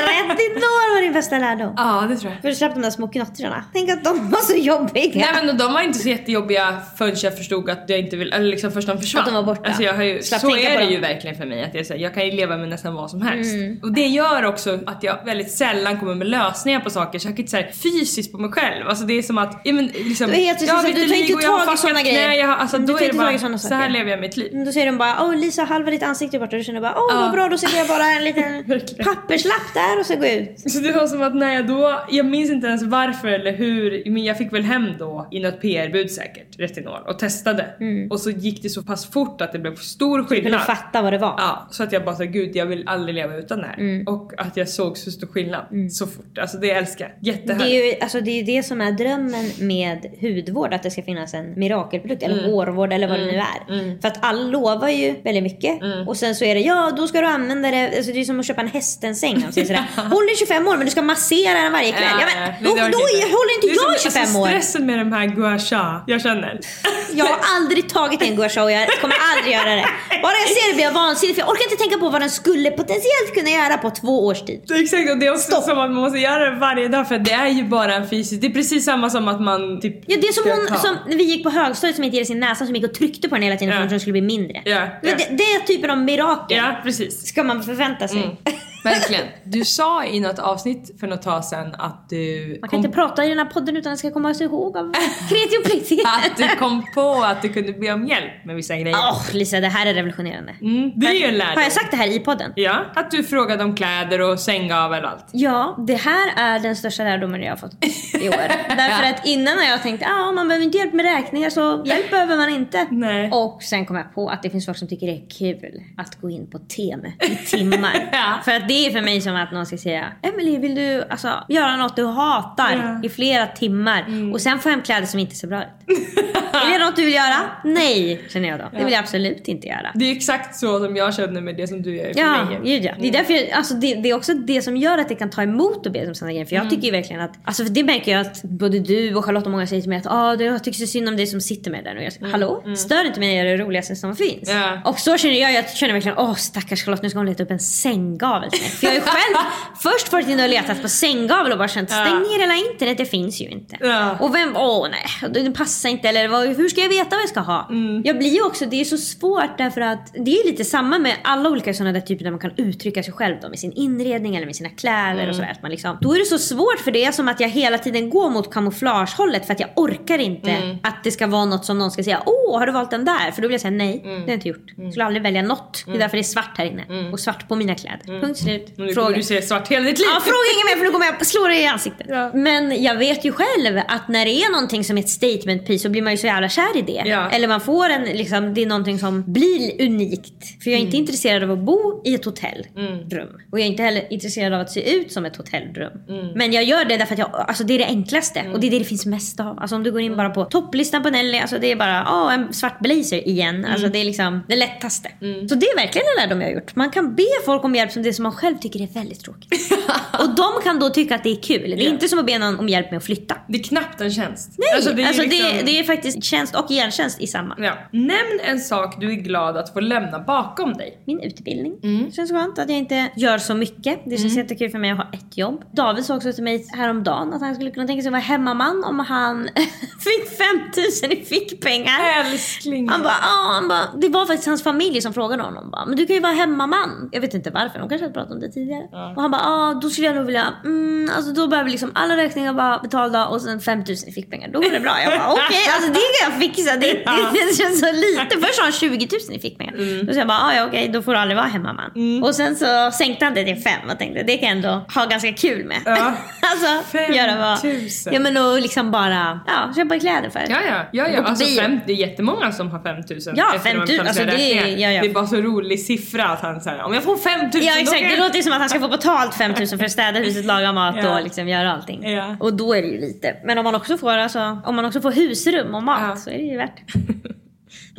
Retinol 0.00 0.94
var 0.94 1.02
din 1.02 1.12
bästa 1.12 1.38
lärdom. 1.38 1.74
Ja 1.76 2.06
det 2.08 2.16
tror 2.16 2.32
jag. 2.32 2.40
För 2.42 2.48
du 2.48 2.54
släppte 2.54 2.78
de 2.78 2.82
där 2.82 2.90
små 2.90 3.08
knottrarna. 3.08 3.64
Tänk 3.72 3.90
att 3.90 4.04
de 4.04 4.30
var 4.30 4.40
så 4.40 4.56
jobbiga. 4.56 5.26
Nej 5.32 5.44
men 5.46 5.58
de 5.58 5.72
var 5.72 5.80
inte 5.80 5.98
så 5.98 6.08
jättejobbiga 6.08 6.76
förrän 6.98 7.16
jag 7.22 7.36
förstod 7.36 7.70
att 7.70 7.84
jag 7.86 7.98
inte 7.98 8.16
vill, 8.16 8.32
eller 8.32 8.46
liksom 8.46 8.72
först 8.72 8.88
de 8.88 8.98
försvann. 9.00 9.20
Att 9.20 9.26
de 9.28 9.34
var 9.34 9.42
borta. 9.42 9.68
Alltså 9.68 9.82
jag 9.82 9.94
har 9.94 10.02
ju, 10.02 10.22
Slapp 10.22 10.40
så 10.40 10.56
är 10.56 10.70
det 10.70 10.84
dem. 10.84 10.92
ju 10.92 11.00
verkligen 11.00 11.36
för 11.36 11.46
mig. 11.46 11.64
Att 11.64 11.74
jag, 11.74 11.86
säger, 11.86 12.02
jag 12.02 12.14
kan 12.14 12.26
ju 12.26 12.32
leva 12.32 12.56
med 12.56 12.68
nästan 12.68 12.94
vad 12.94 13.10
som 13.10 13.22
helst. 13.22 13.54
Mm. 13.54 13.80
Och 13.82 13.92
det 13.92 14.06
gör 14.06 14.44
också 14.44 14.78
att 14.86 15.02
jag 15.02 15.24
väldigt 15.24 15.50
sällan 15.50 16.00
kommer 16.00 16.14
med 16.14 16.26
lösningar 16.26 16.80
på 16.80 16.90
saker. 16.90 17.18
Så 17.18 17.28
jag 17.28 17.36
kan 17.36 17.40
inte 17.42 17.50
säga 17.50 17.66
fysiskt 17.82 18.32
på 18.32 18.38
mig 18.38 18.50
själv. 18.50 18.88
Alltså 18.88 19.04
det 19.04 19.14
är 19.18 19.22
som 19.22 19.38
att, 19.38 19.60
ja, 19.64 19.72
men, 19.72 19.86
liksom, 19.86 20.26
Du 20.26 20.32
är 20.32 20.36
helt 20.36 20.62
jag 20.62 20.74
har 20.74 20.82
du 20.82 20.92
tar 20.92 20.98
inte 20.98 21.46
tag 21.46 21.74
i 21.74 21.92
knä, 21.92 22.02
grejer. 22.02 22.32
Jag 22.32 22.46
har, 22.46 22.56
alltså, 22.56 22.78
Du 22.78 22.86
då 22.86 22.96
är 22.96 23.00
det 23.00 23.06
i 23.06 23.38
bara, 23.48 23.58
så 23.58 23.74
här 23.74 23.88
lever 23.88 24.10
jag 24.10 24.20
mitt 24.20 24.36
liv. 24.36 24.64
Då 24.64 24.72
säger 24.72 24.86
de 24.86 24.98
bara 24.98 25.16
åh 25.24 25.36
Lisa 25.36 25.64
halva 25.64 25.90
ditt 25.90 26.02
ansikte 26.02 26.36
är 26.36 26.38
borta. 26.38 26.56
Du 26.56 26.64
känner 26.64 26.80
bara 26.80 26.94
åh 26.96 27.20
vad 27.22 27.32
bra 27.32 27.48
då 27.48 27.58
sätter 27.58 27.78
jag 27.78 27.88
bara 27.88 28.04
en 28.04 28.24
liten. 28.24 28.64
papperslapp 29.04 29.74
där 29.74 29.98
och 30.00 30.06
så 30.06 30.12
jag 30.12 30.32
ut. 30.32 30.70
Så 30.70 30.80
det 30.80 30.92
var 30.92 31.06
som 31.06 31.22
att 31.22 31.34
när 31.36 31.54
jag 31.54 31.66
då, 31.66 32.00
jag 32.10 32.26
minns 32.26 32.50
inte 32.50 32.66
ens 32.66 32.82
varför 32.82 33.28
eller 33.28 33.52
hur, 33.52 34.10
men 34.10 34.24
jag 34.24 34.38
fick 34.38 34.52
väl 34.52 34.62
hem 34.62 34.86
då 34.98 35.28
i 35.30 35.40
något 35.40 35.60
PR-bud 35.60 36.10
säkert, 36.10 36.58
retinol, 36.58 37.00
och 37.06 37.18
testade. 37.18 37.66
Och 38.10 38.20
så 38.20 38.30
gick 38.30 38.62
det 38.62 38.68
så 38.68 38.82
pass 38.82 39.10
fort 39.10 39.40
att 39.40 39.52
det 39.52 39.58
blev 39.58 39.76
stor 39.76 40.18
Du 40.18 40.24
kunde 40.24 40.42
skillnad. 40.42 40.60
fatta 40.60 41.02
vad 41.02 41.12
det 41.12 41.18
var. 41.18 41.34
Ja, 41.38 41.68
så 41.70 41.82
att 41.82 41.92
jag 41.92 42.04
bara 42.04 42.14
sa 42.16 42.24
gud 42.24 42.56
jag 42.56 42.66
vill 42.66 42.82
aldrig 42.88 43.14
leva 43.14 43.36
utan 43.36 43.58
det 43.58 43.66
här. 43.66 43.76
Mm. 43.78 44.06
Och 44.06 44.32
att 44.40 44.56
jag 44.56 44.68
såg 44.68 44.98
så 44.98 45.10
stor 45.10 45.26
skillnad 45.26 45.64
så 45.92 46.06
fort. 46.06 46.38
Alltså 46.38 46.58
det 46.58 46.70
älskar 46.70 47.04
jag. 47.04 47.34
Det 47.34 47.38
Jättehärligt. 47.40 47.70
är, 47.84 47.86
ju, 47.94 48.00
alltså 48.00 48.20
det 48.20 48.30
är 48.30 48.44
det 48.44 48.62
som 48.62 48.80
är 48.80 48.92
drömmen 48.92 49.50
med 49.60 50.06
hudvård, 50.20 50.74
att 50.74 50.82
det 50.82 50.90
ska 50.90 51.02
finnas 51.02 51.34
en 51.34 51.58
mirakelprodukt 51.58 52.22
eller 52.22 52.38
Mm. 52.40 52.50
hårvård 52.50 52.92
eller 52.92 53.08
vad 53.08 53.18
det 53.18 53.26
nu 53.26 53.36
är. 53.38 54.00
För 54.00 54.08
att 54.08 54.18
alla 54.24 54.42
lovar 54.42 54.88
ju 54.88 55.14
väldigt 55.24 55.42
mycket 55.42 55.82
Mm. 55.82 56.08
och 56.08 56.16
sen 56.16 56.34
så 56.34 56.44
är 56.44 56.54
det 56.54 56.60
ja 56.60 56.92
då 56.96 57.06
ska 57.06 57.20
du 57.20 57.26
använda 57.26 57.70
det, 57.70 57.96
alltså 57.96 58.12
det 58.12 58.20
är 58.20 58.24
som 58.24 58.40
att 58.40 58.46
köpa 58.46 58.60
en 58.60 58.68
hästensäng. 58.90 59.34
De 59.46 59.52
säger 59.52 59.66
sådär, 59.66 59.84
håll 60.10 60.28
i 60.32 60.36
25 60.36 60.68
år 60.68 60.76
men 60.76 60.84
du 60.86 60.90
ska 60.90 61.02
massera 61.02 61.62
den 61.62 61.72
varje 61.72 61.92
kväll. 61.92 62.02
Ja, 62.20 62.26
men, 62.26 62.64
då, 62.64 62.70
då 62.70 62.76
inte. 62.76 63.28
håller 63.36 63.54
inte 63.54 63.66
jag 63.66 64.00
som- 64.00 64.10
25 64.10 64.22
alltså, 64.22 64.38
år. 64.38 64.46
Stressen 64.48 64.86
med 64.86 64.98
de 64.98 65.12
här 65.12 65.26
gua 65.26 65.58
sha 65.58 66.04
jag 66.06 66.22
känner. 66.22 66.60
Jag 67.14 67.24
har 67.24 67.38
aldrig 67.56 67.88
tagit 67.88 68.22
en 68.22 68.36
gua 68.36 68.48
sha 68.48 68.62
och 68.62 68.72
jag 68.72 68.88
kommer 69.00 69.16
aldrig 69.36 69.54
göra 69.54 69.74
det. 69.74 69.84
Bara 70.22 70.32
jag 70.32 70.48
ser 70.48 70.68
det 70.68 70.74
blir 70.74 70.84
jag 70.84 70.92
vansinnig 70.92 71.34
för 71.36 71.42
jag 71.42 71.50
orkar 71.50 71.64
inte 71.64 71.76
tänka 71.76 71.98
på 71.98 72.08
vad 72.10 72.20
den 72.22 72.30
skulle 72.30 72.70
potentiellt 72.70 73.34
kunna 73.34 73.50
göra 73.50 73.78
på 73.78 73.90
två 73.90 74.26
års 74.26 74.42
tid. 74.42 74.60
Exakt 74.82 75.10
och 75.10 75.18
det 75.18 75.26
är 75.26 75.30
också 75.32 75.42
Stopp. 75.50 75.64
som 75.64 75.72
att 75.72 75.90
man 75.90 75.94
måste 75.94 76.18
göra 76.18 76.50
det 76.50 76.56
varje 76.56 76.88
dag 76.88 77.08
för 77.08 77.18
det 77.18 77.30
är 77.32 77.48
ju 77.48 77.64
bara 77.64 77.94
en 77.94 78.08
fysisk, 78.08 78.40
det 78.40 78.46
är 78.46 78.50
precis 78.50 78.84
samma 78.84 79.10
som 79.10 79.28
att 79.28 79.40
man 79.40 79.80
typ 79.80 79.94
Ja 80.06 80.16
det 80.20 80.26
är 80.26 80.32
som 80.32 80.50
hon 80.50 80.78
som 80.78 80.96
när 81.08 81.16
vi 81.16 81.24
gick 81.24 81.42
på 81.44 81.50
högstadiet 81.50 81.96
som 81.96 82.04
inte 82.04 82.16
gillade 82.16 82.26
sin 82.26 82.40
näsa 82.40 82.66
som 82.66 82.74
gick 82.74 82.84
och 82.84 82.94
tryckte 82.94 83.28
på 83.28 83.34
den 83.34 83.42
hela 83.44 83.56
tiden 83.56 83.72
för 83.72 83.78
Ja. 83.80 83.84
att 83.84 83.90
den 83.90 84.00
skulle 84.00 84.12
bli 84.12 84.22
mindre. 84.22 84.62
Ja, 84.64 84.72
ja. 85.02 85.10
det, 85.18 85.36
det 85.36 85.44
är 85.44 85.66
typen 85.66 85.90
av 85.90 85.98
mirakel. 85.98 86.56
Ja 86.58 86.76
precis. 86.84 87.26
Ska 87.28 87.42
man 87.44 87.62
förvänta 87.62 88.08
sig. 88.08 88.18
Mm. 88.22 88.36
Verkligen. 88.84 89.26
Du 89.44 89.64
sa 89.64 90.04
i 90.04 90.20
något 90.20 90.38
avsnitt 90.38 91.00
för 91.00 91.06
något 91.06 91.22
tag 91.22 91.44
sedan 91.44 91.74
att 91.78 92.06
du 92.08 92.58
Man 92.60 92.70
kan 92.70 92.76
inte 92.78 92.88
prata 92.88 93.24
i 93.24 93.28
den 93.28 93.38
här 93.38 93.44
podden 93.44 93.76
utan 93.76 93.92
att 93.92 93.98
ska 93.98 94.10
komma 94.10 94.34
sig 94.34 94.46
ihåg 94.46 94.76
av 94.76 94.92
kreativitet. 95.28 96.06
att 96.26 96.36
du 96.36 96.48
kom 96.56 96.86
på 96.94 97.22
att 97.24 97.42
du 97.42 97.48
kunde 97.48 97.72
be 97.72 97.92
om 97.92 98.06
hjälp 98.06 98.44
med 98.44 98.56
vissa 98.56 98.76
grejer. 98.76 98.96
Åh 98.98 99.22
Lisa, 99.32 99.60
det 99.60 99.68
här 99.68 99.86
är 99.86 99.94
revolutionerande. 99.94 100.54
Mm, 100.60 100.92
det 100.96 101.06
är 101.06 101.12
ju 101.12 101.24
en 101.24 101.38
lärdom. 101.38 101.54
Har 101.56 101.62
jag 101.62 101.72
sagt 101.72 101.90
det 101.90 101.96
här 101.96 102.16
i 102.16 102.18
podden? 102.18 102.52
Ja, 102.56 102.84
att 102.94 103.10
du 103.10 103.24
frågade 103.24 103.64
om 103.64 103.76
kläder 103.76 104.20
och 104.20 104.40
sänggavel 104.40 105.04
och 105.04 105.10
allt. 105.10 105.26
Ja, 105.32 105.84
det 105.86 105.94
här 105.94 106.32
är 106.36 106.58
den 106.58 106.76
största 106.76 107.04
lärdomen 107.04 107.42
jag 107.42 107.52
har 107.52 107.56
fått 107.56 107.84
i 108.20 108.28
år. 108.28 108.34
Därför 108.76 109.04
att 109.04 109.26
innan 109.26 109.58
har 109.58 109.64
jag 109.64 109.82
tänkt 109.82 110.02
att 110.02 110.10
ah, 110.10 110.32
man 110.32 110.48
behöver 110.48 110.64
inte 110.64 110.78
hjälp 110.78 110.92
med 110.92 111.04
räkningar 111.04 111.50
så 111.50 111.82
hjälp 111.86 112.10
behöver 112.10 112.36
man 112.36 112.48
inte. 112.48 112.86
Nej. 112.90 113.30
Och 113.32 113.62
sen 113.62 113.86
kom 113.86 113.96
jag 113.96 114.14
på 114.14 114.28
att 114.28 114.42
det 114.42 114.50
finns 114.50 114.66
folk 114.66 114.78
som 114.78 114.88
tycker 114.88 115.06
det 115.06 115.12
är 115.12 115.28
kul 115.38 115.82
att 115.96 116.20
gå 116.20 116.30
in 116.30 116.50
på 116.50 116.58
Temu 116.58 117.12
i 117.22 117.36
timmar. 117.36 118.08
Ja. 118.12 118.40
För 118.44 118.52
att 118.52 118.68
det 118.70 118.86
är 118.86 118.90
för 118.90 119.00
mig 119.00 119.20
som 119.20 119.36
att 119.36 119.52
någon 119.52 119.66
ska 119.66 119.76
säga 119.78 120.04
Emily 120.22 120.58
vill 120.58 120.74
du 120.74 121.04
alltså, 121.10 121.44
göra 121.48 121.76
något 121.76 121.96
du 121.96 122.04
hatar 122.04 122.70
Ja. 123.02 123.06
i 123.06 123.08
flera 123.08 123.46
timmar 123.46 124.04
och 124.34 124.40
sen 124.40 124.58
få 124.58 124.68
hem 124.68 124.82
kläder 124.82 125.06
som 125.06 125.20
inte 125.20 125.34
ser 125.36 125.48
bra 125.48 125.62
ut. 125.62 125.68
Är 126.52 126.78
det 126.78 126.84
något 126.84 126.96
du 126.96 127.04
vill 127.04 127.14
göra? 127.14 127.36
Nej, 127.64 128.20
känner 128.28 128.48
jag 128.48 128.58
då. 128.58 128.64
Det 128.78 128.84
vill 128.84 128.92
jag 128.92 129.00
absolut 129.00 129.48
inte 129.48 129.66
göra. 129.68 129.90
Det 129.94 130.04
är 130.04 130.12
exakt 130.16 130.56
så 130.56 130.78
som 130.84 130.96
jag 130.96 131.14
känner 131.14 131.40
med 131.40 131.56
det 131.56 131.66
som 131.68 131.82
du 131.82 131.96
gör 131.96 132.12
för 132.12 132.20
Ja, 132.20 132.44
mig. 132.44 132.78
ja. 132.84 132.94
Det 133.00 133.08
är, 133.08 133.12
därför 133.12 133.32
jag, 133.32 133.50
alltså 133.50 133.74
det, 133.74 133.94
det 133.94 134.10
är 134.10 134.14
också 134.14 134.34
det 134.34 134.62
som 134.62 134.76
gör 134.76 134.98
att 134.98 135.08
det 135.08 135.14
kan 135.14 135.30
ta 135.30 135.42
emot 135.42 135.86
att 135.86 135.92
be 135.92 136.08
om 136.08 136.14
sådana 136.14 136.32
grejer. 136.32 136.44
För 136.46 136.56
jag 136.56 136.70
tycker 136.70 136.82
ju 136.84 136.90
verkligen 136.90 137.22
att, 137.22 137.32
alltså 137.44 137.64
för 137.64 137.70
det 137.70 137.84
märker 137.84 138.12
jag 138.12 138.20
att 138.20 138.42
både 138.42 138.78
du 138.78 139.14
och 139.14 139.24
Charlotte 139.24 139.44
och 139.44 139.50
många 139.50 139.66
säger 139.66 139.82
till 139.82 139.88
mig 139.88 139.98
att 139.98 140.06
ah, 140.06 140.36
det- 140.36 140.44
jag 140.44 140.64
tycker 140.64 140.78
så 140.78 140.86
synd 140.86 141.08
om 141.08 141.16
dig 141.16 141.26
som 141.26 141.40
sitter 141.40 141.70
med 141.70 141.84
den. 141.84 141.96
Och 141.96 142.02
jag 142.02 142.12
säger, 142.12 142.26
hallå? 142.26 142.62
Stör 142.76 143.06
inte 143.06 143.20
mig 143.20 143.28
när 143.28 143.36
jag 143.36 143.46
gör 143.50 143.58
det 143.58 143.64
roligaste 143.64 143.96
som 143.96 144.16
finns. 144.16 144.50
Ja. 144.50 144.80
Och 144.84 144.98
så 144.98 145.16
känner 145.16 145.34
jag, 145.34 145.52
jag 145.52 145.70
känner 145.70 145.92
verkligen, 145.92 146.18
åh 146.18 146.34
stackars 146.34 146.84
Charlotte 146.84 147.02
nu 147.02 147.10
ska 147.10 147.18
hon 147.18 147.26
leta 147.26 147.42
upp 147.42 147.50
en 147.50 147.58
sänggavel 147.58 148.50
För 148.60 148.86
jag 148.86 148.90
har 148.90 148.94
ju 148.94 149.00
själv 149.00 149.36
först 149.82 150.12
varit 150.12 150.28
inne 150.28 150.42
och 150.44 150.48
letat 150.50 150.82
på 150.82 150.88
sänggavel 150.88 151.52
och 151.52 151.58
bara 151.58 151.68
känt, 151.68 151.90
stäng 151.90 152.18
ner 152.22 152.40
hela 152.40 152.54
internet, 152.54 152.98
det 152.98 153.04
finns 153.06 153.40
ju 153.40 153.48
inte. 153.48 153.76
Ja. 153.80 154.16
Och 154.20 154.34
vem, 154.34 154.56
åh 154.56 154.86
nej, 154.90 155.30
det 155.44 155.50
passar 155.50 155.88
inte 155.88 156.08
eller 156.08 156.28
vad, 156.28 156.48
hur 156.48 156.68
ska 156.68 156.80
jag 156.80 156.88
veta 156.88 157.10
vad 157.10 157.22
jag 157.22 157.28
ska 157.28 157.40
ha? 157.40 157.66
Mm. 157.70 158.02
Jag 158.04 158.18
blir 158.18 158.28
ju 158.34 158.42
också, 158.42 158.66
det 158.66 158.80
är 158.80 158.84
så 158.84 158.96
svårt 158.96 159.58
därför 159.58 159.80
att 159.80 160.12
det 160.24 160.30
är 160.30 160.46
lite 160.46 160.64
samma 160.64 160.98
med 160.98 161.16
alla 161.24 161.50
olika 161.50 161.74
sådana 161.74 161.92
där 161.92 162.00
typer 162.00 162.24
där 162.24 162.30
man 162.30 162.40
kan 162.40 162.52
uttrycka 162.56 163.02
sig 163.02 163.12
själv 163.12 163.36
då, 163.42 163.48
med 163.48 163.58
sin 163.58 163.72
inredning 163.72 164.36
eller 164.36 164.46
med 164.46 164.56
sina 164.56 164.68
kläder 164.70 165.10
Mm. 165.20 165.28
och 165.30 165.34
sådär. 165.36 165.50
Att 165.50 165.62
man 165.62 165.70
liksom, 165.70 165.98
då 166.00 166.14
är 166.14 166.18
det 166.18 166.24
så 166.24 166.38
svårt 166.38 166.78
för 166.84 166.90
det 166.90 167.04
är 167.04 167.12
som 167.12 167.28
att 167.28 167.40
jag 167.40 167.48
hela 167.48 167.78
tiden 167.78 168.10
går 168.10 168.30
mot 168.30 168.52
kamouflagehållet 168.52 169.46
för 169.46 169.52
att 169.52 169.60
jag 169.60 169.70
orkar 169.76 170.18
inte 170.18 170.50
Mm. 170.50 170.76
att 170.82 171.04
det 171.04 171.10
ska 171.10 171.26
vara 171.26 171.44
något 171.44 171.64
som 171.64 171.78
någon 171.78 171.90
ska 171.90 172.02
säga 172.04 172.22
åh 172.26 172.58
har 172.58 172.66
du 172.66 172.72
valt 172.72 172.90
den 172.90 173.04
där? 173.04 173.30
För 173.30 173.42
då 173.42 173.48
vill 173.48 173.52
jag 173.54 173.60
säga 173.60 173.70
nej, 173.70 174.02
Mm. 174.04 174.14
det 174.14 174.20
har 174.20 174.28
jag 174.28 174.36
inte 174.36 174.48
gjort. 174.48 174.66
Jag 174.76 174.90
skulle 174.92 175.04
aldrig 175.04 175.22
välja 175.22 175.42
något. 175.42 175.82
Det 175.86 175.92
är 175.92 175.98
därför 175.98 176.16
det 176.16 176.20
är 176.20 176.22
svart 176.22 176.58
här 176.58 176.64
inne 176.64 177.10
och 177.12 177.20
svart 177.20 177.48
på 177.48 177.56
mina 177.56 177.74
kläder. 177.74 178.20
Punkt 178.20 178.38
slut. 178.50 178.78
Mm. 178.78 178.86
Nu 178.86 178.94
Fråga. 178.94 179.04
kommer 179.06 179.16
du 179.16 179.22
se 179.22 179.42
svart 179.42 179.68
hela 179.68 179.84
ditt 179.86 179.98
liv. 179.98 180.06
Ja, 180.14 180.20
fråga 180.20 180.46
inget 180.54 180.66
mer 180.66 180.76
för 180.78 180.84
nu 180.84 180.90
kommer 180.92 181.06
jag 181.06 181.26
slå 181.26 181.46
dig 181.46 181.62
i 181.62 181.66
ansiktet. 181.66 182.06
Ja. 182.10 182.30
Men 182.34 182.82
jag 182.82 182.94
vet 182.96 183.24
ju 183.24 183.32
själv 183.32 183.80
att 183.88 184.08
när 184.08 184.24
det 184.24 184.30
är 184.30 184.52
någonting 184.52 184.84
som 184.84 184.98
är 184.98 185.02
ett 185.02 185.08
statement 185.08 185.66
piece 185.66 185.82
så 185.82 185.88
blir 185.88 186.02
man 186.02 186.12
ju 186.12 186.16
så 186.16 186.26
jävla 186.26 186.48
kär 186.48 186.76
i 186.76 186.82
det. 186.82 187.02
Ja. 187.06 187.30
Eller 187.30 187.48
man 187.48 187.60
får 187.60 187.88
en, 187.90 188.04
liksom, 188.04 188.54
det 188.54 188.62
är 188.62 188.66
någonting 188.66 188.98
som 188.98 189.32
blir 189.32 189.82
unikt. 189.86 190.62
För 190.62 190.70
jag 190.70 190.74
är 190.76 190.80
Mm. 190.80 190.86
inte 190.86 190.96
intresserad 190.96 191.42
av 191.42 191.50
att 191.50 191.58
bo 191.58 192.02
i 192.04 192.14
ett 192.14 192.24
hotellrum. 192.24 193.28
Och 193.52 193.58
jag 193.60 193.66
är 193.66 193.70
inte 193.70 193.82
heller 193.82 194.12
intresserad 194.12 194.52
av 194.52 194.60
att 194.60 194.70
se 194.70 194.94
ut 194.96 195.12
som 195.12 195.24
ett 195.24 195.36
hotellrum. 195.36 195.92
Mm. 196.08 196.26
Men 196.34 196.52
jag 196.52 196.64
gör 196.64 196.84
det 196.84 196.96
därför 196.96 197.12
att 197.14 197.18
jag, 197.18 197.44
alltså 197.48 197.64
det 197.64 197.74
är 197.74 197.78
det 197.78 197.84
enklaste. 197.86 198.44
Och 198.52 198.60
det 198.60 198.66
är 198.66 198.70
det 198.70 198.78
det 198.78 198.84
finns 198.84 199.06
mest 199.06 199.40
av. 199.40 199.58
Alltså 199.60 199.76
om 199.76 199.82
du 199.82 199.92
går 199.92 200.00
in 200.00 200.16
bara 200.16 200.30
på 200.30 200.44
topplistan 200.44 201.02
på 201.02 201.10
Nelly, 201.10 201.38
alltså 201.38 201.58
det 201.58 201.72
är 201.72 201.76
bara 201.76 202.06
åh, 202.10 202.34
en 202.34 202.52
svart 202.52 202.80
blazer 202.80 203.28
igen. 203.28 203.64
Alltså 203.64 203.78
Mm. 203.86 203.92
det 203.92 203.98
är 203.98 204.04
liksom 204.04 204.42
det 204.48 204.56
lättaste. 204.56 205.08
Så 205.48 205.54
det 205.54 205.66
är 205.66 205.76
verkligen 205.76 206.06
en 206.16 206.22
lärdom 206.22 206.40
jag 206.40 206.48
har 206.48 206.54
gjort. 206.54 206.76
Man 206.76 206.90
kan 206.90 207.14
be 207.14 207.22
folk 207.46 207.64
om 207.64 207.74
hjälp 207.74 207.92
som 207.92 208.02
det 208.02 208.12
som 208.12 208.22
man 208.22 208.32
själv 208.40 208.58
tycker 208.58 208.82
är 208.82 208.86
väldigt 208.86 209.20
tråkigt. 209.20 209.72
och 210.18 210.34
de 210.34 210.62
kan 210.64 210.78
då 210.78 210.90
tycka 210.90 211.14
att 211.14 211.22
det 211.24 211.30
är 211.30 211.42
kul. 211.42 211.70
Det 211.70 211.76
är 211.76 211.84
Ja. 211.86 211.90
inte 211.90 212.08
som 212.08 212.18
att 212.18 212.26
be 212.26 212.38
någon 212.38 212.58
om 212.58 212.68
hjälp 212.68 212.90
med 212.90 212.98
att 212.98 213.04
flytta. 213.04 213.36
Det 213.48 213.58
är 213.58 213.62
knappt 213.62 214.00
en 214.00 214.10
tjänst. 214.10 214.54
Nej, 214.58 214.68
alltså, 214.74 214.92
det, 214.92 215.02
är 215.02 215.12
ju 215.12 215.22
liksom- 215.22 215.66
det, 215.66 215.78
är 215.78 215.84
faktiskt 215.84 216.24
tjänst 216.24 216.56
och 216.56 216.68
gentjänst 216.68 217.20
i 217.20 217.26
samma. 217.26 217.54
Ja. 217.58 217.72
Nämn 217.92 218.40
en 218.44 218.60
sak 218.60 219.00
du 219.00 219.10
är 219.10 219.14
glad 219.14 219.56
att 219.56 219.72
få 219.72 219.80
lämna 219.80 220.18
bakom 220.18 220.72
dig. 220.72 220.98
Min 221.04 221.20
utbildning. 221.20 222.06
Det 222.06 222.14
känns 222.14 222.30
skönt 222.30 222.58
att 222.58 222.68
jag 222.68 222.78
inte 222.78 223.10
gör 223.16 223.38
så 223.38 223.54
mycket. 223.54 224.00
Det 224.06 224.16
känns 224.16 224.36
jättekul 224.36 224.70
för 224.70 224.78
mig 224.78 224.90
att 224.90 224.96
ha 224.96 225.06
ett 225.12 225.36
jobb. 225.38 225.64
David 225.72 226.04
sa 226.04 226.16
också 226.16 226.32
till 226.32 226.44
mig 226.44 226.66
häromdagen 226.72 227.32
att 227.32 227.40
han 227.40 227.54
skulle 227.54 227.70
kunna 227.70 227.86
tänka 227.86 228.02
sig 228.02 228.08
att 228.08 228.12
vara 228.12 228.20
hemmaman 228.22 228.84
om 228.84 228.98
han 228.98 229.48
fick 230.00 230.38
5000 230.74 231.12
i 231.12 231.16
fickpengar. 231.24 232.24
Älskling. 232.26 232.88
Han 232.88 233.02
bara, 233.02 233.12
han 233.22 233.68
bara, 233.68 233.88
det 234.00 234.08
var 234.08 234.26
faktiskt 234.26 234.46
hans 234.46 234.62
familj 234.62 235.00
som 235.02 235.14
frågade 235.14 235.42
honom. 235.42 235.70
Bara, 235.70 235.86
men 235.86 235.96
du 235.96 236.06
kan 236.06 236.16
ju 236.16 236.22
vara 236.22 236.32
hemmaman. 236.32 237.08
Jag 237.12 237.20
vet 237.20 237.34
inte 237.34 237.50
varför, 237.50 237.78
de 237.78 237.88
kanske 237.88 238.04
hade 238.04 238.14
pratat 238.14 238.29
om 238.32 238.40
det 238.40 238.48
tidigare. 238.48 238.82
Och 239.16 239.22
han 239.22 239.30
bara, 239.30 239.40
ja 239.42 239.78
då 239.82 239.90
skulle 239.90 240.06
jag 240.06 240.16
nog 240.16 240.24
vilja, 240.26 240.46
mm, 240.64 241.10
alltså 241.16 241.32
då 241.32 241.46
behöver 241.48 241.70
liksom 241.70 241.90
alla 241.94 242.16
räkningar 242.16 242.52
vara 242.52 242.78
betalda 242.78 243.26
och 243.26 243.42
sen 243.42 243.60
5000 243.60 244.08
i 244.08 244.12
fickpengar. 244.12 244.48
Då 244.48 244.60
går 244.60 244.70
det 244.70 244.80
bra. 244.80 244.92
Jag 245.04 245.18
bara, 245.18 245.32
okej, 245.32 245.62
alltså 245.74 245.88
det 245.92 246.00
kan 246.00 246.32
jag 246.32 246.40
fixa. 246.40 246.76
Det, 246.76 246.86
det, 246.86 247.28
det 247.32 247.56
känns 247.62 247.80
så 247.80 247.92
lite. 247.92 248.36
Först 248.40 248.54
sa 248.54 248.62
han 248.62 248.72
20 248.72 249.08
000 249.28 249.36
i 249.36 249.40
fickpengar. 249.40 250.02
Då 250.06 250.12
sa 250.12 250.18
jag 250.18 250.28
bara, 250.28 250.38
"Ah, 250.38 250.54
ja 250.54 250.66
okej, 250.66 250.90
då 250.92 251.02
får 251.02 251.12
du 251.12 251.18
aldrig 251.18 251.36
vara 251.36 251.46
hemmaman. 251.46 251.90
Och 252.24 252.34
sen 252.34 252.56
så 252.56 252.90
sänkte 252.92 253.24
han 253.24 253.34
det 253.34 253.44
till 253.44 253.56
5 253.62 253.72
och 253.92 253.98
tänkte, 253.98 254.22
det 254.22 254.36
kan 254.36 254.48
jag 254.48 254.56
ändå 254.56 254.84
ha 254.94 255.04
ganska 255.04 255.32
kul 255.32 255.64
med. 255.64 255.78
Ja. 255.84 256.12
alltså, 256.42 256.90
5 256.92 257.14
göra 257.14 257.36
vad, 257.38 257.64
000. 257.64 257.74
ja 258.12 258.20
men 258.20 258.36
och 258.36 258.60
liksom 258.60 258.90
bara, 258.90 259.40
ja, 259.46 259.72
köpa 259.76 259.98
kläder 259.98 260.30
för. 260.30 260.40
Ja, 260.48 260.56
ja. 260.68 260.82
ja, 260.92 261.08
ja. 261.08 261.22
Alltså 261.22 261.46
fem, 261.62 261.80
det 261.86 261.92
är 261.92 261.96
jättemånga 261.96 262.52
som 262.52 262.70
har 262.70 262.82
5000 262.82 263.34
Ja, 263.36 263.54
efter 263.56 263.70
de 263.72 263.78
har 263.78 263.86
5 263.86 263.96
000, 263.96 264.04
betalat 264.04 264.06
alltså 264.08 264.22
sina 264.22 264.32
det 264.32 264.72
är- 264.72 264.76
ja, 264.78 264.90
ja. 264.90 265.02
Det 265.02 265.08
är 265.08 265.14
bara 265.14 265.26
så 265.26 265.36
rolig 265.36 265.80
siffra 265.80 266.24
att 266.24 266.40
han 266.40 266.60
säger 266.60 266.82
om 266.82 266.94
jag 266.94 267.02
får 267.02 267.16
5000 267.16 267.62
Ja 267.68 267.72
då 267.84 267.92
kan 267.92 268.00
jag... 268.02 268.10
låter 268.20 268.36
ju 268.36 268.42
som 268.42 268.52
att 268.52 268.58
han 268.58 268.68
ska 268.68 268.80
få 268.80 268.88
betalt 268.88 269.34
5000 269.34 269.78
för 269.78 269.86
att 269.86 269.92
städa 269.92 270.18
huset, 270.18 270.44
laga 270.44 270.72
mat 270.72 270.94
Ja. 271.02 271.16
och 271.16 271.22
liksom 271.22 271.48
göra 271.48 271.72
allting. 271.72 272.10
Ja. 272.10 272.36
Och 272.40 272.54
då 272.54 272.74
är 272.74 272.82
det 272.82 272.88
ju 272.88 273.00
lite. 273.00 273.36
Men 273.44 273.58
om 273.58 273.64
man 273.64 273.74
också 273.74 273.98
får, 273.98 274.10
alltså, 274.10 274.58
om 274.64 274.76
man 274.76 274.84
också 274.84 275.00
får 275.00 275.12
husrum 275.12 275.74
och 275.74 275.82
mat 275.82 276.00
Ja. 276.08 276.16
så 276.16 276.30
är 276.30 276.38
det 276.38 276.44
ju 276.44 276.56
värt 276.56 276.76
det. 276.86 276.92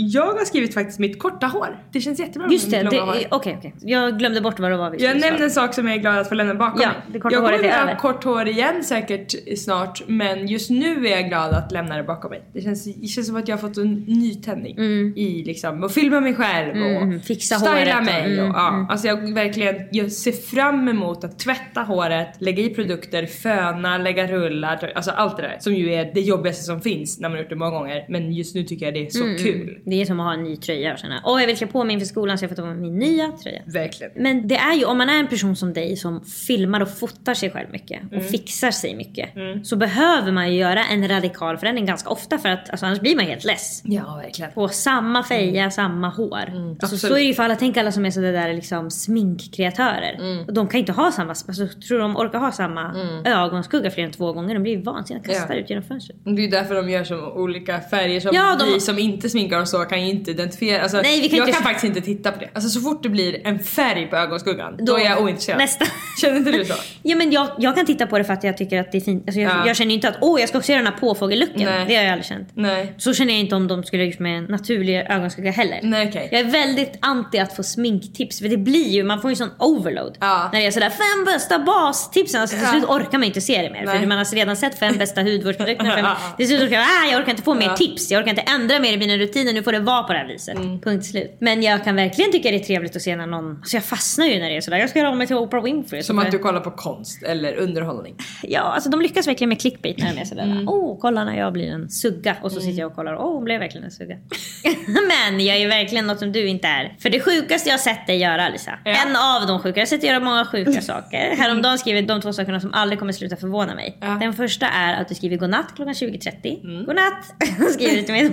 Jag 0.03 0.25
har 0.33 0.45
skrivit 0.45 0.73
faktiskt 0.73 0.99
mitt 0.99 1.19
korta 1.19 1.47
hår. 1.47 1.83
Det 1.91 2.01
känns 2.01 2.19
jättebra 2.19 2.47
Just 2.51 2.71
det, 2.71 2.87
okej 3.31 3.57
okej. 3.59 3.73
Jag 3.81 4.19
glömde 4.19 4.41
bort 4.41 4.59
vad 4.59 4.71
det 4.71 4.77
var 4.77 4.89
vi 4.89 5.03
Jag 5.03 5.19
nämnde 5.19 5.43
en 5.43 5.51
sak 5.51 5.73
som 5.73 5.87
jag 5.87 5.95
är 5.95 5.99
glad 5.99 6.17
att 6.17 6.29
få 6.29 6.35
lämna 6.35 6.55
bakom 6.55 6.81
Ja, 6.81 6.87
mig. 6.87 6.95
jag 7.13 7.21
kommer 7.33 7.57
vilja 7.57 7.85
ha 7.85 7.95
kort 7.97 8.23
hår 8.23 8.47
igen 8.47 8.83
säkert 8.83 9.33
snart 9.57 10.01
men 10.07 10.47
just 10.47 10.69
nu 10.69 11.07
är 11.07 11.11
jag 11.11 11.27
glad 11.29 11.53
att 11.53 11.71
lämna 11.71 11.97
det 11.97 12.03
bakom 12.03 12.29
mig. 12.31 12.41
Det 12.53 12.61
känns, 12.61 12.83
det 12.95 13.07
känns 13.07 13.27
som 13.27 13.35
att 13.35 13.47
jag 13.47 13.57
har 13.57 13.61
fått 13.67 13.77
en 13.77 13.93
nytändning 14.07 14.77
i 15.17 15.43
liksom 15.45 15.83
att 15.83 15.93
filma 15.93 16.19
mig 16.19 16.35
själv 16.35 16.69
och 16.83 17.01
Mm, 17.01 17.19
fixa 17.21 17.55
styla 17.55 17.71
håret 17.73 17.97
och- 17.97 18.03
mig. 18.05 18.33
mm, 18.33 18.49
och, 18.51 18.55
ja. 18.57 18.87
Alltså 18.89 19.07
jag 19.07 19.33
verkligen 19.33 19.75
jag 19.91 20.11
ser 20.11 20.31
fram 20.31 20.87
emot 20.87 21.23
att 21.23 21.39
tvätta 21.39 21.81
håret, 21.81 22.27
lägga 22.39 22.63
i 22.63 22.69
produkter, 22.69 23.25
föna, 23.25 23.97
lägga 23.97 24.27
rullar, 24.27 24.91
alltså 24.95 25.11
allt 25.11 25.37
det 25.37 25.43
där 25.43 25.57
som 25.59 25.73
ju 25.75 25.93
är 25.93 26.11
det 26.13 26.21
jobbigaste 26.21 26.63
som 26.63 26.81
finns 26.81 27.19
när 27.19 27.29
man 27.29 27.35
har 27.37 27.43
gjort 27.43 27.49
det 27.49 27.55
många 27.55 27.71
gånger. 27.71 28.05
Men 28.09 28.33
just 28.33 28.55
nu 28.55 28.63
tycker 28.63 28.85
jag 28.85 28.93
det 28.93 28.99
är 29.07 29.21
Mm, 29.21 29.37
så 29.37 29.43
kul. 29.43 29.77
Det 29.91 30.01
är 30.01 30.05
som 30.05 30.19
att 30.19 30.25
ha 30.25 30.33
en 30.33 30.43
ny 30.43 30.55
tröja 30.57 30.93
och 30.93 30.99
känna 30.99 31.21
åh 31.25 31.39
jag 31.41 31.47
vill 31.47 31.57
klä 31.57 31.67
på 31.67 31.83
mig 31.83 31.93
inför 31.93 32.05
skolan 32.05 32.37
så 32.37 32.43
jag 32.43 32.49
får 32.49 32.55
ta 32.55 32.61
på 32.61 32.67
mig 32.67 32.77
min 32.77 32.99
nya 32.99 33.31
tröja. 33.43 33.61
Verkligen. 33.65 34.11
Men 34.15 34.47
det 34.47 34.55
är 34.55 34.73
ju, 34.73 34.85
om 34.85 34.97
man 34.97 35.09
är 35.09 35.19
en 35.19 35.27
person 35.27 35.55
som 35.55 35.73
dig 35.73 35.95
som 35.97 36.25
filmar 36.25 36.81
och 36.81 36.97
fotar 36.97 37.33
sig 37.33 37.51
själv 37.51 37.67
mycket 37.71 38.01
och 38.03 38.13
Mm. 38.13 38.23
fixar 38.25 38.71
sig 38.71 38.95
mycket. 38.95 39.29
Så 39.63 39.75
behöver 39.75 40.31
man 40.31 40.51
ju 40.53 40.59
göra 40.59 40.83
en 40.85 41.07
radikal 41.07 41.57
förändring 41.57 41.85
ganska 41.85 42.09
ofta 42.09 42.37
för 42.37 42.49
att 42.49 42.69
alltså, 42.69 42.85
annars 42.85 42.99
blir 42.99 43.15
man 43.15 43.25
helt 43.25 43.45
less. 43.45 43.81
Ja, 43.85 44.15
verkligen. 44.23 44.51
På 44.51 44.67
samma 44.67 45.23
feja, 45.23 45.71
samma 45.71 46.09
hår. 46.09 46.77
alltså, 46.81 46.97
så 46.97 47.07
är 47.07 47.11
det 47.19 47.21
ju 47.21 47.33
för 47.33 47.43
alla, 47.43 47.55
tänk 47.55 47.77
alla 47.77 47.91
som 47.91 48.05
är 48.05 48.11
sådär 48.11 48.33
där 48.33 48.53
liksom 48.53 48.91
sminkkreatörer. 48.91 50.43
Och 50.47 50.53
de 50.53 50.67
kan 50.67 50.79
inte 50.79 50.91
ha 50.91 51.11
samma, 51.11 51.29
alltså, 51.29 51.67
tror 51.87 51.99
de 51.99 52.17
orkar 52.17 52.39
ha 52.39 52.51
samma 52.51 52.95
ögonskugga 53.25 53.91
fler 53.91 54.03
än 54.03 54.11
två 54.11 54.33
gånger? 54.33 54.53
De 54.53 54.63
blir 54.63 54.71
ju 54.77 54.81
vansinniga, 54.81 55.23
kastar 55.23 55.53
Ja. 55.55 55.59
ut 55.61 55.69
genom 55.69 55.83
fönstret. 55.83 56.17
Det 56.23 56.29
är 56.31 56.35
ju 56.45 56.47
därför 56.47 56.75
de 56.75 56.89
gör 56.89 57.03
som 57.03 57.19
olika 57.31 57.79
färger 57.81 58.19
som 58.19 58.31
Ja, 58.33 58.55
de- 58.59 58.65
vi 58.73 58.79
som 58.79 58.99
inte 58.99 59.29
sminkar 59.29 59.61
och 59.61 59.67
så 59.71 59.77
kan 59.85 60.01
ju 60.05 60.09
inte 60.09 60.31
identifiera. 60.31 60.81
Alltså, 60.81 61.01
Nej, 61.01 61.21
vi 61.21 61.29
kan 61.29 61.37
jag 61.37 61.47
inte- 61.47 61.57
kan 61.57 61.63
faktiskt 61.63 61.85
inte 61.85 62.01
titta 62.01 62.31
på 62.31 62.39
det. 62.39 62.49
Alltså 62.53 62.69
så 62.69 62.81
fort 62.81 63.03
det 63.03 63.09
blir 63.09 63.47
en 63.47 63.59
färg 63.59 64.07
på 64.07 64.15
ögonskuggan, 64.15 64.77
då, 64.85 64.97
är 64.97 65.05
jag 65.05 65.21
ointresserad. 65.23 65.57
Nästa. 65.57 65.85
Känner 66.21 66.37
inte 66.37 66.51
du 66.51 66.65
så? 66.65 66.73
Ja 67.03 67.15
men 67.15 67.31
jag, 67.31 67.47
jag 67.57 67.75
kan 67.75 67.85
titta 67.85 68.07
på 68.07 68.17
det 68.17 68.23
för 68.23 68.33
att 68.33 68.43
jag 68.43 68.57
tycker 68.57 68.79
att 68.79 68.91
det 68.91 68.97
är 68.97 69.01
fint. 69.01 69.23
Alltså, 69.27 69.39
jag, 69.41 69.51
Ja. 69.51 69.67
jag 69.67 69.75
känner 69.75 69.93
inte 69.93 70.09
att 70.09 70.17
åh 70.21 70.39
jag 70.39 70.49
ska 70.49 70.57
också 70.57 70.71
göra 70.71 70.83
den 70.83 70.93
här 70.93 70.99
påfågellucken. 70.99 71.65
Det 71.87 71.95
har 71.95 72.03
jag 72.03 72.07
aldrig 72.11 72.25
känt. 72.25 72.49
Nej. 72.53 72.93
Så 72.97 73.13
känner 73.13 73.33
jag 73.33 73.39
inte 73.39 73.55
om 73.55 73.67
de 73.67 73.83
skulle 73.83 74.03
gjort 74.05 74.19
med 74.19 74.37
en 74.37 74.43
naturlig 74.43 74.95
ögonskugga 75.09 75.51
heller. 75.51 75.79
Nej 75.83 76.07
okej. 76.09 76.29
Jag 76.31 76.41
är 76.41 76.45
väldigt 76.45 76.97
anti 76.99 77.39
att 77.39 77.55
få 77.55 77.63
sminktips 77.63 78.39
för 78.39 78.47
det 78.49 78.57
blir 78.57 78.89
ju, 78.89 79.03
man 79.03 79.21
får 79.21 79.29
ju 79.29 79.35
sån 79.35 79.49
overload. 79.59 80.17
Ja. 80.19 80.49
När 80.53 80.59
det 80.59 80.65
är 80.65 80.71
sådär 80.71 80.89
fem 80.89 81.25
bästa 81.25 81.59
bastipsen. 81.59 82.41
Alltså 82.41 82.57
till 82.57 82.67
slut 82.67 82.83
orkar 82.83 83.17
man 83.17 83.23
inte 83.23 83.41
se 83.41 83.61
det 83.61 83.69
mer. 83.69 83.83
Nej. 83.85 83.99
För 83.99 84.05
man 84.07 84.17
har 84.17 84.25
redan 84.35 84.55
sett 84.57 84.79
fem 84.79 84.97
bästa. 84.97 85.21
Fem, 85.21 85.27
Ja. 85.79 86.17
till 86.37 86.47
slut 86.47 86.61
orkar 86.61 86.75
jag, 86.75 86.83
ah, 86.83 87.11
jag 87.11 87.19
orkar 87.21 87.29
inte 87.31 87.43
få 87.43 87.53
mer 87.53 87.73
tips. 87.75 88.11
Jag 88.11 88.19
orkar 88.19 88.29
inte 88.29 88.41
ändra 88.41 88.79
mer 88.79 88.93
i 88.93 88.97
mina 88.97 89.17
rutiner. 89.17 89.53
Nu 89.53 89.60
får 89.63 89.71
det 89.71 89.79
vara 89.79 90.03
på 90.03 90.13
det 90.13 90.19
här 90.19 90.27
viset. 90.27 90.55
Mm. 90.55 90.81
Punkt 90.81 91.05
slut. 91.05 91.37
Men 91.39 91.63
jag 91.63 91.83
kan 91.83 91.95
verkligen 91.95 92.31
tycka 92.31 92.51
det 92.51 92.55
är 92.55 92.63
trevligt 92.63 92.95
att 92.95 93.01
se 93.01 93.15
när 93.15 93.27
någon, 93.27 93.57
alltså 93.57 93.77
jag 93.77 93.83
fastnar 93.83 94.25
ju 94.25 94.39
när 94.39 94.49
det 94.49 94.57
är 94.57 94.61
sådär. 94.61 94.77
Jag 94.77 94.89
ska 94.89 94.99
göra 94.99 95.09
om 95.09 95.17
mig 95.17 95.27
till 95.27 95.35
Oprah 95.35 95.63
Winfrey. 95.63 96.03
Som 96.03 96.19
att 96.19 96.31
du 96.31 96.39
kollar 96.39 96.59
på 96.59 96.71
konst 96.71 97.23
eller 97.23 97.55
underhållning. 97.55 98.15
Ja, 98.43 98.61
alltså 98.61 98.89
de 98.89 99.01
lyckas 99.01 99.27
verkligen 99.27 99.49
med 99.49 99.61
clickbait 99.61 99.97
när 99.97 100.13
de 100.13 100.21
är 100.21 100.25
sådär. 100.25 100.43
Mm. 100.43 100.69
Åh, 100.69 100.93
oh, 100.93 100.99
kolla 100.99 101.23
när 101.23 101.37
jag 101.37 101.53
blir 101.53 101.71
en 101.71 101.89
sugga. 101.89 102.35
Och 102.41 102.51
så 102.51 102.61
sitter 102.61 102.79
jag 102.79 102.89
och 102.89 102.95
kollar. 102.95 103.15
Åh, 103.15 103.25
oh, 103.25 103.33
hon 103.33 103.43
blev 103.43 103.59
verkligen 103.59 103.85
en 103.85 103.91
sugga. 103.91 104.17
Men 104.87 105.45
jag 105.45 105.57
är 105.57 105.67
verkligen 105.67 106.07
något 106.07 106.19
som 106.19 106.31
du 106.31 106.47
inte 106.47 106.67
är. 106.67 106.95
För 106.99 107.09
det 107.09 107.19
sjukaste 107.19 107.69
jag 107.69 107.73
har 107.73 107.79
sett 107.79 108.07
dig 108.07 108.17
göra 108.17 108.45
Alisa. 108.45 108.71
Ja. 108.85 108.91
En 108.91 109.15
av 109.15 109.47
de 109.47 109.59
sjuka. 109.59 109.79
Jag 109.79 109.85
har 109.85 109.87
sett 109.87 110.01
dig 110.01 110.09
göra 110.09 110.19
många 110.19 110.45
sjuka 110.45 110.81
saker. 110.91 111.35
Häromdagen 111.37 111.77
skrev 111.77 111.95
jag 111.95 112.07
de 112.07 112.21
två 112.21 112.33
sakerna 112.33 112.59
som 112.59 112.73
aldrig 112.73 112.99
kommer 112.99 113.13
sluta 113.13 113.35
förvåna 113.35 113.75
mig. 113.75 113.97
Ja. 114.01 114.07
Mm. 114.07 114.19
Den 114.19 114.33
första 114.33 114.67
är 114.67 115.01
att 115.01 115.07
du 115.07 115.15
skriver 115.15 115.37
godnatt 115.37 115.75
klockan 115.75 115.93
20.30. 115.93 116.85
Godnatt! 116.85 117.25
skriver 117.73 117.95
du 117.95 118.01
till 118.01 118.13
mig. 118.13 118.31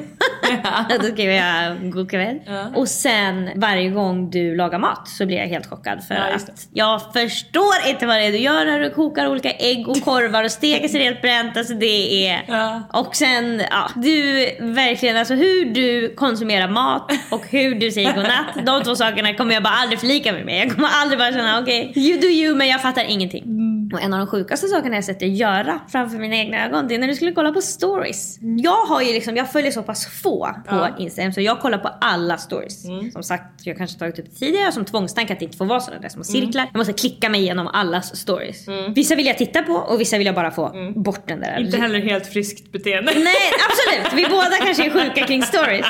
Skriver 1.18 1.35
jag 1.35 1.90
god 1.92 2.11
kväll. 2.11 2.38
Ja. 2.46 2.66
Och 2.74 2.88
sen 2.88 3.50
varje 3.54 3.88
gång 3.90 4.31
du 4.31 4.57
lagar 4.57 4.78
mat 4.78 5.09
så 5.09 5.26
blir 5.26 5.37
jag 5.37 5.46
helt 5.46 5.66
chockad. 5.66 6.04
För 6.04 6.14
Ja, 6.14 6.35
att 6.35 6.68
jag 6.72 7.12
förstår 7.12 7.74
inte 7.88 8.07
vad 8.07 8.16
det 8.16 8.26
är 8.26 8.33
du 8.33 8.38
gör 8.38 8.64
när 8.64 8.81
du 8.81 8.90
kokar 8.90 9.28
olika 9.28 9.50
ägg 9.50 9.88
och 9.88 10.00
korvar 10.00 10.44
och 10.44 10.50
steker 10.50 10.88
sig 10.88 11.02
helt 11.04 11.22
bränt. 11.22 11.57
Alltså 11.57 11.74
det 11.74 12.26
är... 12.28 12.44
Ja. 12.48 12.83
Och 12.92 13.16
sen, 13.16 13.62
ja, 13.70 13.90
du 13.96 14.35
verkligen, 14.61 15.16
alltså 15.16 15.35
hur 15.35 15.64
du 15.64 16.14
konsumerar 16.14 16.68
mat 16.68 17.12
och 17.31 17.44
hur 17.50 17.74
du 17.74 17.90
säger 17.90 18.12
godnatt. 18.14 18.66
De 18.66 18.83
två 18.83 18.94
sakerna 18.94 19.35
kommer 19.35 19.54
jag 19.54 19.62
bara 19.62 19.74
aldrig 19.74 20.00
förlika 20.00 20.33
mig 20.33 20.44
med. 20.44 20.66
Jag 20.66 20.74
kommer 20.74 20.88
aldrig 20.92 21.18
bara 21.18 21.33
känna 21.33 21.61
okej, 21.61 21.92
you 21.96 22.20
do 22.20 22.26
you 22.26 22.54
men 22.57 22.68
jag 22.68 22.83
fattar 22.83 23.04
ingenting. 23.09 23.44
Och 23.92 24.01
en 24.03 24.12
av 24.12 24.18
de 24.18 24.27
sjukaste 24.27 24.68
sakerna 24.68 24.94
jag 24.96 25.05
sett 25.05 25.20
dig 25.20 25.35
göra 25.35 25.81
framför 25.88 26.18
mina 26.18 26.37
egna 26.37 26.66
ögon, 26.66 26.88
det 26.88 26.94
är 26.94 26.98
när 26.98 27.09
du 27.09 27.14
skulle 27.14 27.33
kolla 27.33 27.53
på 27.53 27.61
stories. 27.62 28.38
Jag 28.40 28.85
har 28.87 29.03
ju 29.03 29.12
liksom, 29.12 29.37
jag 29.37 29.53
följer 29.53 29.70
så 29.70 29.83
pass 29.83 30.07
få 30.22 30.48
på 30.68 30.74
Ja. 30.77 30.88
Instagram 30.98 31.33
så 31.33 31.40
jag 31.40 31.61
kollar 31.61 31.79
på 31.79 31.90
alla 32.01 32.38
stories. 32.38 32.83
Som 33.12 33.22
sagt, 33.22 33.66
jag 33.66 33.77
kanske 33.77 33.98
tagit 33.98 34.18
upp 34.18 34.38
tidigare 34.38 34.72
som 34.72 34.85
tvångstanke 34.85 35.33
att 35.33 35.38
det 35.38 35.44
inte 35.44 35.57
får 35.57 35.64
vara 35.64 35.81
sådana 35.81 36.03
där 36.03 36.09
små 36.09 36.24
cirklar. 36.24 36.68
Jag 36.72 36.79
måste 36.79 36.92
klicka 36.92 37.29
mig 37.29 37.40
igenom 37.40 37.66
allas 37.66 38.16
stories. 38.16 38.66
Vissa 38.94 39.14
vill 39.14 39.27
jag 39.27 39.38
titta 39.38 39.62
på 39.62 39.72
och 39.72 40.01
vissa 40.01 40.18
vill 40.18 40.27
jag 40.27 40.35
bara 40.35 40.51
få 40.51 40.92
bort 40.96 41.29
den 41.29 41.40
där. 41.40 41.61
Inte 41.61 41.77
heller 41.77 41.98
helt 42.01 42.27
friskt 42.27 42.72
beteende. 42.72 43.12
Nej 43.14 43.35
absolut, 43.68 44.12
vi 44.27 44.31
båda 44.31 44.57
kanske 44.64 44.87
är 44.87 44.90
sjuka 44.90 45.27
kring 45.27 45.42
stories. 45.42 45.87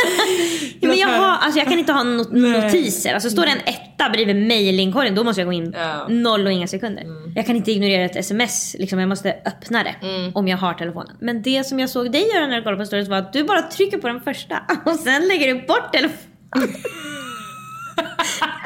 men 0.80 0.98
jag, 0.98 1.08
har, 1.08 1.36
alltså, 1.36 1.58
jag 1.58 1.68
kan 1.68 1.78
inte 1.78 1.92
ha 1.92 2.02
not- 2.02 2.32
notiser. 2.32 3.14
Alltså, 3.14 3.30
står 3.30 3.42
det 3.42 3.50
en 3.52 3.58
etta 3.74 4.10
bredvid 4.10 4.36
mejlinkorgen 4.36 5.14
då 5.14 5.24
måste 5.24 5.40
jag 5.40 5.46
gå 5.46 5.52
in 5.52 5.74
noll 6.08 6.46
och 6.46 6.52
inga 6.52 6.66
sekunder. 6.66 7.04
Jag 7.34 7.46
kan 7.46 7.56
inte 7.56 7.70
ignorera 7.72 8.04
ett 8.04 8.16
sms, 8.16 8.76
liksom, 8.78 8.98
jag 8.98 9.08
måste 9.08 9.36
öppna 9.44 9.82
det 9.84 9.94
om 10.34 10.48
jag 10.48 10.56
har 10.56 10.74
telefonen. 10.74 11.16
Men 11.20 11.42
det 11.42 11.64
som 11.66 11.78
jag 11.80 11.90
såg 11.90 12.12
dig 12.12 12.28
göra 12.34 12.46
när 12.46 12.56
du 12.56 12.62
kollade 12.62 12.82
på 12.82 12.86
stories 12.86 13.08
var 13.08 13.16
att 13.16 13.32
du 13.32 13.44
bara 13.44 13.62
trycker 13.62 13.98
på 13.98 14.08
den 14.08 14.20
första 14.20 14.62
och 14.84 14.96
sen 14.96 15.28
lägger 15.28 15.54
du 15.54 15.66
bort 15.66 15.92
telefonen. 15.92 16.28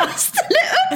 och 0.04 0.18
ställer 0.30 0.64
upp 0.80 0.90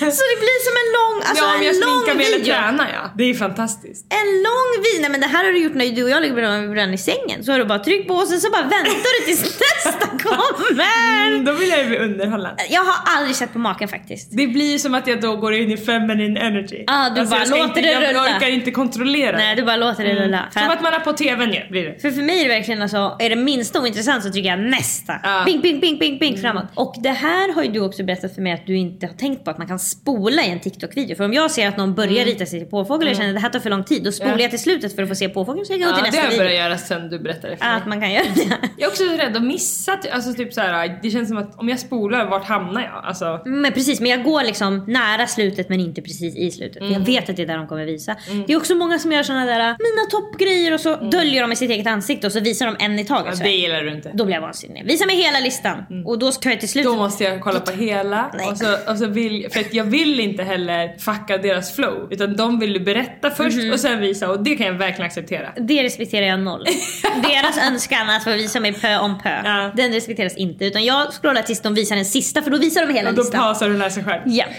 den 0.00 0.12
så 0.18 0.22
det 0.32 0.38
blir 0.44 0.58
som 0.68 0.74
en 0.82 0.88
lång, 0.98 1.16
alltså 1.28 1.44
ja, 1.44 1.50
jag 1.64 1.74
en 1.74 1.80
lång 1.80 2.18
video. 2.18 2.54
tränar 2.54 2.88
ja. 2.94 3.10
Det 3.18 3.24
är 3.24 3.34
fantastiskt. 3.34 4.06
En 4.20 4.30
lång 4.48 4.70
video, 4.84 5.00
nej 5.00 5.10
men 5.10 5.20
det 5.20 5.26
här 5.26 5.44
har 5.44 5.52
du 5.52 5.58
gjort 5.64 5.74
när 5.74 5.86
du 5.96 6.02
och 6.04 6.10
jag 6.10 6.22
ligger 6.22 6.34
bredvid 6.34 6.94
i 6.94 6.98
sängen. 6.98 7.44
Så 7.44 7.52
har 7.52 7.58
du 7.58 7.64
bara 7.64 7.78
tryckt 7.78 8.08
på 8.08 8.14
och 8.14 8.28
sen 8.28 8.40
så 8.40 8.50
bara 8.50 8.62
väntar 8.62 9.20
du 9.20 9.26
tills 9.26 9.42
nästa 9.84 10.06
kommer. 10.06 10.84
Mm, 11.28 11.44
då 11.44 11.52
vill 11.52 11.68
jag 11.68 11.78
ju 11.82 11.86
bli 11.86 11.98
underhållen. 11.98 12.56
Jag 12.70 12.84
har 12.84 13.16
aldrig 13.16 13.36
sett 13.36 13.52
på 13.52 13.58
maken 13.58 13.88
faktiskt. 13.88 14.28
Det 14.30 14.46
blir 14.46 14.78
som 14.78 14.94
att 14.94 15.06
jag 15.06 15.20
då 15.20 15.36
går 15.36 15.54
in 15.54 15.70
i 15.70 15.76
feminine 15.76 16.40
energy. 16.40 16.84
Ah, 16.86 17.10
du 17.10 17.24
bara 17.26 17.38
jag 17.38 17.48
ska 17.48 17.56
låter 17.56 17.68
inte, 17.68 17.80
det 17.80 17.92
jag 17.92 18.10
rulla. 18.10 18.36
orkar 18.36 18.48
inte 18.48 18.70
kontrollera 18.70 19.36
Nej 19.36 19.56
du 19.56 19.62
bara 19.62 19.76
låter 19.76 20.04
det 20.04 20.14
rulla. 20.14 20.48
För, 20.52 20.60
Som 20.60 20.68
att, 20.68 20.76
att 20.76 20.82
man 20.82 20.94
är 20.94 20.98
på 21.00 21.12
tvn 21.12 21.52
ju, 21.52 21.68
blir 21.70 21.84
det. 21.84 22.00
för, 22.02 22.10
för 22.10 22.22
mig 22.22 22.40
är 22.40 22.48
det 22.48 22.54
verkligen 22.54 22.82
alltså, 22.82 23.16
är 23.18 23.30
det 23.30 23.36
minsta 23.36 23.80
ointressant 23.80 24.24
så 24.24 24.30
trycker 24.32 24.48
jag 24.48 24.58
nästa. 24.58 25.14
Ja. 25.22 25.42
Ping, 25.46 25.62
ping, 25.62 25.80
ping, 25.80 25.98
ping, 25.98 26.18
ping 26.18 26.38
framåt. 26.38 26.64
Och 26.74 26.94
det 26.98 27.10
här 27.10 27.54
har 27.54 27.62
ju 27.62 27.69
du 27.70 27.80
också 27.80 28.02
berättat 28.04 28.34
för 28.34 28.42
mig 28.42 28.52
att 28.52 28.66
du 28.66 28.76
inte 28.76 29.06
har 29.06 29.14
tänkt 29.14 29.44
på 29.44 29.50
att 29.50 29.58
man 29.58 29.66
kan 29.66 29.78
spola 29.78 30.42
i 30.42 30.50
en 30.50 30.60
TikTok-video. 30.60 31.16
För 31.16 31.24
om 31.24 31.32
jag 31.32 31.50
ser 31.50 31.68
att 31.68 31.76
någon 31.76 31.94
börjar 31.94 32.24
rita 32.24 32.46
sig 32.46 32.58
till 32.60 32.68
påfågel 32.68 33.08
och 33.08 33.16
känner 33.16 33.28
att 33.28 33.34
det 33.34 33.40
här 33.40 33.48
tar 33.50 33.60
för 33.60 33.70
lång 33.70 33.84
tid, 33.84 34.04
då 34.04 34.12
spolar 34.12 34.32
Ja. 34.32 34.40
jag 34.40 34.50
till 34.50 34.60
slutet 34.60 34.94
för 34.96 35.02
att 35.02 35.08
få 35.08 35.14
se 35.14 35.28
påfågeln 35.28 35.66
så 35.66 35.72
jag 35.72 35.80
går 35.80 35.88
Ja, 35.88 35.94
till 35.94 36.04
det 36.04 36.08
nästa 36.10 36.20
har 36.20 36.24
jag 36.24 36.30
video. 36.30 36.44
börjat 36.44 36.58
göra 36.64 36.78
sen 36.78 37.10
du 37.10 37.18
berättade 37.18 37.56
för 37.56 37.64
mig. 37.64 37.74
Att 37.76 37.86
man 37.86 38.00
kan 38.00 38.12
göra 38.12 38.24
det. 38.34 38.40
Jag 38.76 38.86
är 38.86 38.90
också 38.90 39.04
rädd 39.04 39.36
att 39.36 39.42
missa, 39.42 39.98
alltså 40.12 40.34
typ 40.34 40.54
så 40.54 40.60
här, 40.60 40.98
det 41.02 41.10
känns 41.10 41.28
som 41.28 41.38
att 41.38 41.58
om 41.58 41.68
jag 41.68 41.78
spolar, 41.78 42.26
vart 42.30 42.44
hamnar 42.44 42.82
jag? 42.82 43.04
Alltså, 43.04 43.40
Men 43.44 43.72
precis, 43.72 44.00
men 44.00 44.10
jag 44.10 44.22
går 44.24 44.42
liksom 44.44 44.84
nära 44.88 45.26
slutet 45.26 45.68
men 45.68 45.80
inte 45.80 46.02
precis 46.02 46.36
i 46.36 46.50
slutet. 46.50 46.76
Mm. 46.82 46.92
jag 46.92 47.00
vet 47.00 47.30
att 47.30 47.36
det 47.36 47.42
är 47.42 47.46
där 47.46 47.56
de 47.56 47.66
kommer 47.66 47.84
visa. 47.84 48.16
Det 48.46 48.52
är 48.52 48.56
också 48.56 48.74
många 48.74 48.98
som 48.98 49.12
gör 49.12 49.22
såna 49.22 49.44
där 49.46 49.58
mina 49.58 50.10
toppgrejer 50.10 50.74
och 50.74 50.80
så 50.80 50.96
döljer 50.96 51.40
de 51.40 51.48
med 51.48 51.58
sitt 51.58 51.70
eget 51.70 51.86
ansikte 51.86 52.26
och 52.26 52.32
så 52.32 52.40
visar 52.40 52.66
de 52.66 52.76
en 52.84 52.98
i 52.98 53.04
taget. 53.04 53.34
Mm. 53.34 53.38
ja, 53.38 53.44
det 53.44 53.56
gillar 53.56 53.82
du 53.82 53.94
inte. 53.94 54.10
Då 54.14 54.24
blir 54.24 54.34
jag 54.34 54.42
vansinnig. 54.42 54.84
Visa 54.86 55.06
mig 55.06 55.16
hela 55.16 55.40
listan. 55.40 55.84
Och 56.06 56.18
då 56.18 56.30
tar 56.32 56.50
jag 56.50 56.60
till 56.60 56.68
slut. 56.68 56.84
Då 56.84 56.96
måste 56.96 57.24
jag 57.24 57.40
kolla 57.40 57.59
på 57.60 57.70
hela 57.70 58.30
Nej. 58.34 58.46
och 58.48 58.58
så, 58.58 58.76
och 58.90 58.98
så 58.98 59.06
vill, 59.06 59.48
för 59.52 59.60
att 59.60 59.74
jag 59.74 59.84
vill 59.84 60.20
inte 60.20 60.42
heller 60.42 60.98
fucka 60.98 61.38
deras 61.38 61.76
flow 61.76 62.08
utan 62.12 62.36
de 62.36 62.58
vill 62.60 62.84
berätta 62.84 63.30
först 63.30 63.56
Mhm. 63.56 63.72
och 63.72 63.80
sen 63.80 64.00
visa 64.00 64.28
och 64.30 64.42
det 64.42 64.56
kan 64.56 64.66
jag 64.66 64.74
verkligen 64.74 65.06
acceptera. 65.06 65.52
Det 65.56 65.82
respekterar 65.82 66.26
jag 66.26 66.40
noll. 66.40 66.64
Deras 67.22 67.58
önskan 67.58 68.10
att 68.10 68.24
få 68.24 68.30
visa 68.30 68.60
mig 68.60 68.72
pö 68.72 68.98
om 68.98 69.18
pö. 69.22 69.40
Ja. 69.44 69.70
Den 69.76 69.92
respekteras 69.92 70.36
inte. 70.36 70.64
Utan 70.64 70.84
jag 70.84 71.12
scrollar 71.12 71.42
tills 71.42 71.60
de 71.62 71.74
visar 71.74 71.96
den 71.96 72.04
sista 72.04 72.42
för 72.42 72.50
då 72.50 72.58
visar 72.58 72.86
de 72.86 72.92
hela 72.94 73.10
Och 73.10 73.16
då 73.16 73.22
listan. 73.22 73.40
pausar 73.40 73.66
du 73.66 73.72
och 73.72 73.78
läser 73.78 74.02
själv. 74.02 74.22
Ja. 74.26 74.44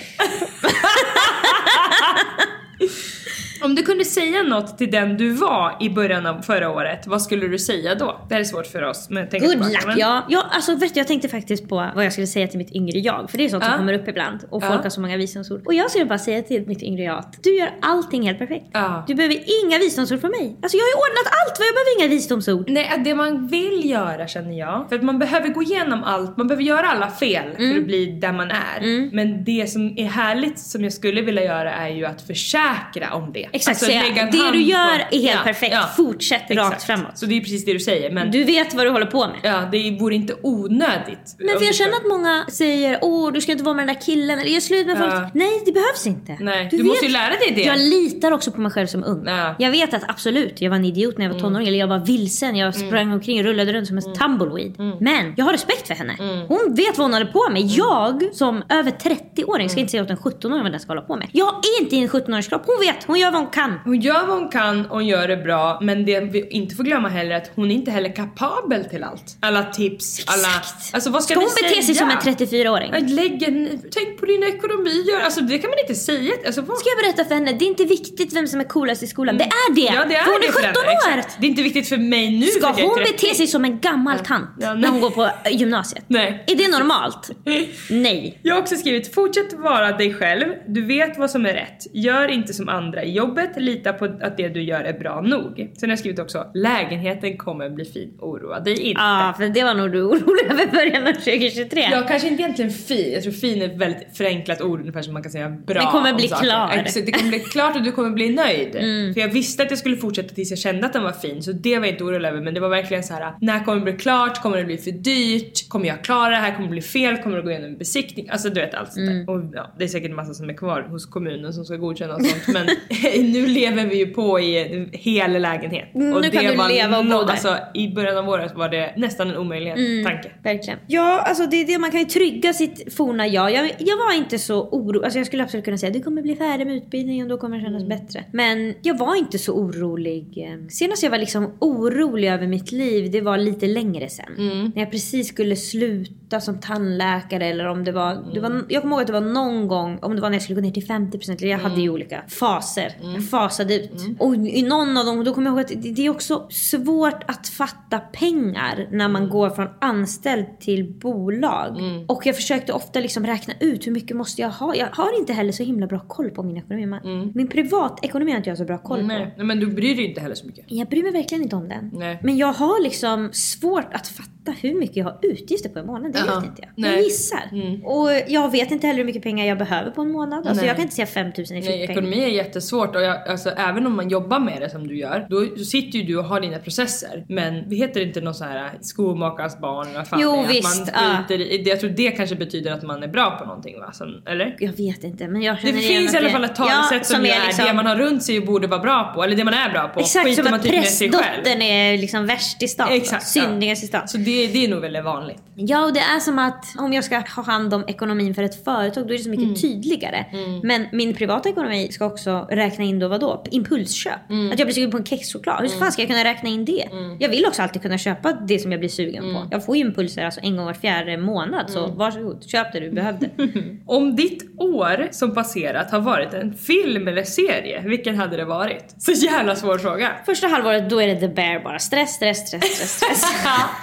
Om 3.64 3.76
du 3.76 3.84
kunde 3.84 4.06
säga 4.06 4.44
något 4.44 4.78
till 4.78 4.92
den 4.92 5.18
du 5.18 5.30
var 5.32 5.78
i 5.80 5.90
början 5.90 6.26
av 6.26 6.42
förra 6.42 6.70
året, 6.70 7.08
vad 7.08 7.22
skulle 7.22 7.48
du 7.48 7.60
säga 7.60 7.96
då? 7.96 8.22
Det 8.30 8.34
här 8.36 8.42
är 8.42 8.46
svårt 8.46 8.68
för 8.68 8.82
oss. 8.84 9.08
Men 9.10 9.28
tänk 9.32 9.44
Good 9.44 9.52
tillbaka, 9.52 9.72
luck! 9.72 9.86
men- 9.88 9.98
Ja, 10.00 10.26
ja 10.30 10.44
alltså, 10.52 10.76
vet 10.76 10.94
du, 10.94 11.00
jag 11.00 11.08
tänkte 11.08 11.30
faktiskt 11.30 11.70
på 11.70 11.76
vad 11.96 12.06
jag 12.06 12.12
skulle 12.14 12.28
säga 12.28 12.48
till 12.48 12.58
mitt 12.58 12.72
yngre 12.76 13.00
jag. 13.00 13.30
För 13.32 13.38
det 13.38 13.46
är 13.46 13.50
sånt 13.50 13.64
som 13.64 13.72
Ja. 13.74 13.78
kommer 13.78 13.94
upp 13.94 14.08
ibland. 14.08 14.40
Och 14.50 14.64
Ja. 14.64 14.68
folk 14.68 14.84
har 14.84 14.90
så 14.90 15.02
många 15.02 15.18
visdomsord. 15.18 15.62
Och 15.66 15.74
jag 15.74 15.90
skulle 15.92 16.06
bara 16.06 16.20
säga 16.20 16.42
till 16.42 16.68
mitt 16.68 16.84
yngre 16.84 17.04
jag 17.04 17.18
att 17.18 17.44
du 17.44 17.56
gör 17.58 17.70
allting 17.82 18.24
helt 18.28 18.40
perfekt. 18.40 18.66
Ja. 18.72 19.04
Du 19.08 19.16
behöver 19.16 19.66
inga 19.66 19.78
visdomsord 19.78 20.22
från 20.22 20.32
mig. 20.32 20.58
Alltså 20.62 20.78
jag 20.78 20.84
har 20.84 20.90
ju 20.90 20.96
ordnat 20.96 21.28
allt 21.28 21.60
vad 21.60 21.68
jag 21.68 21.74
behöver 21.76 22.00
inga 22.00 22.08
visdomsord. 22.16 22.70
Nej, 22.70 23.02
det 23.06 23.16
man 23.16 23.48
vill 23.48 23.90
göra 23.90 24.28
känner 24.28 24.60
jag. 24.60 24.86
För 24.90 24.96
att 24.96 25.04
man 25.04 25.20
behöver 25.20 25.50
gå 25.50 25.62
igenom 25.64 26.04
allt, 26.04 26.38
man 26.38 26.48
behöver 26.48 26.64
göra 26.64 26.88
alla 26.88 27.08
fel 27.12 27.48
Mm. 27.58 27.74
för 27.74 27.80
att 27.80 27.86
bli 27.88 28.06
där 28.06 28.34
man 28.34 28.52
är. 28.52 29.16
Men 29.16 29.44
det 29.44 29.70
som 29.70 29.98
är 29.98 30.06
härligt 30.06 30.60
som 30.60 30.84
jag 30.84 30.94
skulle 30.94 31.22
vilja 31.22 31.44
göra 31.44 31.74
är 31.74 31.90
ju 31.90 32.06
att 32.06 32.22
försäkra 32.22 33.14
om 33.14 33.34
det. 33.34 33.48
Exakt, 33.54 33.70
Alltså, 33.70 33.86
säga, 33.86 34.04
det 34.32 34.52
du 34.52 34.62
gör 34.62 34.98
på- 34.98 35.16
är 35.16 35.20
helt 35.22 35.24
Ja, 35.24 35.40
perfekt. 35.44 35.74
ja. 35.74 35.90
Fortsätt 35.98 36.42
rakt 36.42 36.52
Exakt. 36.52 36.84
framåt. 36.84 37.18
Så 37.18 37.26
det 37.26 37.38
är 37.38 37.42
precis 37.42 37.66
det 37.66 37.74
du 37.74 37.80
säger. 37.80 38.12
Men 38.12 38.32
Du 38.32 38.44
vet 38.44 38.74
vad 38.74 38.86
du 38.86 38.90
håller 38.90 39.06
på 39.06 39.28
med. 39.28 39.38
ja, 39.44 39.70
det 39.72 39.98
vore 40.00 40.16
inte 40.16 40.34
onödigt. 40.44 41.36
Men 41.38 41.48
för 41.48 41.54
jag 41.66 41.74
du 41.74 41.78
känner 41.78 41.94
att 41.96 42.08
många 42.10 42.46
säger 42.50 43.00
åh 43.02 43.32
du 43.32 43.42
ska 43.42 43.52
inte 43.52 43.64
vara 43.64 43.76
med 43.76 43.88
den 43.88 43.96
där 43.96 44.02
killen 44.02 44.40
eller 44.40 44.50
gör 44.50 44.60
slut 44.60 44.88
med 44.88 44.98
Ja. 45.02 45.12
folk. 45.22 45.34
Nej 45.34 45.62
det 45.66 45.72
behövs 45.72 46.08
inte. 46.08 46.38
Nej, 46.40 46.68
du 46.72 46.84
måste 46.84 47.06
ju 47.06 47.12
lära 47.12 47.30
dig 47.30 47.52
det. 47.56 47.62
Jag 47.62 47.80
litar 47.80 48.32
också 48.32 48.52
på 48.52 48.62
mig 48.62 48.72
själv 48.72 48.88
som 48.88 49.04
ung. 49.04 49.24
Ja. 49.26 49.32
Mm. 49.32 49.56
Jag 49.60 49.72
vet 49.72 49.94
att 49.94 50.10
absolut, 50.10 50.62
jag 50.62 50.70
var 50.70 50.78
en 50.78 50.86
idiot 50.86 51.18
när 51.18 51.26
jag 51.26 51.34
var 51.34 51.40
tonåring 51.40 51.68
eller 51.68 51.78
jag 51.80 51.88
var 51.88 52.00
vilsen. 52.00 52.56
Jag 52.56 52.76
sprang 52.76 53.12
omkring 53.14 53.40
och 53.40 53.46
rullade 53.46 53.74
runt 53.74 53.88
som 53.88 53.98
en 53.98 54.14
tumbleweed. 54.16 54.80
Mm. 54.80 54.98
Men 55.00 55.34
jag 55.38 55.46
har 55.46 55.52
respekt 55.52 55.88
för 55.88 55.94
henne. 55.96 56.16
Hon 56.48 56.76
vet 56.76 56.98
vad 56.98 57.06
hon 57.06 57.14
håller 57.14 57.26
på 57.32 57.50
med. 57.52 57.62
Jag 57.62 58.30
som 58.34 58.64
över 58.70 58.92
30-åring 58.92 59.70
ska 59.70 59.80
inte 59.80 59.92
säga 59.92 60.04
åt 60.04 60.10
en 60.10 60.18
17-åring 60.18 60.64
vad 60.64 60.72
den 60.72 60.80
ska 60.80 60.92
hålla 60.92 61.02
på 61.02 61.16
med. 61.16 61.28
Jag 61.32 61.48
är 61.48 61.82
inte 61.84 61.96
i 61.96 62.00
en 62.00 62.08
17-årings 62.10 62.48
kropp. 62.50 62.64
Hon 62.66 62.78
vet, 62.88 63.04
hon 63.04 63.20
gör 63.20 63.32
vad 63.32 63.41
hon 63.42 63.52
kan. 63.52 63.80
Hon 63.84 64.00
gör 64.02 64.26
vad 64.28 64.40
hon 64.40 64.50
kan 64.50 64.86
och 64.86 64.96
hon 64.96 65.08
gör 65.08 65.28
det 65.28 65.38
bra 65.38 65.80
men 65.82 66.06
det 66.06 66.20
vi 66.20 66.50
inte 66.50 66.76
får 66.76 66.84
glömma 66.84 67.10
heller 67.10 67.32
är 67.32 67.38
att 67.38 67.52
hon 67.56 67.72
är 67.72 67.76
inte 67.76 67.92
heller 67.92 68.16
kapabel 68.16 68.86
till 68.86 69.04
allt. 69.04 69.38
Alla 69.40 69.64
tips, 69.64 70.24
alla... 70.26 70.48
Exakt. 70.48 70.96
Alltså 70.96 71.10
vad 71.10 71.24
ska, 71.24 71.34
Ska 71.34 71.40
vi 71.40 71.46
hon 71.46 71.70
bete 71.70 71.84
sig 71.84 71.96
som 71.96 72.10
en 72.10 72.18
34-åring? 72.18 72.94
Att 72.94 73.10
Lägg 73.10 73.44
en, 73.44 73.82
tänk 73.92 74.20
på 74.20 74.26
dina 74.26 74.48
ekonomier. 74.48 75.22
Alltså 75.24 75.42
det 75.42 75.58
kan 75.58 75.70
man 75.70 75.80
inte 75.80 75.96
säga. 75.96 76.34
Alltså, 76.46 76.62
vad? 76.62 76.78
Ska 76.78 76.90
jag 76.90 77.04
berätta 77.04 77.28
för 77.28 77.36
henne, 77.36 77.52
det 77.52 77.66
är 77.66 77.68
inte 77.68 77.86
viktigt 77.86 78.34
vem 78.34 78.48
som 78.48 78.60
är 78.60 78.64
coolast 78.64 79.04
i 79.04 79.08
skolan. 79.08 79.38
Det 79.38 79.44
är 79.44 79.76
det! 79.76 79.88
Mm. 79.88 80.00
Ja 80.00 80.06
det 80.10 80.16
är 80.16 80.24
för 80.24 80.32
hon 80.32 80.42
är 80.44 80.48
för 80.48 80.54
17 80.54 80.74
henne, 80.76 81.16
år! 81.16 81.20
exakt. 81.20 81.38
Det 81.40 81.46
är 81.46 81.50
inte 81.50 81.62
viktigt 81.62 81.90
för 81.90 81.98
mig 81.98 82.40
nu 82.40 82.46
Ska 82.46 82.68
hon 82.68 82.96
30. 82.98 83.12
bete 83.12 83.36
sig 83.36 83.48
som 83.48 83.66
en 83.66 83.80
gammal 83.80 84.20
tant 84.20 84.50
Ja, 84.60 84.74
när 84.74 84.88
hon 84.88 85.02
går 85.02 85.10
på 85.10 85.24
eh, 85.24 85.32
gymnasiet? 85.52 86.06
Nej. 86.08 86.44
Är 86.48 86.56
det 86.56 86.68
normalt? 86.68 87.32
Nej. 87.90 88.40
Jag 88.44 88.56
har 88.56 88.62
också 88.62 88.76
skrivit 88.76 89.14
fortsätt 89.14 89.54
vara 89.54 89.92
dig 89.98 90.14
själv. 90.14 90.46
Du 90.68 90.86
vet 90.86 91.18
vad 91.18 91.32
som 91.32 91.46
är 91.46 91.54
rätt. 91.54 91.88
Gör 91.94 92.28
inte 92.28 92.54
som 92.54 92.70
andra 92.70 93.04
i 93.04 93.12
jobbet. 93.12 93.31
Lita 93.58 93.94
på 93.94 94.06
att 94.22 94.38
det 94.38 94.50
du 94.50 94.62
gör 94.62 94.82
är 94.84 94.94
bra 95.00 95.22
nog. 95.22 95.56
Sen 95.78 95.90
har 95.90 95.92
jag 95.92 96.00
skrivit 96.00 96.20
också 96.20 96.46
lägenheten 96.54 97.38
kommer 97.38 97.70
bli 97.70 97.86
fin. 97.86 98.14
Oroa 98.20 98.60
dig 98.60 98.80
inte. 98.80 99.02
Ja, 99.02 99.34
för 99.38 99.50
det 99.50 99.64
var 99.64 99.74
nog 99.74 99.92
du 99.92 100.02
orolig 100.04 100.46
över 100.52 100.72
början 100.72 101.08
av 101.08 101.12
2023. 101.14 101.88
Ja, 101.92 102.04
kanske 102.08 102.28
inte 102.28 102.44
egentligen 102.44 102.72
fin. 102.72 103.12
Jag 103.14 103.24
tror 103.24 103.34
fin 103.34 103.62
är 103.62 103.66
ett 103.66 103.78
väldigt 103.78 104.18
förenklat 104.18 104.62
ord 104.62 104.80
ungefär 104.80 105.02
som 105.02 105.14
man 105.14 105.24
kan 105.24 105.32
säga 105.32 105.50
bra 105.50 105.74
Den 105.82 105.86
kommer 105.92 106.12
om 106.12 106.18
bli 106.18 106.28
saker. 106.28 106.44
klar. 106.44 106.70
Mm. 106.72 106.86
Exakt, 106.86 107.06
det 107.06 107.12
kommer 107.12 107.30
bli 107.30 107.40
klart 107.40 107.76
och 107.76 107.84
du 107.84 107.92
kommer 107.92 108.10
bli 108.10 108.30
nöjd. 108.30 108.72
För 109.14 109.22
jag 109.22 109.28
visste 109.28 109.64
att 109.64 109.70
jag 109.70 109.80
skulle 109.80 109.98
fortsätta 109.98 110.36
tills 110.36 110.50
jag 110.50 110.60
kände 110.60 110.86
att 110.86 110.94
den 110.94 111.04
var 111.04 111.12
fin 111.12 111.44
så 111.44 111.52
det 111.52 111.80
var 111.80 111.86
jag 111.86 111.94
inte 111.94 112.04
orolig 112.04 112.30
över 112.30 112.42
men 112.42 112.54
det 112.54 112.60
var 112.60 112.70
verkligen 112.70 113.04
så 113.04 113.14
här: 113.14 113.34
när 113.42 113.64
kommer 113.64 113.78
det 113.78 113.84
bli 113.84 113.94
klart? 114.02 114.42
Kommer 114.42 114.58
det 114.58 114.64
bli 114.64 114.78
för 114.78 114.92
dyrt? 114.92 115.70
Kommer 115.70 115.86
jag 115.88 116.04
klara 116.04 116.30
det 116.30 116.36
här? 116.36 116.52
Kommer 116.56 116.68
det 116.68 116.72
bli 116.72 116.82
fel? 116.82 117.18
Kommer 117.18 117.38
det 117.38 117.44
gå 117.44 117.50
igenom 117.52 117.70
en 117.70 117.78
besiktning? 117.78 118.30
Alltså 118.30 118.50
du 118.50 118.62
vet 118.62 118.74
allt 118.76 118.94
sånt 118.94 119.02
Mm. 119.10 119.26
där. 119.26 119.34
Och 119.34 119.44
ja, 119.54 119.74
det 119.78 119.84
är 119.84 119.88
säkert 119.88 120.12
massa 120.12 120.34
som 120.34 120.50
är 120.50 120.54
kvar 120.54 120.82
hos 120.82 121.06
kommunen 121.06 121.54
som 121.54 121.66
ska 121.66 121.76
godkänna 121.76 122.16
och 122.16 122.26
sånt 122.26 122.48
men 122.48 122.68
nu 123.24 123.48
lever 123.48 123.86
vi 123.86 123.98
ju 123.98 124.06
på 124.08 124.40
i 124.40 124.74
en 124.76 124.90
hel 124.94 125.42
lägenhet. 125.42 125.96
Mm, 125.96 126.14
och 126.14 126.22
nu 126.22 126.30
kan 126.30 126.44
du 126.44 126.68
leva 126.68 126.98
och 126.98 127.06
bo 127.06 127.10
där. 127.10 127.18
Alltså 127.32 127.58
i 127.74 127.88
början 127.88 128.18
av 128.18 128.30
året 128.30 128.56
var 128.56 128.70
det 128.70 128.94
nästan 128.98 129.30
en 129.30 129.38
omöjlighet 129.38 129.78
Mm. 129.78 130.06
tanke. 130.06 130.32
Verkligen. 130.44 130.80
Ja, 130.88 131.20
alltså 131.20 131.46
det 131.46 131.62
är 131.62 131.68
det 131.68 131.78
man 131.78 131.92
kan 131.92 132.00
ju 132.00 132.06
trygga 132.06 132.54
sitt 132.54 132.94
forna 132.94 133.28
jag. 133.28 133.52
jag. 133.54 133.66
Jag 133.80 133.98
var 133.98 134.18
inte 134.18 134.40
så 134.40 134.70
orolig. 134.70 135.04
Alltså 135.04 135.20
jag 135.20 135.28
skulle 135.28 135.44
absolut 135.44 135.66
kunna 135.66 135.78
säga 135.78 135.92
du 135.92 136.02
kommer 136.02 136.22
bli 136.22 136.36
färdig 136.36 136.68
med 136.68 136.76
utbildningen 136.76 137.26
och 137.26 137.30
då 137.30 137.38
kommer 137.38 137.58
det 137.58 137.64
kännas 137.64 137.84
bättre. 137.86 138.24
Men 138.34 138.74
jag 138.82 138.98
var 138.98 139.16
inte 139.16 139.40
så 139.40 139.54
orolig. 139.54 140.48
Senast 140.70 141.04
jag 141.04 141.10
var 141.10 141.18
liksom 141.18 141.52
orolig 141.60 142.28
över 142.30 142.48
mitt 142.48 142.72
liv, 142.72 143.12
det 143.12 143.22
var 143.22 143.38
lite 143.38 143.68
längre 143.68 144.10
sen. 144.10 144.72
När 144.76 144.82
jag 144.82 144.92
precis 144.92 145.28
skulle 145.28 145.56
sluta 145.56 146.42
som 146.42 146.60
tandläkare 146.60 147.46
eller 147.46 147.66
om 147.68 147.84
det 147.84 147.92
var, 147.92 148.34
det 148.34 148.40
var... 148.40 148.62
Jag 148.70 148.82
kommer 148.82 148.96
ihåg 148.96 149.02
att 149.02 149.08
det 149.08 149.14
var 149.14 149.22
någon 149.22 149.68
gång, 149.68 150.00
om 150.02 150.16
det 150.16 150.22
var 150.22 150.30
när 150.30 150.36
jag 150.36 150.44
skulle 150.44 150.56
gå 150.62 150.68
ner 150.68 150.72
till 150.72 150.86
50% 150.88 151.38
eller 151.38 151.48
jag 151.52 151.60
hade 151.60 151.82
ju 151.82 151.90
olika 151.90 152.22
faser. 152.28 152.92
Jag 153.14 153.30
fasade 153.30 153.76
ut. 153.76 153.92
Och 154.20 154.36
i 154.36 154.62
någon 154.64 154.98
av 154.98 155.06
dem, 155.06 155.24
då 155.24 155.34
kommer 155.34 155.48
jag 155.50 155.58
ihåg 155.72 155.78
att 155.78 155.96
det, 155.96 156.06
är 156.06 156.10
också 156.10 156.48
svårt 156.50 157.24
att 157.28 157.48
fatta 157.48 158.00
pengar 158.00 158.88
när 158.92 159.08
man 159.08 159.30
går 159.30 159.50
från 159.50 159.68
anställd 159.82 160.46
till 160.60 160.94
bolag. 160.94 161.78
Och 162.08 162.26
jag 162.26 162.36
försökte 162.36 162.74
ofta 162.74 163.00
liksom 163.00 163.26
räkna 163.26 163.54
ut 163.60 163.88
hur 163.88 163.92
mycket 163.92 164.18
måste 164.18 164.42
jag 164.42 164.50
ha. 164.50 164.76
Jag 164.76 164.88
har 164.92 165.20
inte 165.20 165.34
heller 165.34 165.52
så 165.52 165.64
himla 165.64 165.88
bra 165.88 166.00
koll 166.00 166.30
på 166.30 166.44
min 166.44 166.58
ekonomi. 166.58 166.86
Man- 166.86 167.32
Min 167.36 167.48
privatekonomi 167.48 168.32
har 168.32 168.38
inte 168.38 168.50
jag 168.50 168.58
så 168.58 168.66
bra 168.66 168.78
koll 168.78 169.00
på. 169.00 169.06
Nej, 169.06 169.34
nej, 169.38 169.46
men 169.46 169.60
du 169.60 169.68
bryr 169.68 169.96
dig 169.96 170.06
inte 170.06 170.22
heller 170.22 170.36
så 170.36 170.46
mycket. 170.46 170.66
Jag 170.68 170.88
bryr 170.88 171.04
mig 171.04 171.12
verkligen 171.12 171.44
inte 171.44 171.56
om 171.56 171.70
den. 171.70 171.92
Nej. 171.94 172.20
Men 172.24 172.38
jag 172.38 172.54
har 172.54 172.84
liksom 172.84 173.30
svårt 173.34 173.94
att 173.94 174.08
fatta 174.08 174.32
hur 174.62 174.80
mycket 174.80 174.98
jag 174.98 175.06
har 175.06 175.20
utgifter 175.22 175.70
på 175.70 175.80
en 175.80 175.86
månad. 175.86 176.14
Det 176.14 176.20
Ja. 176.28 176.36
vet 176.36 176.46
inte 176.46 176.62
jag. 176.62 176.72
Nej. 176.78 176.92
Jag 176.94 177.04
gissar. 177.04 177.50
Och 177.84 178.10
jag 178.28 178.52
vet 178.52 178.72
inte 178.72 178.88
heller 178.88 178.98
hur 178.98 179.06
mycket 179.06 179.24
pengar 179.24 179.46
jag 179.46 179.58
behöver 179.58 179.92
på 179.92 180.02
en 180.02 180.12
månad. 180.12 180.40
Alltså 180.48 180.54
Nej. 180.62 180.66
jag 180.68 180.76
kan 180.76 180.84
inte 180.84 180.96
säga 180.96 181.06
5000 181.06 181.58
i 181.58 181.62
fickpengar. 181.62 181.92
ekonomi 181.92 182.24
är 182.24 182.28
jättesvårt 182.28 182.96
och 182.96 183.02
jag, 183.02 183.28
alltså, 183.30 183.50
även 183.50 183.86
om 183.88 183.96
man 183.96 184.10
jobbar 184.10 184.40
med 184.40 184.62
det 184.62 184.70
som 184.70 184.88
du 184.88 184.98
gör, 184.98 185.28
då 185.30 185.64
sitter 185.64 186.00
ju 186.00 186.04
du 186.06 186.18
och 186.18 186.24
har 186.26 186.42
dina 186.42 186.58
processer. 186.60 187.26
Men 187.30 187.70
det 187.70 187.76
heter 187.76 188.02
inte 188.02 188.22
någon 188.22 188.34
sån 188.36 188.48
här 188.48 188.72
skomakarens 188.82 189.60
barn 189.60 189.88
eller 189.88 189.98
vad 189.98 190.08
fan 190.08 190.20
Jo, 190.24 190.32
det 190.36 190.40
är, 190.40 190.48
visst, 190.48 190.80
man 190.94 191.18
skiter 191.28 191.40
i, 191.42 191.64
Jag 191.70 191.80
tror 191.80 191.90
det 191.90 192.12
kanske 192.12 192.36
betyder 192.36 192.72
att 192.72 192.84
man 192.84 193.04
är 193.04 193.08
bra 193.08 193.32
på 193.40 193.46
någonting 193.46 193.80
va? 193.80 193.92
Som, 193.94 194.24
eller? 194.28 194.56
Jag 194.60 194.72
vet 194.74 195.04
inte 195.04 195.28
men 195.28 195.42
jag 195.42 195.56
Det 195.56 195.62
känner 195.62 195.80
finns 195.82 196.14
i 196.14 196.18
alla 196.18 196.30
fall 196.30 196.44
ett 196.44 196.56
talesätt 196.56 196.98
Ja, 196.98 197.04
som, 197.04 197.26
ju 197.26 197.32
är 197.32 197.46
liksom- 197.46 197.66
det 197.66 197.74
man 197.74 197.86
har 197.86 197.96
runt 197.96 198.24
sig 198.24 198.40
och 198.40 198.46
borde 198.46 198.68
vara 198.68 198.80
bra 198.80 199.12
på, 199.16 199.24
eller 199.24 199.36
det 199.36 199.44
man 199.44 199.54
är 199.54 199.70
bra 199.70 199.88
på. 199.88 200.00
Exakt 200.00 200.26
skiter 200.26 200.44
som 200.44 200.52
man 200.52 200.60
att 200.60 200.66
typ 200.66 200.74
med 200.76 200.84
sig 200.86 201.12
själv. 201.12 201.24
prästdottern 201.24 201.62
är 201.62 201.98
liksom 201.98 202.26
värst 202.28 202.64
i 202.64 202.68
stan. 202.68 202.88
Exakt, 202.92 203.28
Syndigast 203.28 203.84
i 203.84 203.88
stan. 203.88 204.08
Det, 204.32 204.48
det 204.48 204.66
är 204.66 204.70
nog 204.70 204.82
väldigt 204.82 205.04
vanligt. 205.04 205.44
Ja 205.56 205.86
och 205.86 205.94
det 205.94 206.00
är 206.00 206.20
som 206.20 206.40
att 206.40 206.66
om 206.80 206.94
jag 206.94 207.04
ska 207.04 207.16
ha 207.36 207.44
hand 207.44 207.74
om 207.74 207.84
ekonomin 207.88 208.36
för 208.36 208.44
ett 208.44 208.64
företag 208.64 209.08
då 209.08 209.14
är 209.14 209.18
det 209.18 209.24
så 209.24 209.30
mycket 209.30 209.44
Mm. 209.46 209.56
tydligare. 209.56 210.26
Men 210.64 210.86
min 210.92 211.14
privata 211.14 211.50
ekonomi 211.50 211.88
ska 211.92 212.06
också 212.06 212.48
räkna 212.50 212.84
in 212.84 213.00
då 213.00 213.08
vadå? 213.08 213.44
Impulsköp. 213.52 214.30
Mm. 214.30 214.52
Att 214.52 214.60
jag 214.60 214.66
blir 214.68 214.74
sugen 214.76 214.92
på 214.92 214.98
en 214.98 215.06
kexchoklad. 215.06 215.62
Hur 215.62 215.68
fan 215.70 215.92
ska 215.92 216.02
jag 216.02 216.10
kunna 216.10 216.24
räkna 216.24 216.50
in 216.50 216.66
det? 216.66 216.86
Jag 217.20 217.30
vill 217.30 217.46
också 217.46 217.62
alltid 217.62 217.82
kunna 217.82 217.98
köpa 217.98 218.34
det 218.34 218.60
som 218.60 218.72
jag 218.72 218.80
blir 218.80 218.90
sugen 218.90 219.24
Mm. 219.24 219.36
på. 219.36 219.48
Jag 219.52 219.66
får 219.66 219.76
ju 219.78 219.82
impulser 219.82 220.26
alltså 220.26 220.40
en 220.44 220.58
gång 220.58 220.66
var 220.66 220.74
fjärde 220.74 221.18
månad 221.18 221.70
så 221.70 221.88
varsågod 221.88 222.44
köp 222.50 222.74
det 222.74 222.80
du 222.80 222.92
behövde. 222.92 223.30
Om 223.86 224.16
ditt 224.16 224.51
år 224.62 225.08
som 225.12 225.34
passerat 225.34 225.92
har 225.92 226.00
varit 226.00 226.34
en 226.34 226.54
film 226.54 227.08
eller 227.08 227.24
serie, 227.24 227.82
vilken 227.86 228.16
hade 228.16 228.38
det 228.38 228.46
varit? 228.46 228.96
Så 228.98 229.12
jävla 229.12 229.56
svår 229.56 229.78
fråga. 229.78 230.12
Första 230.26 230.48
halvåret 230.48 230.90
då 230.90 231.02
är 231.02 231.08
det 231.08 231.20
the 231.20 231.28
bear 231.28 231.64
bara. 231.64 231.80
Stress, 231.80 232.16
stress, 232.16 232.48
stress, 232.48 232.64
stress, 232.64 232.92
stress. 232.92 233.26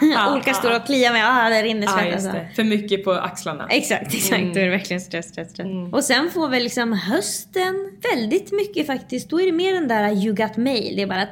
Olika 0.32 0.54
stora 0.54 0.76
och 0.76 0.86
klia 0.86 1.12
mig. 1.12 1.22
Ah, 1.24 1.48
det 1.48 1.62
rinner 1.62 1.86
svett 1.86 2.12
just 2.12 2.26
alltså. 2.26 2.42
För 2.56 2.64
mycket 2.64 3.04
på 3.04 3.12
axlarna. 3.12 3.66
Exakt, 3.70 4.14
exakt. 4.14 4.54
Då 4.54 4.60
är 4.60 4.64
det 4.64 4.70
verkligen 4.70 5.00
stress, 5.00 5.28
stress, 5.28 5.50
stress. 5.50 5.66
Och 5.92 6.04
sen 6.04 6.30
får 6.30 6.48
väl 6.48 6.62
liksom 6.62 6.92
hösten 6.92 7.90
väldigt 8.12 8.52
mycket 8.52 8.86
faktiskt. 8.86 9.30
Då 9.30 9.40
är 9.40 9.46
det 9.46 9.52
mer 9.52 9.74
den 9.74 9.88
där 9.88 10.24
You 10.24 10.34
Got 10.34 10.56
Mail. 10.56 10.96
Det 10.96 11.02
är 11.02 11.06
bara 11.06 11.26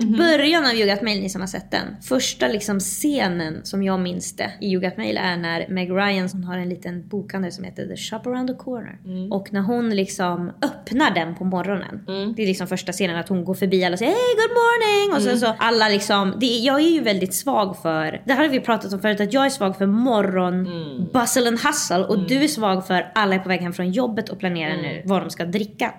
mm 0.00 0.16
början 0.16 0.64
av 0.64 0.72
You 0.72 0.90
Got 0.90 1.02
Mail, 1.02 1.20
ni 1.20 1.28
som 1.28 1.40
har 1.40 1.48
sett 1.48 1.70
den. 1.70 1.96
Första 2.02 2.48
liksom 2.48 2.80
scenen 2.80 3.60
som 3.64 3.82
jag 3.82 4.00
minns 4.00 4.36
det 4.36 4.52
i 4.60 4.66
You 4.66 4.82
Got 4.82 4.96
Mail 4.96 5.16
är 5.16 5.36
när 5.36 5.68
Meg 5.68 5.90
Ryan 5.90 6.28
hon 6.32 6.44
har 6.44 6.58
en 6.58 6.68
liten 6.68 7.08
bokhandel 7.08 7.52
som 7.52 7.64
heter 7.64 7.86
The 7.86 7.96
Shop 7.96 8.20
Around 8.24 8.48
the 8.48 8.54
Corner. 8.54 8.75
Och 9.30 9.48
när 9.52 9.60
hon 9.60 9.90
liksom 9.90 10.52
öppnar 10.62 11.10
den 11.10 11.34
på 11.34 11.44
morgonen. 11.44 12.02
Det 12.36 12.42
är 12.42 12.46
liksom 12.46 12.66
första 12.66 12.92
scenen 12.92 13.16
att 13.16 13.28
hon 13.28 13.44
går 13.44 13.54
förbi 13.54 13.84
alla 13.84 13.92
och 13.92 13.98
säger 13.98 14.12
Hey 14.12 14.34
good 14.36 14.56
morning! 14.56 15.16
Och 15.16 15.22
sen 15.22 15.40
så 15.40 15.54
alla 15.58 15.88
liksom, 15.88 16.34
det, 16.40 16.46
jag 16.46 16.80
är 16.80 16.88
ju 16.88 17.00
väldigt 17.00 17.34
svag 17.34 17.76
för, 17.82 18.22
det 18.26 18.32
här 18.32 18.42
har 18.42 18.48
vi 18.48 18.60
pratat 18.60 18.92
om 18.92 19.00
förut, 19.00 19.20
att 19.20 19.32
jag 19.32 19.46
är 19.46 19.50
svag 19.50 19.78
för 19.78 19.86
morgon 19.86 20.64
bustle 21.12 21.48
and 21.48 21.58
hustle 21.60 22.04
och 22.04 22.18
du 22.28 22.44
är 22.44 22.48
svag 22.48 22.86
för 22.86 23.12
alla 23.14 23.34
är 23.34 23.38
på 23.38 23.48
väg 23.48 23.60
hem 23.60 23.72
från 23.72 23.90
jobbet 23.90 24.28
och 24.28 24.38
planerar 24.38 24.76
nu 24.76 25.02
vad 25.04 25.22
de 25.22 25.30
ska 25.30 25.44
dricka. 25.44 25.92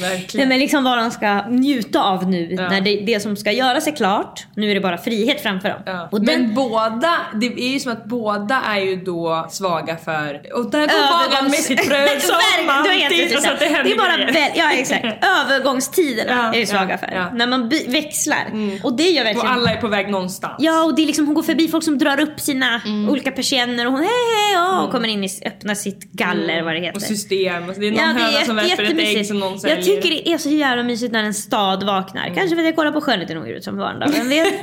Verkligen. 0.00 0.48
men 0.48 0.58
liksom 0.58 0.84
vad 0.84 0.98
de 0.98 1.10
ska 1.10 1.48
njuta 1.48 2.02
av 2.02 2.28
nu 2.30 2.48
Ja. 2.54 2.68
när 2.68 2.80
det, 2.80 2.96
det 2.96 3.20
som 3.20 3.36
ska 3.36 3.52
göras 3.52 3.86
är 3.86 3.92
klart. 3.92 4.46
Nu 4.56 4.70
är 4.70 4.74
det 4.74 4.80
bara 4.80 4.98
frihet 4.98 5.40
framför 5.40 5.68
dem. 5.68 5.82
Ja. 5.86 6.08
Och 6.12 6.18
Men 6.18 6.26
den, 6.26 6.54
båda, 6.54 7.16
det 7.34 7.46
är 7.46 7.72
ju 7.72 7.80
som 7.80 7.92
att 7.92 8.04
båda 8.04 8.62
är 8.66 8.80
ju 8.80 8.96
då 8.96 9.46
svaga 9.50 9.96
för... 9.96 10.42
Och 10.54 10.70
där 10.70 10.86
går 10.86 11.42
med 11.42 11.52
sitt 11.52 11.83
bröd 11.88 12.22
som 12.22 12.34
alltid. 12.68 13.30
rätt, 13.32 13.42
Så 13.42 13.50
att 13.50 13.58
det 13.58 13.64
händer 13.64 13.84
det 13.84 13.92
är 13.92 13.96
bara 13.96 14.32
väl, 14.32 14.50
ja 14.54 14.72
exakt. 14.72 15.04
Övergångstiderna 15.24 16.30
Ja, 16.32 16.54
är 16.54 16.60
vi 16.60 16.66
svaga 16.66 16.98
för. 16.98 17.10
ja. 17.14 17.30
När 17.34 17.46
man 17.46 17.68
växlar. 17.88 18.44
Och 18.82 18.96
det 18.96 19.10
gör 19.10 19.22
Och 19.22 19.26
verkligen 19.26 19.46
alla 19.46 19.70
är 19.72 19.80
på 19.80 19.88
väg 19.88 20.10
någonstans. 20.10 20.54
Ja 20.58 20.84
och 20.84 20.94
det 20.96 21.02
är 21.02 21.06
liksom, 21.06 21.26
hon 21.26 21.34
går 21.34 21.42
förbi 21.42 21.68
folk 21.68 21.84
som 21.84 21.98
drar 21.98 22.20
upp 22.20 22.40
sina 22.40 22.80
Mm. 22.84 23.08
olika 23.10 23.30
persienner 23.30 23.86
och 23.86 23.92
hon 23.92 24.00
hej 24.00 24.08
hej 24.08 24.52
ja, 24.54 24.82
och 24.82 24.90
kommer 24.90 25.08
in 25.08 25.24
i, 25.24 25.28
öppnar 25.46 25.74
sitt 25.74 26.12
galler 26.12 26.62
vad 26.62 26.72
det 26.74 26.78
heter. 26.80 26.88
Mm. 26.88 26.96
Och 26.96 27.02
system. 27.02 27.64
Alltså 27.64 27.80
det 27.80 27.86
är 27.86 27.90
någon 27.90 28.00
Ja, 28.00 28.06
det 28.06 28.20
höna 28.20 28.40
är 28.40 28.44
som 28.44 28.56
jätte, 28.58 28.82
värper 28.82 29.02
ett 29.02 29.16
ägg 29.16 29.26
som 29.26 29.38
någon 29.38 29.60
säljer. 29.60 29.76
Jag 29.76 29.84
tycker 29.84 30.10
det 30.10 30.28
är 30.28 30.38
så 30.38 30.48
jävla 30.48 30.82
mysigt 30.82 31.12
när 31.12 31.24
en 31.24 31.34
stad 31.34 31.82
vaknar. 31.86 32.22
Mm. 32.22 32.34
Kanske 32.34 32.56
för 32.56 32.62
att 32.62 32.66
jag 32.66 32.76
kollar 32.76 32.92
på 32.92 33.00
Skönheten 33.00 33.36
och 33.36 33.42
odjuret 33.42 33.64
som 33.64 33.76
barn 33.76 34.00
då. 34.00 34.06
Vem 34.12 34.28
vet? 34.28 34.52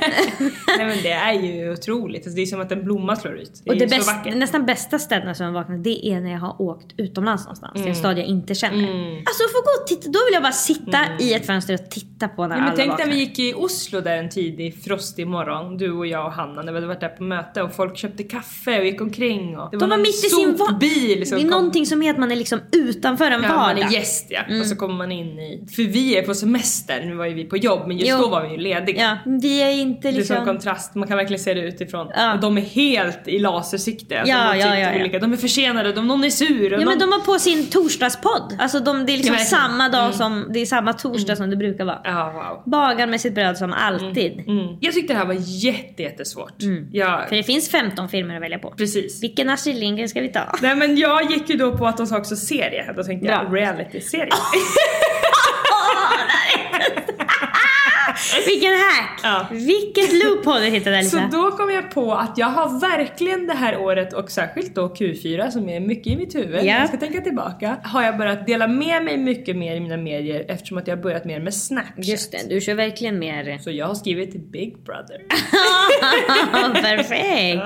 Nej 0.78 0.86
men 0.86 1.02
det 1.02 1.10
är 1.12 1.32
ju 1.32 1.72
otroligt. 1.72 2.22
Alltså 2.26 2.36
det 2.36 2.42
är 2.42 2.46
som 2.46 2.60
att 2.60 2.72
en 2.72 2.84
blomma 2.84 3.16
slår 3.16 3.38
ut. 3.38 3.50
Det 3.64 3.70
är 3.70 3.72
och 3.82 3.88
det 3.88 3.98
vackert. 4.06 4.34
nästan 4.36 4.66
bästa 4.66 4.98
städerna 4.98 5.34
som 5.34 5.46
jag 5.46 5.52
vaknar 5.52 5.76
det 5.76 6.06
är 6.08 6.20
när 6.20 6.30
jag 6.32 6.40
har 6.40 6.62
åkt 6.62 6.86
utomlands 7.12 7.44
någonstans. 7.44 7.72
Mm. 7.74 7.82
Till 7.84 7.90
en 7.90 7.96
stad 7.96 8.18
jag 8.18 8.26
inte 8.26 8.54
känner. 8.54 9.16
Alltså 9.16 9.42
få 9.52 9.58
gå 9.62 9.80
och 9.82 9.86
titta. 9.86 10.08
Då 10.08 10.18
vill 10.26 10.34
jag 10.34 10.42
bara 10.42 10.52
sitta 10.52 10.98
i 11.20 11.34
ett 11.34 11.46
fönster 11.46 11.74
och 11.74 11.90
titta 11.90 12.28
på 12.28 12.46
när 12.46 12.56
Mm. 12.56 12.58
Ja, 12.64 12.66
men 12.70 12.76
tänk 12.76 12.90
vaknar. 12.90 13.06
när 13.06 13.12
vi 13.12 13.18
gick 13.20 13.38
i 13.38 13.54
Oslo 13.56 14.00
där 14.00 14.16
en 14.16 14.28
tidig 14.30 14.82
frostig 14.84 15.26
morgon, 15.26 15.76
du 15.76 15.92
och 15.92 16.06
jag 16.06 16.26
och 16.26 16.32
Hanna, 16.32 16.62
när 16.62 16.72
vi 16.72 16.76
hade 16.76 16.86
varit 16.86 17.00
där 17.00 17.08
på 17.08 17.22
möte 17.22 17.62
och 17.62 17.74
folk 17.74 17.96
köpte 17.96 18.22
kaffe 18.22 18.78
och 18.80 18.84
gick 18.86 19.00
omkring 19.00 19.58
och 19.58 19.70
det 19.70 19.76
De 19.76 19.80
var 19.80 19.88
någon 19.96 20.02
mitt 20.02 20.24
i 20.24 20.28
sin 20.28 20.58
sopbil 20.58 21.26
som 21.28 21.36
Det 21.38 21.42
är 21.42 21.42
kom- 21.42 21.50
någonting 21.50 21.86
som 21.86 22.02
är 22.02 22.10
att 22.10 22.18
man 22.18 22.32
är 22.32 22.36
liksom 22.36 22.60
utanför 22.72 23.24
en 23.30 23.42
Ja, 23.42 23.48
man 23.48 23.56
vardag. 23.58 23.84
är 23.84 23.90
gäst 23.92 24.26
ja. 24.30 24.60
Och 24.60 24.66
så 24.66 24.76
kommer 24.76 24.94
man 24.94 25.12
in 25.12 25.38
i... 25.38 25.66
För 25.76 25.82
vi 25.82 26.16
är 26.18 26.22
på 26.22 26.34
semester, 26.34 27.04
nu 27.06 27.14
var 27.14 27.26
ju 27.26 27.34
vi 27.34 27.44
på 27.44 27.56
jobb 27.56 27.82
men 27.88 27.96
just 27.98 28.10
Jo. 28.10 28.18
då 28.18 28.28
var 28.28 28.42
vi 28.42 28.48
ju 28.50 28.56
lediga. 28.56 29.18
Ja, 29.24 29.32
vi 29.40 29.62
är 29.62 29.70
inte 29.70 30.00
Det 30.02 30.08
är 30.08 30.12
som 30.12 30.18
liksom... 30.18 30.44
kontrast, 30.46 30.94
man 30.94 31.08
kan 31.08 31.16
verkligen 31.16 31.42
se 31.42 31.54
det 31.54 31.60
utifrån. 31.60 32.06
Ja. 32.16 32.34
Och 32.34 32.40
de 32.40 32.58
är 32.58 32.62
helt 32.62 33.28
i 33.28 33.38
lasersikte. 33.38 34.18
Alltså 34.20 34.34
Ja, 34.34 34.56
ja, 34.56 34.78
ja, 34.78 34.92
ja. 34.92 35.00
Olika. 35.00 35.18
de 35.18 35.32
är 35.32 35.36
försenade, 35.36 35.92
de, 35.92 36.06
någon 36.08 36.24
är 36.24 36.30
sur. 36.30 36.72
Och 36.74 36.82
Ja. 36.82 36.84
Men 36.92 36.98
de 36.98 37.12
har 37.12 37.20
på 37.20 37.38
sin 37.38 37.70
torsdagspodd. 37.70 38.56
Alltså 38.58 38.80
de, 38.80 39.06
det 39.06 39.12
är 39.12 39.16
liksom 39.16 39.36
samma 39.36 39.88
dag 39.88 40.14
som, 40.14 40.46
det 40.52 40.60
är 40.60 40.66
samma 40.66 40.92
torsdag 40.92 41.36
som 41.36 41.50
det 41.50 41.56
brukar 41.56 41.84
vara. 41.84 42.00
Ja, 42.04 42.32
wow. 42.32 42.72
Bagaren 42.72 43.10
med 43.10 43.20
sitt 43.20 43.34
bröd 43.34 43.58
som 43.58 43.72
alltid. 43.72 44.32
Mm. 44.32 44.76
Jag 44.80 44.94
tyckte 44.94 45.12
det 45.12 45.18
här 45.18 45.26
var 45.26 45.36
jätte, 45.38 46.02
jättesvårt. 46.02 46.54
Jag, 46.92 47.28
För 47.28 47.36
det 47.36 47.42
finns 47.42 47.68
15 47.70 48.08
filmer 48.08 48.36
att 48.36 48.42
välja 48.42 48.58
på. 48.58 48.70
precis. 48.70 49.22
Vilken 49.22 49.48
Astrid 49.50 49.76
Lindgren 49.76 50.08
ska 50.08 50.20
vi 50.20 50.28
ta? 50.28 50.56
Nej 50.62 50.76
men 50.76 50.96
jag 50.96 51.30
gick 51.30 51.50
ju 51.50 51.56
då 51.56 51.76
på 51.78 51.86
att 51.86 51.96
de 51.96 52.06
sa 52.06 52.18
också 52.18 52.36
serie. 52.36 52.92
Då 52.96 53.04
tänkte 53.04 53.28
jag 53.28 53.50
Bra. 53.50 53.60
reality-serie. 53.60 54.32
Vilken 58.46 58.72
hack! 58.72 59.20
Ja. 59.22 59.46
Vilket 59.50 60.12
loophole 60.24 60.60
du 60.60 60.66
hittade 60.66 61.02
Så 61.04 61.16
Elisa. 61.18 61.28
då 61.32 61.50
kom 61.50 61.70
jag 61.70 61.90
på 61.90 62.12
att 62.14 62.38
jag 62.38 62.46
har 62.46 62.80
verkligen 62.80 63.46
det 63.46 63.54
här 63.54 63.76
året 63.78 64.12
och 64.12 64.30
särskilt 64.30 64.74
då 64.74 64.88
Q4 64.88 65.50
som 65.50 65.68
är 65.68 65.80
mycket 65.80 66.12
i 66.12 66.16
mitt 66.16 66.34
huvud, 66.34 66.54
Ja. 66.56 66.62
när 66.72 66.78
jag 66.80 66.88
ska 66.88 66.96
tänka 66.96 67.20
tillbaka, 67.20 67.76
har 67.84 68.02
jag 68.02 68.18
börjat 68.18 68.46
dela 68.46 68.66
med 68.66 69.04
mig 69.04 69.16
mycket 69.16 69.56
mer 69.56 69.76
i 69.76 69.80
mina 69.80 69.96
medier 69.96 70.44
eftersom 70.48 70.78
att 70.78 70.86
jag 70.88 70.96
har 70.96 71.02
börjat 71.02 71.24
mer 71.24 71.40
med 71.40 71.54
Snapchat. 71.54 71.92
Just 72.06 72.32
det, 72.32 72.38
du 72.48 72.60
kör 72.60 72.74
verkligen 72.74 73.18
mer... 73.18 73.58
Så 73.58 73.70
jag 73.70 73.86
har 73.86 73.94
skrivit 73.94 74.50
Big 74.52 74.76
Brother. 74.84 75.22
Perfekt! 76.82 77.62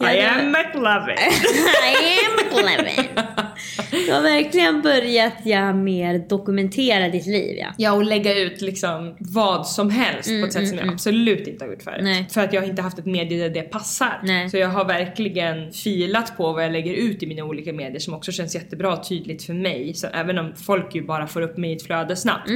I 0.00 0.18
am 0.20 0.50
McLovin. 0.50 1.16
I 1.18 2.18
am 2.26 2.40
clever. 2.50 3.08
Du 3.90 4.12
har 4.12 4.22
verkligen 4.22 4.82
börjat 4.82 5.34
ja, 5.44 5.72
mer 5.72 6.18
dokumentera 6.28 7.08
ditt 7.08 7.26
liv 7.26 7.56
ja. 7.58 7.66
Ja 7.76 7.92
och 7.92 8.04
lägga 8.04 8.38
ut 8.38 8.60
liksom 8.60 9.16
vad 9.18 9.66
som 9.66 9.90
helst 9.90 10.28
på 10.40 10.46
ett 10.46 10.52
sätt 10.52 10.68
som 10.68 10.78
jag 10.78 10.88
absolut 10.88 11.48
inte 11.48 11.64
har 11.64 11.72
gjort 11.72 11.82
förut. 11.82 12.00
Nej. 12.02 12.26
För 12.30 12.40
att 12.40 12.52
jag 12.52 12.64
inte 12.64 12.82
haft 12.82 12.98
ett 12.98 13.06
medie 13.06 13.48
där 13.48 13.54
det 13.54 13.62
passar. 13.62 14.20
Nej. 14.22 14.50
Så 14.50 14.56
jag 14.56 14.68
har 14.68 14.84
verkligen 14.84 15.72
filat 15.72 16.36
på 16.36 16.52
vad 16.52 16.64
jag 16.64 16.72
lägger 16.72 16.94
ut 16.94 17.22
i 17.22 17.26
mina 17.26 17.44
olika 17.44 17.72
medier 17.72 17.98
som 17.98 18.14
också 18.14 18.32
känns 18.32 18.54
jättebra 18.54 18.92
och 18.92 19.08
tydligt 19.08 19.42
för 19.42 19.54
mig. 19.54 19.94
Så 19.94 20.06
även 20.06 20.38
om 20.38 20.52
folk 20.56 20.94
ju 20.94 21.02
bara 21.02 21.26
får 21.26 21.42
upp 21.42 21.56
mig 21.56 21.70
i 21.70 21.76
ett 21.76 21.82
flöde 21.82 22.16
snabbt 22.16 22.50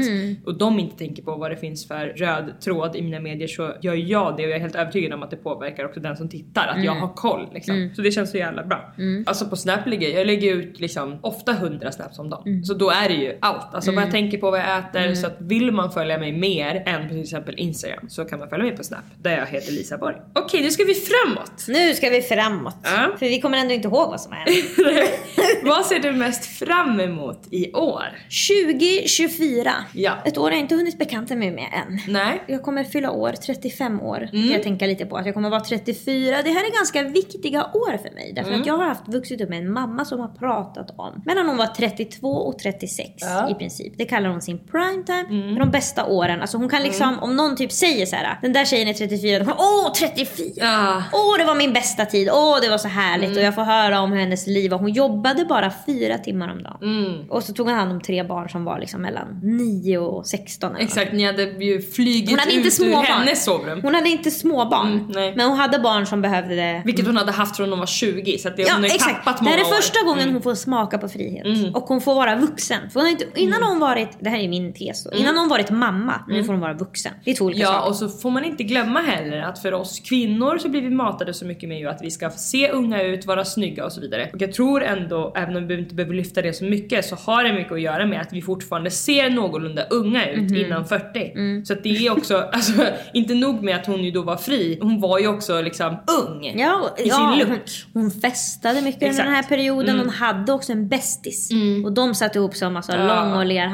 och 0.45 0.59
de 0.59 0.81
inte 0.81 0.99
tänker 0.99 1.23
på 1.23 1.37
vad 1.37 1.51
det 1.51 1.57
finns 1.57 1.89
för 1.89 2.07
röd 2.07 2.61
tråd 2.61 2.97
i 2.97 3.03
mina 3.03 3.21
medier 3.21 3.49
så 3.49 3.75
gör 3.83 3.95
jag 3.95 4.37
det 4.37 4.45
och 4.45 4.51
jag 4.51 4.57
är 4.57 4.61
helt 4.61 4.75
övertygad 4.75 5.13
om 5.13 5.23
att 5.23 5.31
det 5.31 5.37
påverkar 5.37 5.85
också 5.85 6.01
den 6.01 6.17
som 6.17 6.29
tittar. 6.29 6.67
Att 6.67 6.85
jag 6.85 6.95
har 6.95 7.15
koll 7.15 7.34
liksom. 7.53 7.91
Så 7.97 8.03
det 8.03 8.11
känns 8.11 8.31
så 8.31 8.37
jävla 8.37 8.65
bra. 8.65 8.93
Alltså 9.27 9.47
på 9.47 9.57
Snap 9.57 9.87
lägger 9.87 10.09
jag, 10.09 10.21
jag 10.21 10.27
lägger 10.27 10.55
ut 10.55 10.81
liksom 10.81 11.19
ofta 11.23 11.53
100 11.53 11.93
snaps 11.93 12.19
om 12.19 12.31
dagen. 12.31 12.65
Så 12.65 12.75
då 12.75 12.91
är 12.91 13.09
det 13.09 13.15
ju 13.15 13.39
allt. 13.41 13.75
Alltså 13.75 13.93
vad 13.93 14.05
jag 14.05 14.11
tänker 14.11 14.39
på, 14.39 14.51
vad 14.51 14.61
jag 14.61 14.79
äter. 14.79 15.15
Så 15.15 15.27
att 15.27 15.37
vill 15.39 15.73
man 15.73 15.93
följa 15.93 16.19
mig 16.19 16.33
mer 16.33 16.83
än 16.87 17.03
på 17.03 17.09
till 17.09 17.23
exempel 17.23 17.55
Instagram 17.59 18.09
så 18.09 18.25
kan 18.25 18.39
man 18.39 18.49
följa 18.49 18.65
mig 18.65 18.77
på 18.77 18.85
Snap 18.85 19.05
där 19.23 19.39
jag 19.39 19.47
heter 19.47 19.73
Lisa 19.73 19.99
Borg. 19.99 20.17
Okej, 20.35 20.63
nu 20.63 20.71
ska 20.71 20.85
vi 20.85 20.95
framåt. 20.95 21.65
Nu 21.69 21.95
ska 21.95 22.11
vi 22.11 22.23
framåt. 22.23 22.77
Ja. 22.83 23.17
För 23.19 23.27
vi 23.27 23.41
kommer 23.41 23.59
ändå 23.59 23.75
inte 23.75 23.89
ihåg 23.89 24.11
vad 24.11 24.21
som 24.21 24.33
har 24.33 24.39
hänt. 24.39 25.11
vad 25.65 25.87
ser 25.87 25.99
du 25.99 26.13
mest 26.13 26.59
fram 26.59 27.01
emot 27.01 27.49
i 27.51 27.73
år? 27.73 28.05
2024. 28.51 29.73
Ja. 29.93 30.13
Ett 30.25 30.39
år 30.39 30.51
jag 30.51 30.61
inte 30.61 30.75
hunnit 30.75 30.99
bekanta 30.99 31.35
mig 31.37 31.51
med 31.51 31.69
än. 31.73 31.99
Nej. 32.09 32.43
Jag 32.47 32.63
kommer 32.63 32.85
fylla 32.85 33.11
år, 33.11 33.33
35 33.33 34.01
år. 34.01 34.17
Mm. 34.17 34.31
Kan 34.31 34.53
jag 34.53 34.63
tänka 34.63 34.87
lite 34.87 35.07
på. 35.07 35.17
Att 35.17 35.27
jag 35.27 35.35
kommer 35.35 35.51
vara 35.51 35.61
34. 35.61 36.43
Det 36.43 36.51
här 36.51 36.65
är 36.65 36.77
ganska 36.77 37.03
viktiga 37.33 37.65
år 37.65 37.97
för 38.03 38.15
mig. 38.15 38.33
Därför 38.37 38.49
Mm. 38.51 38.61
att 38.61 38.67
jag 38.67 38.77
har 38.77 38.85
haft 38.85 39.09
vuxit 39.09 39.41
upp 39.41 39.49
med 39.49 39.59
en 39.59 39.73
mamma 39.73 40.05
som 40.05 40.21
har 40.21 40.29
pratat 40.29 40.95
om. 40.99 41.23
Mellan 41.27 41.47
hon 41.49 41.57
var 41.57 41.67
32 41.67 42.29
och 42.29 42.59
36 42.59 43.11
Ja. 43.17 43.51
i 43.51 43.55
princip. 43.55 43.93
Det 43.99 44.05
kallar 44.05 44.29
hon 44.29 44.41
sin 44.43 44.59
prime 44.59 45.03
time. 45.07 45.53
För 45.55 45.61
de 45.61 45.71
bästa 45.71 46.05
åren. 46.07 46.41
Alltså 46.41 46.57
hon 46.59 46.69
kan 46.69 46.83
liksom, 46.83 47.19
om 47.19 47.37
någon 47.37 47.57
typ 47.57 47.73
säger 47.73 48.07
så 48.07 48.17
här, 48.17 48.39
den 48.43 48.53
där 48.53 48.65
tjejen 48.65 48.89
är 48.89 48.93
34, 48.93 49.39
då 49.39 49.45
kommer 49.45 49.57
åh 49.61 49.93
34! 49.93 50.49
Ja. 50.57 51.03
Åh 51.13 51.39
det 51.39 51.45
var 51.45 51.55
min 51.55 51.73
bästa 51.73 52.07
tid, 52.07 52.29
åh 52.33 52.59
det 52.63 52.69
var 52.69 52.79
så 52.79 52.89
härligt. 52.89 53.37
Och 53.37 53.43
jag 53.43 53.55
får 53.55 53.63
höra 53.63 54.01
om 54.01 54.13
hennes 54.13 54.47
liv 54.47 54.73
och 54.75 54.81
hon 54.81 54.93
jobbade 54.93 55.45
bara 55.45 55.73
fyra 55.87 56.19
timmar 56.19 56.53
om 56.53 56.63
dagen. 56.63 57.25
Och 57.31 57.43
så 57.43 57.53
tog 57.53 57.67
hon 57.69 57.77
hand 57.77 57.93
om 57.93 58.01
tre 58.01 58.23
barn 58.23 58.49
som 58.49 58.65
var 58.65 58.79
liksom 58.79 59.03
mellan 59.03 59.41
9 59.43 59.99
och 59.99 60.27
16. 60.27 60.75
eller 60.75 60.85
Exakt, 60.85 61.13
ni 61.13 61.25
hade 61.25 61.43
ju 61.43 61.83
flygit 61.83 62.31
hon 62.31 62.39
hade 62.39 62.53
inte 62.53 62.69
ut 62.69 62.81
ur 62.81 62.93
hennes 62.95 63.45
sovrum. 63.45 63.81
Hon 63.83 63.95
hade 63.95 64.09
inte 64.09 64.31
småbarn. 64.31 64.93
Mm, 64.93 65.07
nej. 65.15 65.35
men 65.37 65.49
hon 65.49 65.59
hade 65.59 65.79
barn 65.79 66.07
som 66.07 66.23
behövde 66.23 66.55
det. 66.57 66.83
Vilket 66.85 67.07
hon 67.15 67.27
hade 67.27 67.33
haft 67.33 67.57
från 67.57 67.71
hon 67.71 67.79
var 67.79 67.87
20 67.87 68.39
så 68.39 68.49
det, 68.51 68.63
Ja 68.63 68.69
hon 68.75 68.83
har 68.85 68.91
exakt. 68.91 69.25
tappat 69.25 69.39
Det 69.39 69.45
många 69.45 69.51
här 69.57 69.59
är 69.59 69.65
år. 69.65 69.67
Mm. 69.69 69.83
första 69.83 70.03
gången 70.05 70.33
hon 70.33 70.43
får 70.43 70.55
smaka 70.55 70.99
på 70.99 71.09
frihet. 71.09 71.75
Och 71.77 71.83
hon 71.83 72.01
får 72.01 72.15
vara 72.15 72.37
vuxen. 72.37 72.91
För 72.91 73.01
hon 73.01 73.09
inte, 73.09 73.25
innan 73.35 73.55
Mm. 73.57 73.69
hon 73.69 73.81
varit, 73.81 74.09
det 74.21 74.29
här 74.31 74.39
är 74.39 74.49
min 74.49 74.73
tes 74.73 75.05
då. 75.05 75.11
Innan 75.17 75.37
hon 75.37 75.49
varit 75.49 75.71
mamma, 75.71 76.15
nu 76.29 76.45
får 76.45 76.53
hon 76.53 76.61
vara 76.61 76.75
vuxen. 76.75 77.13
Det 77.25 77.31
är 77.31 77.35
två 77.35 77.45
olika 77.45 77.61
Ja 77.63 77.67
saker. 77.73 77.89
och 77.89 77.97
så 77.97 78.09
får 78.09 78.31
man 78.31 78.45
inte 78.45 78.63
glömma 78.63 79.01
heller 79.01 79.41
att 79.41 79.59
för 79.59 79.73
oss 79.75 80.01
kvinnor 80.01 80.59
så 80.59 80.69
blir 80.69 80.83
vi 80.83 80.91
matade 80.91 81.35
så 81.35 81.45
mycket 81.45 81.69
med 81.69 81.89
att 81.89 81.99
vi 82.03 82.11
ska 82.11 82.31
se 82.31 82.71
unga 82.71 83.03
ut, 83.03 83.27
vara 83.27 83.45
snygga 83.45 83.85
och 83.85 83.93
så 83.93 84.01
vidare. 84.01 84.31
Och 84.33 84.43
jag 84.43 84.53
tror 84.53 84.83
ändå, 84.85 85.33
även 85.37 85.57
om 85.57 85.67
vi 85.67 85.79
inte 85.79 85.95
behöver 85.95 86.15
lyfta 86.15 86.43
det 86.43 86.53
så 86.53 86.65
mycket, 86.65 87.05
så 87.05 87.17
har 87.17 87.45
det 87.45 87.53
mycket 87.53 87.73
att 87.73 87.81
göra 87.81 88.07
med 88.07 88.21
att 88.21 88.33
vi 88.33 88.43
fortfarande 88.43 88.91
ser 88.91 89.31
någorlunda 89.31 89.83
unga 89.91 90.31
ut 90.31 90.51
Mhm. 90.51 90.57
innan 90.57 90.85
40. 90.87 91.33
Mm. 91.35 91.65
Så 91.65 91.75
det 91.75 92.07
är 92.07 92.11
också, 92.13 92.37
alltså 92.53 92.73
inte 93.15 93.35
nog 93.35 93.63
med 93.63 93.77
att 93.77 93.87
hon 93.87 94.05
ju 94.05 94.11
då 94.11 94.23
var 94.23 94.37
fri, 94.37 94.79
hon 94.83 95.01
var 95.01 95.19
ju 95.19 95.29
också 95.29 95.61
liksom 95.63 95.97
ung 96.23 96.53
Ja, 96.57 96.97
i 97.05 97.09
ja, 97.09 97.37
sin 97.39 97.49
look. 97.49 97.59
hon, 97.93 98.03
hon 98.03 98.11
festade 98.11 98.83
mycket 98.83 99.03
under 99.03 99.11
Exakt. 99.11 99.27
den 99.27 99.35
här 99.35 99.43
perioden. 99.43 99.89
Mm. 99.95 100.07
Hon 100.07 100.15
hade 100.15 100.53
också 100.53 100.73
en 100.73 100.89
bästis. 100.89 101.51
Och 101.85 101.93
de 101.93 102.15
satte 102.15 102.39
ihop 102.39 102.55
som 102.55 102.77
alltså 102.77 102.93
Ja. 102.93 103.07
lång 103.25 103.33
och 103.33 103.47
ler 103.47 103.65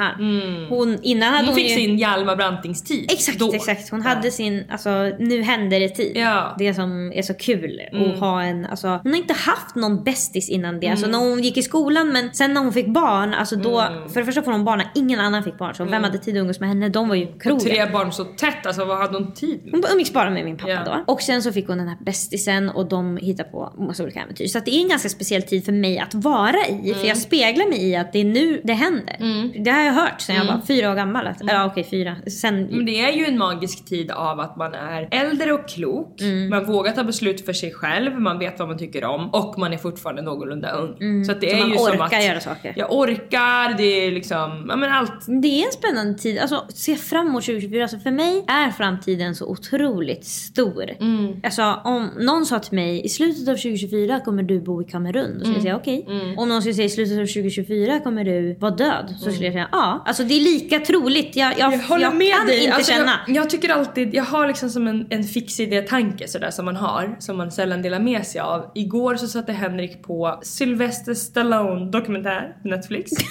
Hon, 0.69 0.99
innan 1.03 1.29
hade 1.29 1.39
Hon 1.39 1.47
hon, 1.47 1.55
fick 1.55 1.69
ju... 1.71 1.75
sin 1.77 1.99
Hjalmar 1.99 2.37
Branting-tid 2.37 3.07
Exakt, 3.13 3.39
då. 3.39 3.55
exakt. 3.55 3.91
Hon 3.91 4.03
hade 4.03 4.31
sin, 4.31 4.65
alltså 4.71 4.91
nu 5.19 5.43
händer 5.43 5.81
det 5.81 5.89
tid. 5.89 6.13
Ja. 6.15 6.55
Det 6.59 6.75
som 6.75 7.13
är 7.13 7.23
så 7.23 7.35
kul. 7.35 7.81
Mm. 7.93 8.11
Att 8.13 8.19
ha 8.21 8.43
en, 8.43 8.67
alltså, 8.67 8.89
hon 9.03 9.13
har 9.13 9.19
inte 9.19 9.35
haft 9.35 9.75
någon 9.75 10.05
bästis 10.05 10.49
innan 10.49 10.81
det. 10.81 10.89
Alltså 10.89 11.07
Mm. 11.07 11.21
när 11.21 11.29
hon 11.31 11.43
gick 11.43 11.57
i 11.57 11.63
skolan 11.63 12.09
men 12.13 12.35
sen 12.35 12.55
när 12.55 12.61
hon 12.61 12.73
fick 12.73 12.87
barn, 12.87 13.35
alltså 13.35 13.57
då, 13.57 13.85
för 14.13 14.21
det 14.21 14.27
första 14.27 14.43
får 14.43 14.53
hon 14.53 14.65
barn 14.65 14.79
när 14.79 14.91
ingen 14.95 15.21
annan 15.21 15.45
fick 15.45 15.59
barn. 15.59 15.75
Så 15.75 15.85
vem 15.85 16.05
hade 16.05 16.19
tid 16.19 16.37
att 16.37 16.41
umgås 16.41 16.61
med 16.61 16.69
henne? 16.69 16.89
De 16.89 17.09
var 17.09 17.17
ju 17.17 17.27
Och 17.27 17.43
krogen. 17.43 17.61
tre 17.61 17.87
barn 17.93 18.13
så 18.13 18.25
tätt, 18.25 18.67
alltså 18.67 18.85
vad 18.85 18.99
hade 18.99 19.19
hon 19.19 19.33
tid 19.35 19.61
med? 19.65 19.73
Hon 19.73 19.83
umgicks 19.93 20.13
bara 20.13 20.31
med 20.31 20.45
min 20.45 20.57
pappa 20.57 20.71
Ja. 20.71 20.81
då. 21.07 21.13
Och 21.13 21.21
sen 21.23 21.43
så 21.43 21.53
fick 21.53 21.69
hon 21.69 21.79
den 21.79 21.89
här 21.89 21.97
bästisen 22.05 22.69
och 22.69 22.89
de 22.89 23.10
hittade 23.17 23.49
på 23.49 23.73
massa 23.79 24.03
olika 24.03 24.21
äventyr. 24.21 24.47
Så 24.47 24.59
det 24.65 24.71
är 24.77 24.83
en 24.83 24.89
ganska 24.89 25.09
speciell 25.09 25.43
tid 25.43 25.65
för 25.65 25.73
mig 25.73 25.99
att 25.99 26.15
vara 26.15 26.57
i. 26.69 26.89
För 26.93 26.95
Mm. 26.95 27.07
jag 27.09 27.17
speglar 27.17 27.69
mig 27.69 27.89
i 27.91 27.97
att 27.97 28.13
det 28.13 28.19
är 28.21 28.25
nu 28.25 28.61
det 28.65 28.73
händer. 28.73 29.17
Det 29.65 29.71
har 29.71 29.83
jag 29.83 29.93
hört 29.93 30.21
sen 30.21 30.37
jag 30.37 30.45
var 30.45 30.61
fyra 30.67 30.91
år 30.91 30.95
gammal. 30.95 31.27
Att, 31.27 31.37
Ja 31.41 31.67
okej 31.67 31.85
fyra. 31.91 32.17
Sen, 32.41 32.63
Men 32.65 32.87
det 32.87 33.01
är 33.01 33.13
ju 33.13 33.25
en 33.27 33.39
magisk 33.39 33.85
tid 33.85 34.11
av 34.11 34.41
att 34.41 34.57
man 34.57 34.75
är 34.75 35.09
äldre 35.11 35.53
och 35.53 35.69
klok, 35.69 36.21
Mm. 36.21 36.49
man 36.51 36.65
vågar 36.67 36.93
ta 36.93 37.05
beslut 37.05 37.45
för 37.47 37.53
sig 37.53 37.73
själv, 37.73 38.21
man 38.21 38.39
vet 38.39 38.59
vad 38.59 38.69
man 38.69 38.79
tycker 38.79 39.05
om 39.05 39.31
och 39.31 39.59
man 39.59 39.73
är 39.73 39.77
fortfarande 39.79 40.23
någorlunda 40.23 40.71
ung. 40.73 41.25
Så 41.25 41.33
att 41.33 41.41
det 41.41 41.51
Mm. 41.53 41.61
Så 41.61 41.67
är 41.67 41.69
man 41.69 41.71
ju 41.71 41.77
som 41.97 42.05
orkar 42.07 42.19
att 42.19 42.25
göra 42.25 42.41
saker. 42.41 42.73
Jag 42.77 42.93
orkar, 42.93 43.77
det 43.79 44.07
är 44.07 44.11
liksom, 44.13 44.67
ja 44.69 44.77
men 44.77 44.93
allt. 44.93 45.27
Det 45.43 45.49
är 45.49 45.67
en 45.67 45.73
spännande 45.73 46.19
tid. 46.19 46.39
Alltså 46.39 46.65
se 46.75 46.97
fram 46.97 47.27
emot 47.27 47.45
2024. 47.45 47.83
Alltså, 47.83 47.99
för 47.99 48.11
mig 48.11 48.45
är 48.49 48.71
framtiden 48.71 49.35
så 49.35 49.47
otroligt 49.47 50.25
stor. 50.25 50.85
Mm. 51.01 51.41
Alltså 51.45 51.81
om 51.85 52.11
någon 52.19 52.47
sa 52.47 52.59
till 52.59 52.75
mig 52.75 53.00
i 53.05 53.09
slutet 53.09 53.49
av 53.49 53.53
2024 53.57 54.21
kommer 54.21 54.43
du 54.43 54.61
bo 54.61 54.83
i 54.83 54.85
Kamerun. 54.85 55.33
Då 55.39 55.41
skulle 55.41 55.57
jag 55.57 55.63
säga 55.63 55.77
okej. 55.77 56.07
Om 56.37 56.49
någon 56.49 56.61
skulle 56.63 56.75
säga 56.75 56.87
i 56.87 56.91
slutet 56.91 57.13
av 57.19 57.27
2024 57.27 58.01
kommer 58.01 58.25
du 58.25 58.55
vara 58.55 58.71
död. 58.71 59.15
Så 59.21 59.31
skulle 59.31 59.45
jag 59.47 59.53
säga 59.55 59.69
ja. 59.73 60.03
Alltså 60.07 60.25
det 60.25 60.35
är 60.35 60.41
lika 60.41 60.79
troligt. 60.79 61.37
Jag, 61.37 61.59
jag, 61.59 61.73
Jag 61.73 61.79
håller 61.79 62.11
med 62.11 62.35
kan 62.37 62.47
dig. 62.47 62.65
inte 62.65 62.75
Alltså, 62.77 62.93
känna. 62.93 63.21
Jag, 63.27 63.37
jag 63.37 63.51
tycker 63.51 63.69
alltid, 63.69 64.15
jag 64.15 64.25
har 64.25 64.47
liksom 64.49 64.71
som 64.71 64.89
en, 64.89 65.07
en 65.11 65.25
fix 65.25 65.61
idé-tanke 65.61 66.29
sådär 66.29 66.51
som 66.51 66.65
man 66.65 66.77
har, 66.77 67.17
som 67.19 67.37
man 67.37 67.51
sällan 67.53 67.83
delar 67.83 68.01
med 68.01 68.27
sig 68.27 68.41
av. 68.41 68.71
Igår 68.75 69.17
så 69.17 69.27
satte 69.29 69.53
Henrik 69.53 70.03
på 70.03 70.39
Sylvester 70.43 71.15
Stallone 71.15 71.91
dokumentär 71.91 72.57
på 72.63 72.69
Netflix. 72.69 73.11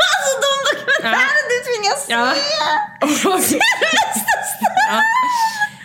Alltså 0.00 0.32
de 0.44 0.54
dokumentärer 0.74 1.42
du 1.50 1.56
tvingas 1.68 2.06
Ja. 2.08 2.32
se! 2.34 3.28
Och- 3.28 3.62
ja. 4.90 5.00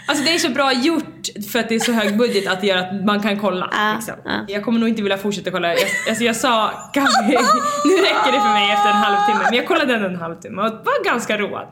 Alltså 0.05 0.23
det 0.23 0.33
är 0.33 0.37
så 0.37 0.49
bra 0.49 0.73
gjort 0.73 1.27
för 1.51 1.59
att 1.59 1.69
det 1.69 1.75
är 1.75 1.79
så 1.79 1.91
hög 1.91 2.17
budget 2.17 2.47
att 2.47 2.61
det 2.61 2.67
gör 2.67 2.77
att 2.77 3.05
man 3.05 3.21
kan 3.21 3.39
kolla. 3.39 3.69
Ja, 3.71 3.93
liksom. 3.95 4.15
ja. 4.25 4.45
Jag 4.47 4.63
kommer 4.63 4.79
nog 4.79 4.89
inte 4.89 5.01
vilja 5.01 5.17
fortsätta 5.17 5.51
kolla. 5.51 5.67
Jag, 5.67 5.79
alltså 6.09 6.23
jag 6.23 6.35
sa, 6.35 6.71
kan 6.93 7.07
vi, 7.27 7.33
nu 7.85 7.93
räcker 8.01 8.31
det 8.31 8.41
för 8.41 8.53
mig 8.53 8.71
efter 8.71 8.89
en 8.89 8.95
halvtimme. 8.95 9.43
Men 9.43 9.53
jag 9.53 9.67
kollade 9.67 9.93
den 9.93 10.03
en 10.03 10.15
halvtimme 10.15 10.61
och 10.61 10.71
var 10.71 11.05
ganska 11.05 11.37
road. 11.37 11.67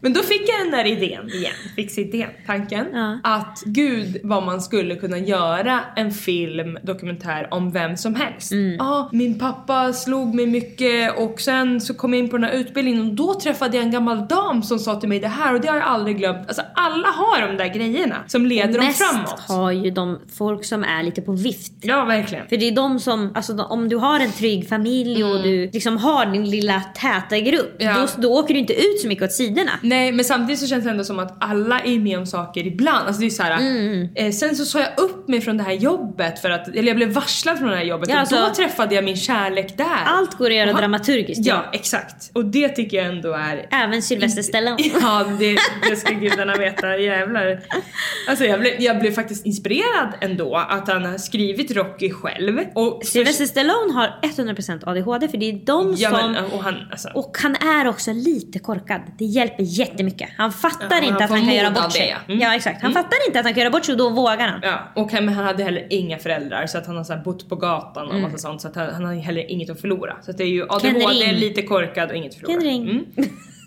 Men 0.00 0.12
då 0.12 0.22
fick 0.22 0.48
jag 0.48 0.60
den 0.60 0.70
där 0.70 0.84
idén 0.84 1.28
igen, 1.28 1.52
fix 1.76 1.98
idén, 1.98 2.30
tanken. 2.46 2.86
Ja. 2.92 3.18
Att 3.22 3.62
gud 3.64 4.16
vad 4.22 4.42
man 4.42 4.60
skulle 4.60 4.96
kunna 4.96 5.18
göra 5.18 5.80
en 5.96 6.10
film, 6.10 6.78
dokumentär 6.82 7.48
om 7.50 7.70
vem 7.70 7.96
som 7.96 8.14
helst. 8.14 8.52
Mm. 8.52 8.78
min 9.12 9.38
pappa 9.38 9.92
slog 9.92 10.34
mig 10.34 10.46
mycket 10.46 11.18
och 11.18 11.40
sen 11.40 11.80
så 11.80 11.94
kom 11.94 12.14
jag 12.14 12.18
in 12.18 12.28
på 12.28 12.36
den 12.36 12.50
här 12.50 12.56
utbildningen 12.56 13.08
och 13.08 13.14
då 13.14 13.34
träffade 13.34 13.76
jag 13.76 13.84
en 13.84 13.90
gammal 13.90 14.28
dam 14.28 14.62
som 14.62 14.78
sa 14.78 15.00
till 15.00 15.08
mig 15.08 15.20
det 15.20 15.28
här 15.28 15.54
och 15.54 15.60
det 15.60 15.68
har 15.68 15.76
jag 15.76 15.86
aldrig 15.86 16.16
glömt. 16.18 16.48
Alltså 16.48 16.62
alla 16.74 17.08
har 17.08 17.48
de 17.48 17.56
där 17.56 17.73
grejerna 17.74 18.16
som 18.26 18.46
leder 18.46 18.74
dem 18.78 18.86
Mest 18.86 18.98
framåt. 18.98 19.40
har 19.48 19.72
ju 19.72 19.90
de 19.90 20.18
folk 20.38 20.64
som 20.64 20.84
är 20.84 21.02
lite 21.02 21.22
på 21.22 21.32
vift. 21.32 21.72
Ja, 21.80 22.04
verkligen. 22.04 22.48
För 22.48 22.56
det 22.56 22.68
är 22.68 22.72
de 22.72 23.00
som, 23.00 23.32
alltså 23.34 23.62
om 23.62 23.88
du 23.88 23.96
har 23.96 24.20
en 24.20 24.32
trygg 24.32 24.68
familj 24.68 25.24
och 25.24 25.42
du 25.42 25.70
liksom 25.72 25.96
har 25.96 26.26
din 26.26 26.50
lilla 26.50 26.80
täta 26.80 27.38
grupp. 27.38 27.80
Mm. 27.82 27.94
Ja. 27.96 28.06
Då, 28.16 28.22
då 28.22 28.34
åker 28.38 28.54
du 28.54 28.60
inte 28.60 28.72
ut 28.72 29.00
så 29.02 29.08
mycket 29.08 29.24
åt 29.24 29.32
sidorna. 29.32 29.70
Nej 29.82 30.12
men 30.12 30.24
samtidigt 30.24 30.60
så 30.60 30.66
känns 30.66 30.84
det 30.84 30.90
ändå 30.90 31.04
som 31.04 31.18
att 31.18 31.36
alla 31.40 31.80
är 31.80 31.98
med 31.98 32.18
om 32.18 32.26
saker 32.26 32.66
ibland. 32.66 33.06
Alltså 33.06 33.20
det 33.20 33.26
är 33.26 33.30
så 33.30 33.42
här, 33.42 33.58
Mm. 33.60 34.08
eh, 34.14 34.30
sen 34.32 34.56
så 34.56 34.64
sa 34.64 34.80
jag 34.80 34.88
upp 34.98 35.28
mig 35.28 35.40
från 35.40 35.56
det 35.56 35.62
här 35.62 35.72
jobbet 35.72 36.38
för 36.38 36.50
att, 36.50 36.68
eller 36.68 36.82
jag 36.82 36.96
blev 36.96 37.12
varslad 37.12 37.58
från 37.58 37.68
det 37.68 37.76
här 37.76 37.84
jobbet 37.84 38.08
Ja, 38.08 38.14
och 38.14 38.20
alltså- 38.20 38.36
då 38.36 38.54
träffade 38.54 38.94
jag 38.94 39.04
min 39.04 39.16
kärlek 39.16 39.76
där. 39.76 39.86
Allt 40.06 40.34
går 40.38 40.46
att 40.50 40.56
göra 40.56 40.70
han- 40.70 40.80
dramaturgiskt. 40.80 41.46
Ja 41.46 41.64
exakt. 41.72 42.30
Och 42.32 42.44
det 42.44 42.68
tycker 42.68 42.96
jag 42.96 43.06
ändå 43.06 43.32
är 43.32 43.66
Även 43.70 44.02
Sylvester 44.02 44.42
Stallone. 44.42 44.76
Ja, 45.00 45.24
det, 45.38 45.56
det 45.90 45.96
ska 45.96 46.12
gudarna 46.14 46.54
veta. 46.56 46.96
Jävlar. 46.96 47.60
Alltså 48.28 48.44
jag 48.44 48.60
blev, 48.60 48.80
jag 48.80 49.00
blev 49.00 49.12
faktiskt 49.12 49.46
inspirerad 49.46 50.14
ändå 50.20 50.56
att 50.56 50.88
han 50.88 51.04
har 51.04 51.18
skrivit 51.18 51.70
Rocky 51.70 52.10
själv. 52.10 52.60
Och 52.74 53.00
Sylvester 53.04 53.44
Stallone 53.46 53.92
har 53.92 54.18
100% 54.22 54.88
ADHD 54.88 55.28
för 55.28 55.38
det 55.38 55.48
är 55.48 55.52
de 55.52 55.94
ja, 55.96 56.10
som... 56.10 56.32
men, 56.32 56.44
och 56.44 56.62
han, 56.62 56.74
alltså, 56.90 57.08
Och 57.14 57.36
han 57.42 57.56
är 57.56 57.88
också 57.88 58.12
lite 58.12 58.58
korkad. 58.58 59.00
Det 59.18 59.24
hjälper 59.24 59.62
jättemycket. 59.62 60.28
Han 60.36 60.52
fattar 60.52 60.88
Ja, 60.90 60.96
inte 60.96 61.12
han 61.12 61.22
att 61.22 61.30
han 61.30 61.40
kan 61.40 61.54
göra 61.54 61.70
bort 61.70 61.92
sig. 61.92 62.00
det, 62.00 62.08
ja. 62.08 62.16
Mm. 62.34 62.40
Ja 62.40 62.54
exakt. 62.54 62.82
Han 62.82 62.92
fattar 62.92 63.26
inte 63.26 63.38
att 63.38 63.44
han 63.44 63.54
kan 63.54 63.60
göra 63.60 63.70
bort 63.70 63.84
sig 63.84 63.92
och 63.92 63.98
då 63.98 64.08
vågar 64.08 64.48
han. 64.48 64.60
Ja, 64.62 64.92
och 64.94 65.12
han, 65.12 65.24
men 65.24 65.34
han 65.34 65.44
hade 65.44 65.64
heller 65.64 65.86
inga 65.90 66.18
föräldrar 66.18 66.66
så 66.66 66.78
att 66.78 66.86
han 66.86 66.96
har 66.96 67.04
så 67.04 67.16
bott 67.24 67.48
på 67.48 67.56
gatan 67.56 68.10
och 68.10 68.20
massa 68.20 68.38
sånt 68.38 68.60
så 68.60 68.68
att 68.68 68.76
han, 68.76 68.94
han 68.94 69.04
har 69.04 69.14
heller 69.14 69.50
inget 69.50 69.70
att 69.70 69.80
förlora. 69.80 70.16
Så 70.22 70.32
det 70.32 70.42
är 70.42 70.48
ju 70.48 70.62
ADHD, 70.62 71.32
lite 71.32 71.62
korkad 71.62 72.10
och 72.10 72.16
inget 72.16 72.32
att 72.32 72.38
förlora. 72.38 72.60
Ken 72.60 72.70
Ring. 72.70 72.90
Mm. 72.90 73.04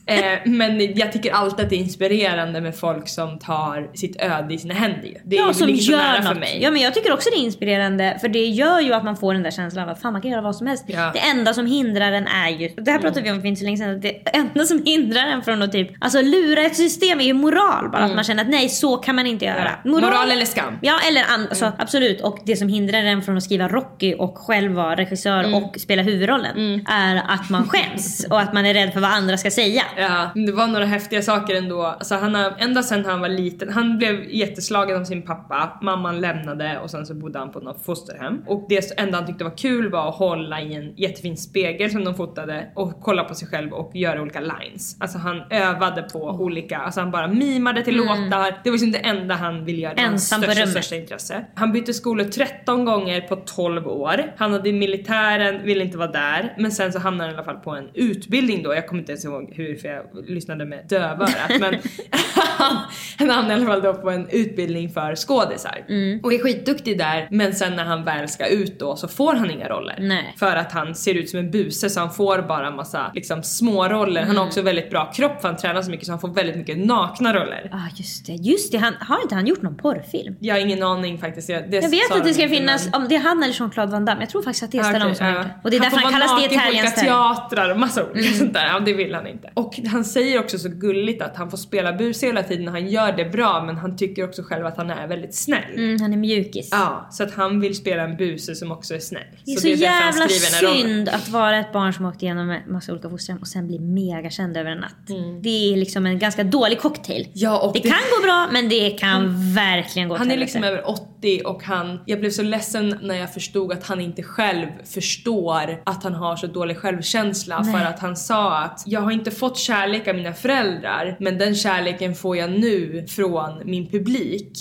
Eh, 0.07 0.39
men 0.45 0.95
jag 0.97 1.11
tycker 1.11 1.31
alltid 1.31 1.63
att 1.65 1.69
det 1.69 1.75
är 1.75 1.79
inspirerande 1.79 2.61
med 2.61 2.75
folk 2.75 3.07
som 3.09 3.39
tar 3.39 3.89
sitt 3.95 4.21
öde 4.21 4.53
i 4.53 4.57
sina 4.57 4.73
händer. 4.73 5.21
Det 5.23 5.35
är 5.37 5.39
Ja, 5.47 5.53
som 5.53 5.67
så 5.77 5.91
gör 5.91 6.17
något. 6.17 6.27
för 6.27 6.35
mig. 6.35 6.59
Ja 6.61 6.71
men 6.71 6.81
jag 6.81 6.93
tycker 6.93 7.13
också 7.13 7.29
det 7.29 7.37
är 7.41 7.43
inspirerande 7.43 8.17
för 8.21 8.27
det 8.27 8.45
gör 8.45 8.79
ju 8.79 8.93
att 8.93 9.03
man 9.03 9.17
får 9.17 9.33
den 9.33 9.43
där 9.43 9.51
känslan 9.51 9.83
av 9.83 9.89
att 9.89 10.01
fan 10.01 10.13
man 10.13 10.21
kan 10.21 10.31
göra 10.31 10.41
vad 10.41 10.55
som 10.55 10.67
helst. 10.67 10.83
Ja. 10.87 10.99
Mm. 10.99 11.13
Det 11.13 11.19
enda 11.19 11.53
som 11.53 11.65
hindrar 11.65 12.11
en 12.11 12.27
är 12.27 12.49
ju, 12.49 12.67
det 12.77 12.91
här 12.91 12.99
pratade 12.99 13.21
vi 13.21 13.31
om 13.31 13.41
för 13.41 13.47
inte 13.47 13.59
så 13.59 13.65
länge 13.65 13.77
sedan, 13.77 13.99
det 14.01 14.09
enda 14.37 14.63
som 14.65 14.83
hindrar 14.85 15.27
en 15.27 15.41
från 15.43 15.61
att 15.61 15.71
typ, 15.71 15.89
alltså 15.99 16.21
lura 16.21 16.61
ett 16.61 16.75
system 16.75 17.19
är 17.19 17.23
ju 17.25 17.33
moral. 17.33 17.89
Bara 17.91 18.03
att 18.03 18.15
man 18.15 18.23
känner 18.23 18.43
att 18.43 18.49
nej 18.49 18.69
så 18.69 18.97
kan 18.97 19.15
man 19.15 19.27
inte 19.27 19.45
göra. 19.45 19.57
Mm. 19.59 19.71
Ja. 19.83 19.89
Moral 19.91 20.31
eller 20.31 20.45
skam. 20.45 20.77
Ja 20.81 20.99
eller 21.09 21.21
an- 21.21 21.47
alltså, 21.49 21.65
Mm. 21.65 21.77
absolut 21.79 22.21
och 22.21 22.39
det 22.45 22.55
som 22.55 22.67
hindrar 22.69 22.97
en 23.03 23.21
från 23.21 23.37
att 23.37 23.43
skriva 23.43 23.67
Rocky 23.67 24.13
och 24.15 24.37
själv 24.37 24.71
vara 24.71 24.95
regissör 24.95 25.39
Mm. 25.43 25.53
och 25.63 25.75
spela 25.79 26.01
huvudrollen 26.01 26.81
är 26.89 27.15
att 27.27 27.49
man 27.49 27.69
skäms 27.69 28.25
och 28.29 28.39
att 28.41 28.53
man 28.53 28.65
är 28.65 28.73
rädd 28.73 28.93
för 28.93 28.99
vad 28.99 29.11
andra 29.11 29.37
ska 29.37 29.51
säga. 29.51 29.83
Ja, 29.99 30.29
det 30.35 30.51
var 30.51 30.67
några 30.67 30.85
häftiga 30.85 31.21
saker 31.21 31.55
ändå. 31.55 31.81
Alltså 31.83 32.15
han 32.15 32.35
har, 32.35 32.53
ända 32.57 32.83
sedan 32.83 33.05
han 33.05 33.21
var 33.21 33.29
liten, 33.29 33.69
han 33.69 33.97
blev 33.97 34.23
jätteslagen 34.29 35.01
av 35.01 35.03
sin 35.03 35.21
pappa, 35.21 35.79
mamman 35.81 36.21
lämnade 36.21 36.79
och 36.79 36.91
sen 36.91 37.05
så 37.05 37.13
bodde 37.13 37.39
han 37.39 37.51
på 37.51 37.59
något 37.59 37.85
fosterhem. 37.85 38.43
Och 38.47 38.65
det 38.69 38.99
enda 38.99 39.17
han 39.17 39.27
tyckte 39.27 39.43
var 39.43 39.57
kul 39.57 39.91
var 39.91 40.09
att 40.09 40.15
hålla 40.15 40.61
i 40.61 40.73
en 40.75 40.93
jättefin 40.95 41.37
spegel 41.37 41.91
som 41.91 42.03
de 42.03 42.15
fotade 42.15 42.67
och 42.75 43.01
kolla 43.01 43.23
på 43.23 43.35
sig 43.35 43.47
själv 43.47 43.73
och 43.73 43.91
göra 43.95 44.21
olika 44.21 44.39
lines. 44.39 44.97
Alltså 45.01 45.17
han 45.17 45.41
övade 45.49 46.01
på 46.01 46.19
olika, 46.19 46.77
alltså 46.77 46.99
han 46.99 47.11
bara 47.11 47.27
mimade 47.27 47.83
till 47.83 47.95
låtar. 47.95 48.59
Det 48.63 48.69
var 48.69 48.71
liksom 48.71 48.91
det 48.91 48.99
enda 48.99 49.35
han 49.35 49.65
ville 49.65 49.81
göra. 49.81 49.93
Hans 49.97 50.07
Mm. 50.07 50.13
Ensam 50.13 50.41
på 50.41 50.51
största, 50.51 50.67
största 50.67 50.95
intresse. 50.95 51.45
Han 51.55 51.71
bytte 51.71 51.93
skolor 51.93 52.23
13 52.23 52.85
gånger 52.85 53.21
på 53.21 53.35
12 53.35 53.87
år. 53.87 54.33
Han 54.37 54.53
hade 54.53 54.69
i 54.69 54.73
militären, 54.73 55.63
ville 55.63 55.83
inte 55.83 55.97
vara 55.97 56.11
där. 56.11 56.53
Men 56.57 56.71
sen 56.71 56.93
så 56.93 56.99
hamnade 56.99 57.23
han 57.29 57.33
i 57.33 57.37
alla 57.37 57.45
fall 57.45 57.63
på 57.63 57.71
en 57.71 57.89
utbildning 57.93 58.63
då. 58.63 58.73
Jag 58.73 58.87
kommer 58.87 59.01
inte 59.01 59.11
ens 59.11 59.25
ihåg 59.25 59.53
hur 59.55 59.75
för 59.87 59.93
jag 59.93 60.29
lyssnade 60.29 60.65
med 60.65 60.85
dövörat. 60.89 61.49
men 61.59 61.75
han, 62.57 62.77
Han 63.19 63.29
hamnar 63.29 63.51
i 63.51 63.53
alla 63.57 63.65
fall 63.65 63.81
då 63.81 63.93
på 63.93 64.09
en 64.09 64.29
utbildning 64.29 64.89
för 64.89 65.15
skådisar. 65.15 65.85
Mm. 65.89 66.19
Och 66.23 66.33
är 66.33 66.39
skitduktig 66.39 66.97
där 66.97 67.27
men 67.31 67.53
sen 67.53 67.75
när 67.75 67.85
han 67.85 68.03
väl 68.03 68.27
ska 68.29 68.47
ut 68.47 68.79
då 68.79 68.95
så 68.95 69.07
får 69.07 69.33
han 69.35 69.51
inga 69.51 69.67
roller. 69.69 69.97
Nej. 69.99 70.33
För 70.39 70.55
att 70.55 70.71
han 70.71 70.95
ser 70.95 71.13
ut 71.13 71.29
som 71.29 71.39
en 71.39 71.51
buse 71.51 71.89
så 71.89 71.99
han 71.99 72.11
får 72.13 72.41
bara 72.41 72.71
massa 72.71 73.11
liksom, 73.15 73.43
små 73.43 73.87
roller. 73.87 74.21
Han 74.21 74.29
har 74.29 74.35
Mm. 74.37 74.47
också 74.47 74.61
väldigt 74.61 74.89
bra 74.89 75.11
kropp 75.15 75.41
för 75.41 75.47
han 75.47 75.57
tränar 75.57 75.81
så 75.81 75.91
mycket 75.91 76.05
så 76.05 76.11
han 76.11 76.19
får 76.19 76.33
väldigt 76.33 76.55
mycket 76.55 76.77
nakna 76.77 77.33
roller. 77.33 77.67
Ja 77.71 77.77
ah, 77.77 77.89
just 77.95 78.25
det, 78.25 78.33
just 78.33 78.71
det. 78.71 78.77
Han, 78.77 78.93
har 78.99 79.21
inte 79.21 79.35
han 79.35 79.47
gjort 79.47 79.61
någon 79.61 79.77
porrfilm? 79.77 80.35
Jag 80.39 80.55
har 80.55 80.59
ingen 80.59 80.83
aning 80.83 81.17
faktiskt. 81.17 81.49
Jag, 81.49 81.71
det 81.71 81.77
Jag 81.77 81.89
vet 81.89 82.11
att 82.11 82.23
det 82.23 82.29
de 82.29 82.33
ska 82.33 82.49
finnas, 82.49 82.89
om 82.93 83.07
det 83.09 83.15
är 83.15 83.19
han 83.19 83.43
eller 83.43 83.53
Jean-Claude 83.53 83.91
Van 83.91 84.05
Damme. 84.05 84.21
Jag 84.21 84.29
tror 84.29 84.41
faktiskt 84.41 84.63
att 84.63 84.71
det 84.71 84.77
är 84.77 84.83
Stallone 84.83 85.05
Okej, 85.05 85.15
som 85.15 85.25
har 85.25 85.33
gjort 85.33 85.43
det. 85.43 85.59
Och 85.63 85.71
det 85.71 85.77
är 85.77 85.81
därför 85.81 85.97
han, 85.97 86.11
får 86.11 86.19
vara 86.19 86.27
kallas 86.27 86.45
olika 86.71 86.87
Style. 86.87 87.07
teatrar 87.07 87.69
och 87.71 87.79
massa 87.79 88.05
olika 88.11 88.33
sånt 88.33 88.53
där. 88.53 88.65
Ja, 88.67 88.79
det 88.79 88.93
vill 88.93 89.15
han 89.15 89.27
inte. 89.27 89.51
Och 89.53 89.76
han 89.85 90.05
säger 90.05 90.39
också 90.39 90.59
så 90.59 90.69
gulligt 90.69 91.21
att 91.21 91.35
han 91.35 91.49
får 91.49 91.57
spela 91.57 91.93
buse 91.93 92.25
hela 92.25 92.43
tiden 92.43 92.67
och 92.67 92.73
han 92.73 92.87
gör 92.87 93.11
det 93.11 93.25
bra 93.25 93.63
men 93.65 93.77
han 93.77 93.97
tycker 93.97 94.23
också 94.23 94.43
själv 94.43 94.65
att 94.65 94.77
han 94.77 94.89
är 94.89 95.07
väldigt 95.07 95.35
snäll. 95.35 95.73
Mm, 95.75 96.01
han 96.01 96.13
är 96.13 96.17
mjukis. 96.17 96.69
Ja, 96.71 97.07
så 97.11 97.23
att 97.23 97.33
han 97.33 97.59
vill 97.59 97.75
spela 97.75 98.03
en 98.03 98.17
buse 98.17 98.55
som 98.55 98.71
också 98.71 98.95
är 98.95 98.99
snäll. 98.99 99.23
Det 99.45 99.51
är 99.51 99.55
så, 99.55 99.67
det 99.67 99.75
därför 99.75 100.19
han 100.19 100.29
jävla 100.29 100.77
synd 100.83 101.09
att 101.09 101.29
vara 101.29 101.57
ett 101.59 101.73
barn 101.73 101.93
som 101.93 102.05
åkt 102.05 102.23
igenom 102.23 102.49
en 102.49 102.61
massa 102.71 102.91
olika 102.91 103.09
fosterhem 103.09 103.41
och 103.41 103.47
sen 103.47 103.67
bli 103.67 103.79
megakänd 103.79 104.57
över 104.57 104.71
en 104.71 104.77
natt. 104.77 104.95
Det 105.41 105.73
är 105.73 105.77
liksom 105.77 106.05
en 106.05 106.19
ganska 106.19 106.43
dålig 106.43 106.79
cocktail. 106.79 107.21
Mm. 107.21 107.31
Ja, 107.33 107.59
och 107.59 107.73
det, 107.73 107.79
det- 107.79 107.89
kan 107.89 107.99
gå 108.17 108.23
bra 108.25 108.47
men 108.51 108.69
det 108.69 108.89
kan 108.89 109.53
verkligen 109.53 110.09
gå 110.09 110.15
Han 110.15 110.31
är 110.31 110.37
liksom 110.37 110.63
över 110.63 110.89
80 110.89 111.41
och 111.45 111.63
han, 111.63 111.99
jag 112.05 112.19
blev 112.19 112.29
så 112.29 112.43
ledsen 112.43 112.95
när 113.01 113.15
jag 113.15 113.33
förstod 113.33 113.71
att 113.71 113.87
han 113.87 114.01
inte 114.01 114.23
själv 114.23 114.67
förstår 114.85 115.81
att 115.85 116.03
han 116.03 116.13
har 116.13 116.35
så 116.35 116.47
dålig 116.47 116.77
självkänsla 116.77 117.63
för 117.63 117.85
att 117.85 117.99
han 117.99 118.15
sa 118.15 118.57
att 118.57 118.83
jag 118.85 119.01
har 119.01 119.11
inte 119.11 119.31
fått 119.31 119.57
kärlek 119.67 120.07
av 120.07 120.15
mina 120.15 120.33
föräldrar 120.33 121.17
men 121.19 121.37
den 121.37 121.55
kärleken 121.55 122.15
får 122.15 122.37
jag 122.37 122.51
nu 122.51 123.05
från 123.09 123.61
min 123.65 123.89
publik. 123.91 124.51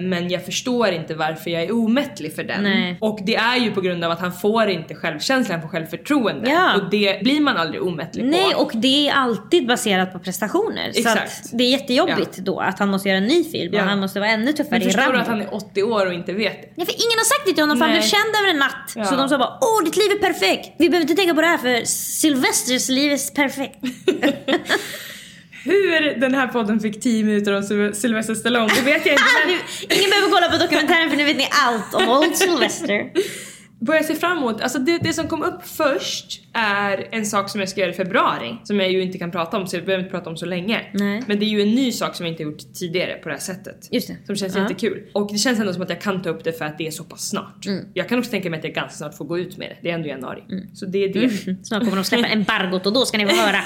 Men 0.00 0.28
jag 0.30 0.44
förstår 0.44 0.88
inte 0.88 1.14
varför 1.14 1.50
jag 1.50 1.62
är 1.62 1.72
omättlig 1.74 2.34
för 2.34 2.44
den. 2.44 2.62
Nej. 2.62 2.98
Och 3.00 3.18
det 3.26 3.36
är 3.36 3.56
ju 3.56 3.70
på 3.70 3.80
grund 3.80 4.04
av 4.04 4.10
att 4.10 4.20
han 4.20 4.32
får 4.32 4.68
inte 4.68 4.94
självkänsla, 4.94 5.54
han 5.54 5.62
får 5.62 5.68
självförtroende. 5.68 6.50
Ja. 6.50 6.76
Och 6.76 6.90
det 6.90 7.22
blir 7.22 7.40
man 7.40 7.56
aldrig 7.56 7.82
omättlig 7.82 8.24
Nej 8.24 8.52
på. 8.54 8.60
och 8.60 8.70
det 8.74 9.08
är 9.08 9.12
alltid 9.14 9.66
baserat 9.66 10.12
på 10.12 10.18
prestationer. 10.18 10.92
Så 10.92 10.98
Exakt. 10.98 11.44
att 11.44 11.58
det 11.58 11.64
är 11.64 11.70
jättejobbigt 11.70 12.36
då 12.36 12.60
att 12.60 12.78
han 12.78 12.88
måste 12.88 13.08
göra 13.08 13.18
en 13.18 13.24
ny 13.26 13.44
film 13.44 13.74
Ja. 13.74 13.82
och 13.82 13.88
han 13.88 13.98
måste 14.00 14.20
vara 14.20 14.30
ännu 14.30 14.52
tuffare 14.52 14.68
Men 14.70 14.82
i 14.82 14.84
förstår 14.84 15.02
du 15.02 15.08
Rambo. 15.08 15.20
att 15.20 15.28
han 15.28 15.40
är 15.40 15.54
80 15.54 15.82
år 15.82 16.06
och 16.06 16.12
inte 16.12 16.32
vet 16.32 16.62
det? 16.62 16.68
Ja, 16.76 16.84
för 16.84 16.92
ingen 16.94 17.18
har 17.18 17.24
sagt 17.24 17.46
det 17.46 17.52
till 17.52 17.62
honom 17.62 17.76
för 17.78 17.84
han 17.84 17.92
Nej. 17.94 18.00
blev 18.00 18.08
känd 18.10 18.34
över 18.40 18.50
en 18.50 18.58
natt. 18.58 18.92
Ja. 18.96 19.04
Så 19.04 19.16
de 19.16 19.28
sa 19.28 19.38
bara 19.38 19.58
åh 19.60 19.84
ditt 19.84 19.96
liv 19.96 20.10
är 20.12 20.18
perfekt. 20.28 20.70
Vi 20.78 20.88
behöver 20.90 21.10
inte 21.10 21.14
tänka 21.20 21.34
på 21.34 21.40
det 21.40 21.46
här 21.46 21.58
för 21.58 21.84
Sylvesters 21.84 22.88
liv 22.88 23.12
är 23.12 23.34
perfekt. 23.34 23.78
Hur 25.64 26.20
den 26.20 26.34
här 26.34 26.46
podden 26.46 26.80
fick 26.80 27.00
10 27.00 27.24
minuter 27.24 27.52
om 27.52 27.62
Syl- 27.62 27.92
Sylvester 27.92 28.34
Stallone, 28.34 28.72
det 28.76 28.82
vet 28.82 29.06
jag 29.06 29.14
inte. 29.14 29.24
men- 29.46 29.98
Ingen 29.98 30.10
behöver 30.10 30.30
kolla 30.30 30.48
på 30.50 30.56
dokumentären 30.64 31.10
för 31.10 31.16
nu 31.16 31.24
vet 31.24 31.36
ni 31.36 31.48
allt 31.64 31.94
om 31.94 32.08
Old 32.08 32.36
Sylvester. 32.36 33.10
börjar 33.80 34.02
se 34.02 34.14
fram 34.14 34.38
emot. 34.38 34.60
Alltså 34.60 34.78
det, 34.78 34.98
det 34.98 35.12
som 35.12 35.28
kom 35.28 35.42
upp 35.42 35.60
först 35.68 36.40
är 36.52 37.08
en 37.12 37.26
sak 37.26 37.50
som 37.50 37.60
jag 37.60 37.68
ska 37.68 37.80
göra 37.80 37.90
i 37.90 37.94
februari 37.94 38.56
som 38.64 38.80
jag 38.80 38.92
ju 38.92 39.02
inte 39.02 39.18
kan 39.18 39.30
prata 39.30 39.56
om 39.56 39.66
så 39.66 39.76
jag 39.76 39.84
behöver 39.84 40.04
inte 40.04 40.10
prata 40.16 40.30
om 40.30 40.36
så 40.36 40.46
länge. 40.46 40.80
Nej. 40.92 41.22
Men 41.26 41.38
det 41.38 41.44
är 41.44 41.48
ju 41.48 41.62
en 41.62 41.70
ny 41.74 41.92
sak 41.92 42.14
som 42.16 42.26
jag 42.26 42.32
inte 42.32 42.42
gjort 42.42 42.74
tidigare 42.74 43.12
på 43.14 43.28
det 43.28 43.34
här 43.34 43.40
sättet. 43.42 43.88
Just 43.92 44.08
det. 44.08 44.16
Som 44.26 44.36
känns 44.36 44.54
Ja. 44.56 44.62
jättekul. 44.62 45.02
Och 45.14 45.32
det 45.32 45.38
känns 45.38 45.58
ändå 45.60 45.72
som 45.72 45.82
att 45.82 45.88
jag 45.90 46.00
kan 46.00 46.22
ta 46.22 46.30
upp 46.30 46.44
det 46.44 46.52
för 46.52 46.64
att 46.64 46.78
det 46.78 46.86
är 46.86 46.90
så 46.90 47.04
pass 47.04 47.28
snart. 47.28 47.66
Mm. 47.66 47.84
Jag 47.94 48.08
kan 48.08 48.18
också 48.18 48.30
tänka 48.30 48.50
mig 48.50 48.58
att 48.58 48.64
jag 48.64 48.74
ganska 48.74 48.96
snart 48.96 49.16
får 49.16 49.24
gå 49.24 49.38
ut 49.38 49.56
med 49.56 49.68
det. 49.68 49.76
Det 49.82 49.90
är 49.90 49.94
ändå 49.94 50.08
januari. 50.08 50.42
Så 50.74 50.86
det 50.86 50.98
är 51.04 51.08
det. 51.12 51.30
Snart 51.66 51.80
kommer 51.84 51.96
de 51.96 52.04
släppa 52.04 52.26
embargot 52.28 52.86
och 52.86 52.92
då 52.92 53.04
ska 53.06 53.18
ni 53.18 53.26
få 53.26 53.36
höra. 53.36 53.58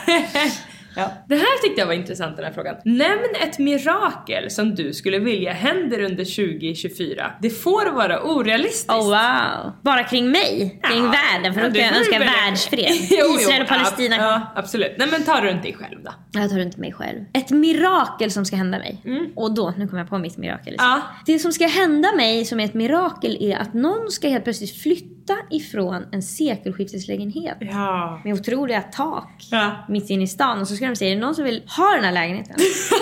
Ja. 0.97 1.11
Det 1.29 1.35
här 1.37 1.63
tyckte 1.63 1.81
jag 1.81 1.87
var 1.87 1.95
intressant 1.95 2.37
den 2.37 2.45
här 2.45 2.53
frågan. 2.53 2.77
Nämn 2.85 3.21
ett 3.43 3.59
mirakel 3.59 4.51
som 4.51 4.75
du 4.75 4.93
skulle 4.93 5.19
vilja 5.19 5.53
händer 5.53 6.01
under 6.03 6.25
2024. 6.25 7.33
Det 7.43 7.51
får 7.51 7.91
vara 7.93 8.23
orealistiskt. 8.23 8.91
Oh 8.91 9.05
wow. 9.05 9.73
Bara 9.83 10.05
kring 10.05 10.31
mig? 10.31 10.81
Kring 10.85 11.05
Ja. 11.05 11.11
världen? 11.33 11.55
För 11.55 11.61
då 11.61 11.71
kan 11.75 11.85
jag 11.87 11.97
önska 11.97 12.19
du 12.19 12.25
världsfred. 12.25 12.91
Jo, 13.11 13.37
Israel 13.41 13.63
och 13.63 13.69
Palestina. 13.69 14.17
Ja, 14.17 14.53
absolut. 14.57 14.93
Nej 14.99 15.09
men 15.11 15.23
ta 15.23 15.41
runt 15.41 15.63
dig 15.63 15.75
själv 15.75 16.03
då. 16.05 16.11
Jag 16.33 16.51
tar 16.51 16.59
inte 16.59 16.81
mig 16.81 16.93
själv. 16.93 17.25
Ett 17.33 17.51
mirakel 17.51 18.31
som 18.31 18.45
ska 18.45 18.57
hända 18.57 18.79
mig. 18.79 19.03
Och 19.37 19.55
då, 19.55 19.75
nu 19.79 19.87
kommer 19.89 20.01
jag 20.03 20.09
på 20.09 20.19
mitt 20.19 20.37
mirakel. 20.37 20.73
liksom. 20.73 20.89
Ja. 20.89 21.03
Det 21.27 21.39
som 21.39 21.53
ska 21.53 21.67
hända 21.67 22.13
mig 22.17 22.45
som 22.45 22.61
är 22.61 22.65
ett 22.65 22.75
mirakel 22.75 23.37
är 23.41 23.57
att 23.57 23.75
någon 23.75 24.11
ska 24.11 24.29
helt 24.29 24.45
plötsligt 24.45 24.83
flytta 24.83 25.20
ifrån 25.51 26.07
en 26.13 26.23
sekelskifteslägenhet. 26.23 27.57
Ja. 27.61 28.21
Med 28.25 28.35
otroliga 28.35 28.83
tak. 28.83 29.49
Ja. 29.51 29.85
Mitt 29.89 30.11
inne 30.11 30.23
i 30.23 30.27
stan. 30.27 30.61
Och 30.61 30.69
så 30.69 30.77
ska 30.77 30.87
de 30.87 30.97
säga, 30.97 31.11
är 31.11 31.15
det 31.15 31.21
någon 31.21 31.35
som 31.35 31.45
vill 31.45 31.63
ha 31.77 31.95
den 31.95 32.05
här 32.05 32.13
lägenheten? 32.13 32.57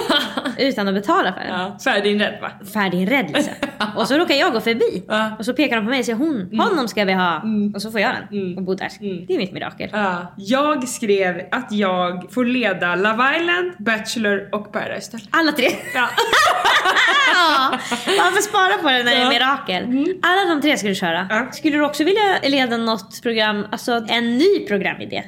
Utan 0.59 0.89
att 0.89 0.95
betala 0.95 1.33
för 1.33 1.41
den. 1.41 1.49
ja. 1.61 1.79
Färdiginredd 1.85 2.41
va? 2.41 2.51
Färdiginredd 2.73 3.31
liksom. 3.35 3.55
Och 3.97 4.09
så 4.09 4.17
råkar 4.19 4.35
jag 4.35 4.53
gå 4.53 4.61
förbi. 4.61 5.05
Ja. 5.09 5.31
Och 5.39 5.45
så 5.45 5.53
pekar 5.53 5.77
de 5.77 5.85
på 5.85 5.91
mig 5.91 5.99
och 5.99 6.05
säger 6.05 6.19
hon, 6.19 6.59
honom 6.61 6.89
ska 6.89 7.05
vi 7.05 7.13
ha. 7.13 7.43
Och 7.75 7.83
så 7.83 7.91
får 7.91 8.01
jag 8.01 8.13
den. 8.31 8.57
Och 8.59 8.63
bo 8.63 8.75
där. 8.75 8.89
Det 9.27 9.35
är 9.35 9.39
mitt 9.39 9.53
mirakel. 9.53 9.91
Ja. 9.93 10.33
Jag 10.37 10.89
skrev 10.89 11.43
att 11.51 11.73
jag 11.73 12.33
får 12.33 12.45
leda 12.45 12.95
Love 12.97 13.37
Island, 13.41 13.73
Bachelor 13.79 14.49
och 14.53 14.73
Paradise 14.73 15.11
Hotel. 15.13 15.29
Alla 15.31 15.53
tre. 15.53 15.69
Ja. 15.95 16.09
Ja, 17.35 17.71
man 18.25 18.33
får 18.33 18.41
spara 18.41 18.83
på 18.83 18.89
det 18.89 19.03
när 19.05 19.15
det 19.15 19.23
är 19.23 19.29
mirakel. 19.29 19.83
Alla 20.23 20.55
de 20.55 20.61
tre 20.63 20.77
ska 20.79 20.89
du 20.89 20.95
köra. 20.95 21.49
Skulle 21.53 21.77
du 21.77 21.85
också 21.85 22.05
vilja 22.05 22.18
leda 22.51 22.77
något 22.77 23.23
program, 23.23 23.67
alltså 23.73 24.05
en 24.09 24.39
ny 24.39 24.67
programidé? 24.69 25.23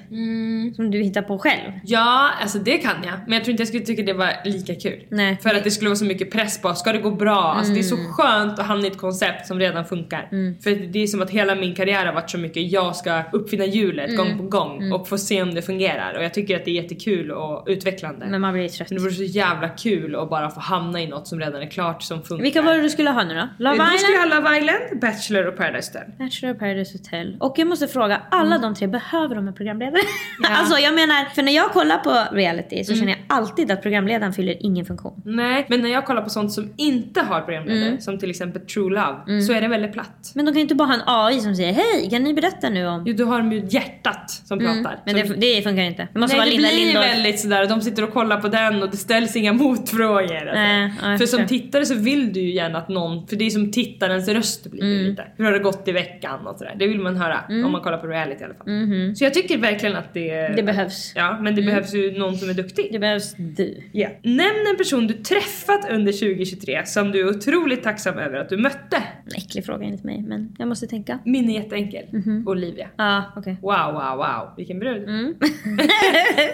Som 0.77 0.91
du 0.91 0.99
hittar 1.03 1.23
på 1.23 1.39
själv? 1.39 1.73
ja, 1.85 2.31
alltså 2.41 2.59
det 2.59 2.79
kan 2.79 2.95
jag. 3.05 3.15
Men 3.27 3.33
jag 3.33 3.45
tror 3.45 3.51
inte 3.51 3.61
jag 3.61 3.69
skulle 3.69 3.85
tycka 3.85 4.03
det 4.03 4.13
var 4.13 4.33
lika 4.45 4.75
kul. 4.75 5.05
Nej. 5.09 5.39
För 5.43 5.55
att 5.55 5.65
det 5.65 5.71
skulle 5.71 5.89
vara 5.91 5.97
så 5.97 6.05
mycket 6.05 6.31
press 6.33 6.63
på, 6.63 6.75
ska 6.75 6.93
det 6.93 6.99
gå 6.99 7.11
bra? 7.11 7.43
Alltså 7.43 7.73
det 7.73 7.79
är 7.79 7.83
så 7.83 7.97
skönt 7.97 8.59
att 8.59 8.67
hamna 8.67 8.85
i 8.87 8.91
ett 8.91 8.99
koncept 8.99 9.47
som 9.47 9.59
redan 9.59 9.85
funkar. 9.85 10.29
För 10.63 10.93
det 10.93 10.99
är 11.03 11.07
som 11.07 11.23
att 11.23 11.31
hela 11.31 11.55
min 11.55 11.75
karriär 11.75 12.07
har 12.07 12.13
varit 12.13 12.31
så 12.31 12.39
mycket, 12.39 12.73
jag 12.73 12.97
ska 12.97 13.23
uppfinna 13.33 13.65
hjulet 13.65 14.17
gång 14.17 14.39
på 14.39 14.43
gång 14.45 14.93
och 14.93 15.09
få 15.09 15.19
se 15.19 15.43
om 15.43 15.55
det 15.55 15.63
fungerar. 15.63 16.15
Och 16.17 16.25
jag 16.25 16.35
tycker 16.35 16.57
att 16.57 16.65
det 16.65 16.71
är 16.71 16.83
jättekul 16.83 17.31
och 17.31 17.65
utvecklande. 17.69 18.27
Men 18.27 18.41
man 18.41 18.53
blir 18.53 18.69
trött. 18.69 18.91
Men 18.91 18.97
det 18.99 19.03
vore 19.05 19.15
så 19.15 19.23
jävla 19.23 19.69
kul 19.69 20.17
att 20.17 20.31
bara 20.31 20.51
få 20.51 20.61
hamna 20.61 21.01
i 21.01 21.07
något 21.07 21.29
som 21.29 21.41
redan 21.41 21.63
är 21.63 21.71
klart 21.71 22.03
som 22.03 22.23
funkar. 22.23 22.43
Vilka 22.43 22.63
var 22.63 22.75
det 22.75 22.81
du 22.83 22.91
skulle 22.91 23.11
ha 23.11 23.25
nu 23.25 23.35
då? 23.35 23.49
Love 23.65 23.77
Då 23.77 23.85
skulle 23.85 24.17
jag 24.17 24.27
Island? 24.27 24.45
ha 24.45 24.51
Love 24.51 24.59
Island, 24.59 25.01
Bachelor 25.01 25.47
och 25.47 25.57
Paradise 25.57 25.99
Hotel. 25.99 26.13
Bachelor 26.19 26.55
Paradise 26.55 26.80
Hotel. 26.85 27.37
Och 27.41 27.55
jag 27.59 27.69
måste 27.69 27.89
fråga, 27.89 28.21
alla 28.31 28.59
de 28.59 28.75
tre, 28.75 28.87
behöver 28.87 29.35
de 29.35 29.49
en 29.49 29.55
programledare? 29.55 30.01
alltså 30.49 30.79
jag 30.79 30.95
menar, 30.95 31.25
för 31.35 31.43
när 31.43 31.53
jag 31.53 31.71
kollar 31.71 31.99
på 31.99 32.35
reality 32.35 32.85
så 32.85 32.95
känner 32.95 33.09
jag 33.09 33.19
alltid 33.27 33.71
att 33.71 33.83
programledaren 33.83 34.33
fyller 34.33 34.57
ingen 34.61 34.85
funktion. 34.87 35.23
Nej, 35.25 35.67
men 35.69 35.81
när 35.81 35.91
jag 35.91 36.07
kollar 36.07 36.23
på 36.23 36.31
sånt 36.31 36.53
som 36.53 36.73
inte 36.77 37.21
har 37.21 37.41
programledare, 37.41 37.87
Mm. 37.89 38.01
som 38.01 38.19
till 38.19 38.31
exempel 38.31 38.63
True 38.67 38.91
Love, 38.91 39.41
så 39.43 39.53
är 39.53 39.61
det 39.61 39.69
väldigt 39.69 39.93
platt. 39.93 40.33
Men 40.35 40.45
de 40.45 40.51
kan 40.51 40.57
ju 40.57 40.63
inte 40.63 40.75
bara 40.75 40.89
ha 40.89 40.95
en 40.95 41.03
AI 41.07 41.41
som 41.41 41.55
säger 41.57 41.73
hej, 41.73 42.11
kan 42.11 42.23
ni 42.23 42.35
berätta 42.35 42.69
nu 42.69 42.87
om... 42.87 43.03
Jo, 43.07 43.15
du 43.17 43.25
har 43.25 43.39
de 43.39 43.53
ju 43.53 43.67
hjärtat 43.71 44.31
som 44.31 44.59
pratar. 44.59 45.01
Men 45.07 45.27
som, 45.27 45.41
det, 45.41 45.57
det 45.57 45.63
funkar 45.63 45.83
inte. 45.83 46.09
Det 46.13 46.19
måste 46.19 46.37
Nej, 46.37 46.41
vara 46.41 46.51
det 46.51 46.63
Linda 46.63 46.69
blir 46.69 46.85
Lindorff. 46.85 47.07
väldigt 47.07 47.41
sådär, 47.41 47.67
de 47.69 47.81
sitter 47.81 48.03
och 48.05 48.13
kollar 48.13 48.41
på 48.41 48.49
den 48.49 48.83
och 48.83 48.91
det 48.91 48.97
ställs 48.97 49.37
inga 49.37 49.53
motfrågor. 49.91 50.49
och 50.49 50.55
Nej, 50.55 50.93
ja, 51.03 51.19
för 51.19 51.27
som 51.27 51.47
tittare 51.47 51.85
så 51.87 51.95
vill 51.95 52.33
du 52.33 52.41
ju 52.41 52.55
gärna 52.55 52.79
att 52.79 52.89
någon, 52.89 53.27
för 53.27 53.37
det 53.37 53.47
är 53.47 53.51
som 53.51 53.71
tittarens 53.73 54.29
röst 54.29 54.71
blir 54.71 54.83
Mm. 54.83 55.03
det 55.05 55.11
lite. 55.11 55.25
Hur 55.37 55.45
har 55.45 55.53
det 55.53 55.59
gått 55.59 55.89
i 55.89 55.93
veckan 55.93 56.47
sådär. 56.61 56.77
Det 56.79 56.87
vill 56.87 57.01
man 57.01 57.17
höra 57.17 57.45
om 57.49 57.73
man 57.73 57.81
kollar 57.81 57.99
på 57.99 58.07
reality 58.07 58.41
i 58.41 58.45
alla 58.45 58.55
fall. 58.55 58.67
Så 59.17 59.25
jag 59.25 59.35
tycker 59.35 59.59
verkligen 59.59 59.97
att 59.97 60.15
det... 60.15 60.31
Mm-hmm. 60.31 60.57
Det 60.57 60.63
behövs. 60.63 61.13
Ja, 61.17 61.39
men 61.41 61.55
det 61.55 61.63
behövs 61.63 61.95
ju 61.95 62.19
någon 62.19 62.37
som 62.37 62.51
är 62.51 62.55
duktig. 62.55 62.89
Det 62.93 62.99
behövs 62.99 63.35
du. 63.37 63.83
Ja. 63.93 64.09
Nämn 64.23 64.67
en 64.71 64.77
person 64.79 65.07
du 65.07 65.15
träffat 65.15 65.91
under 65.91 66.13
2023 66.13 66.87
som 66.87 67.11
du 67.13 67.21
är 67.21 67.29
otroligt 67.29 67.83
tacksam 67.83 68.19
över 68.19 68.39
att 68.39 68.49
du 68.49 68.57
mötte. 68.57 68.97
En 68.97 69.37
äcklig 69.37 69.67
fråga 69.67 69.85
enligt 69.87 70.05
mig, 70.05 70.23
men 70.29 70.57
jag 70.59 70.69
måste 70.69 70.87
tänka. 70.87 71.19
Min 71.25 71.51
är 71.51 71.55
jätteenkel. 71.55 72.05
Olivia. 72.47 72.89
Ja, 72.97 73.25
okej. 73.37 73.57
Wow, 73.63 73.93
wow, 73.93 74.17
wow. 74.17 74.55
Vilken 74.57 74.79
brud. 74.79 75.09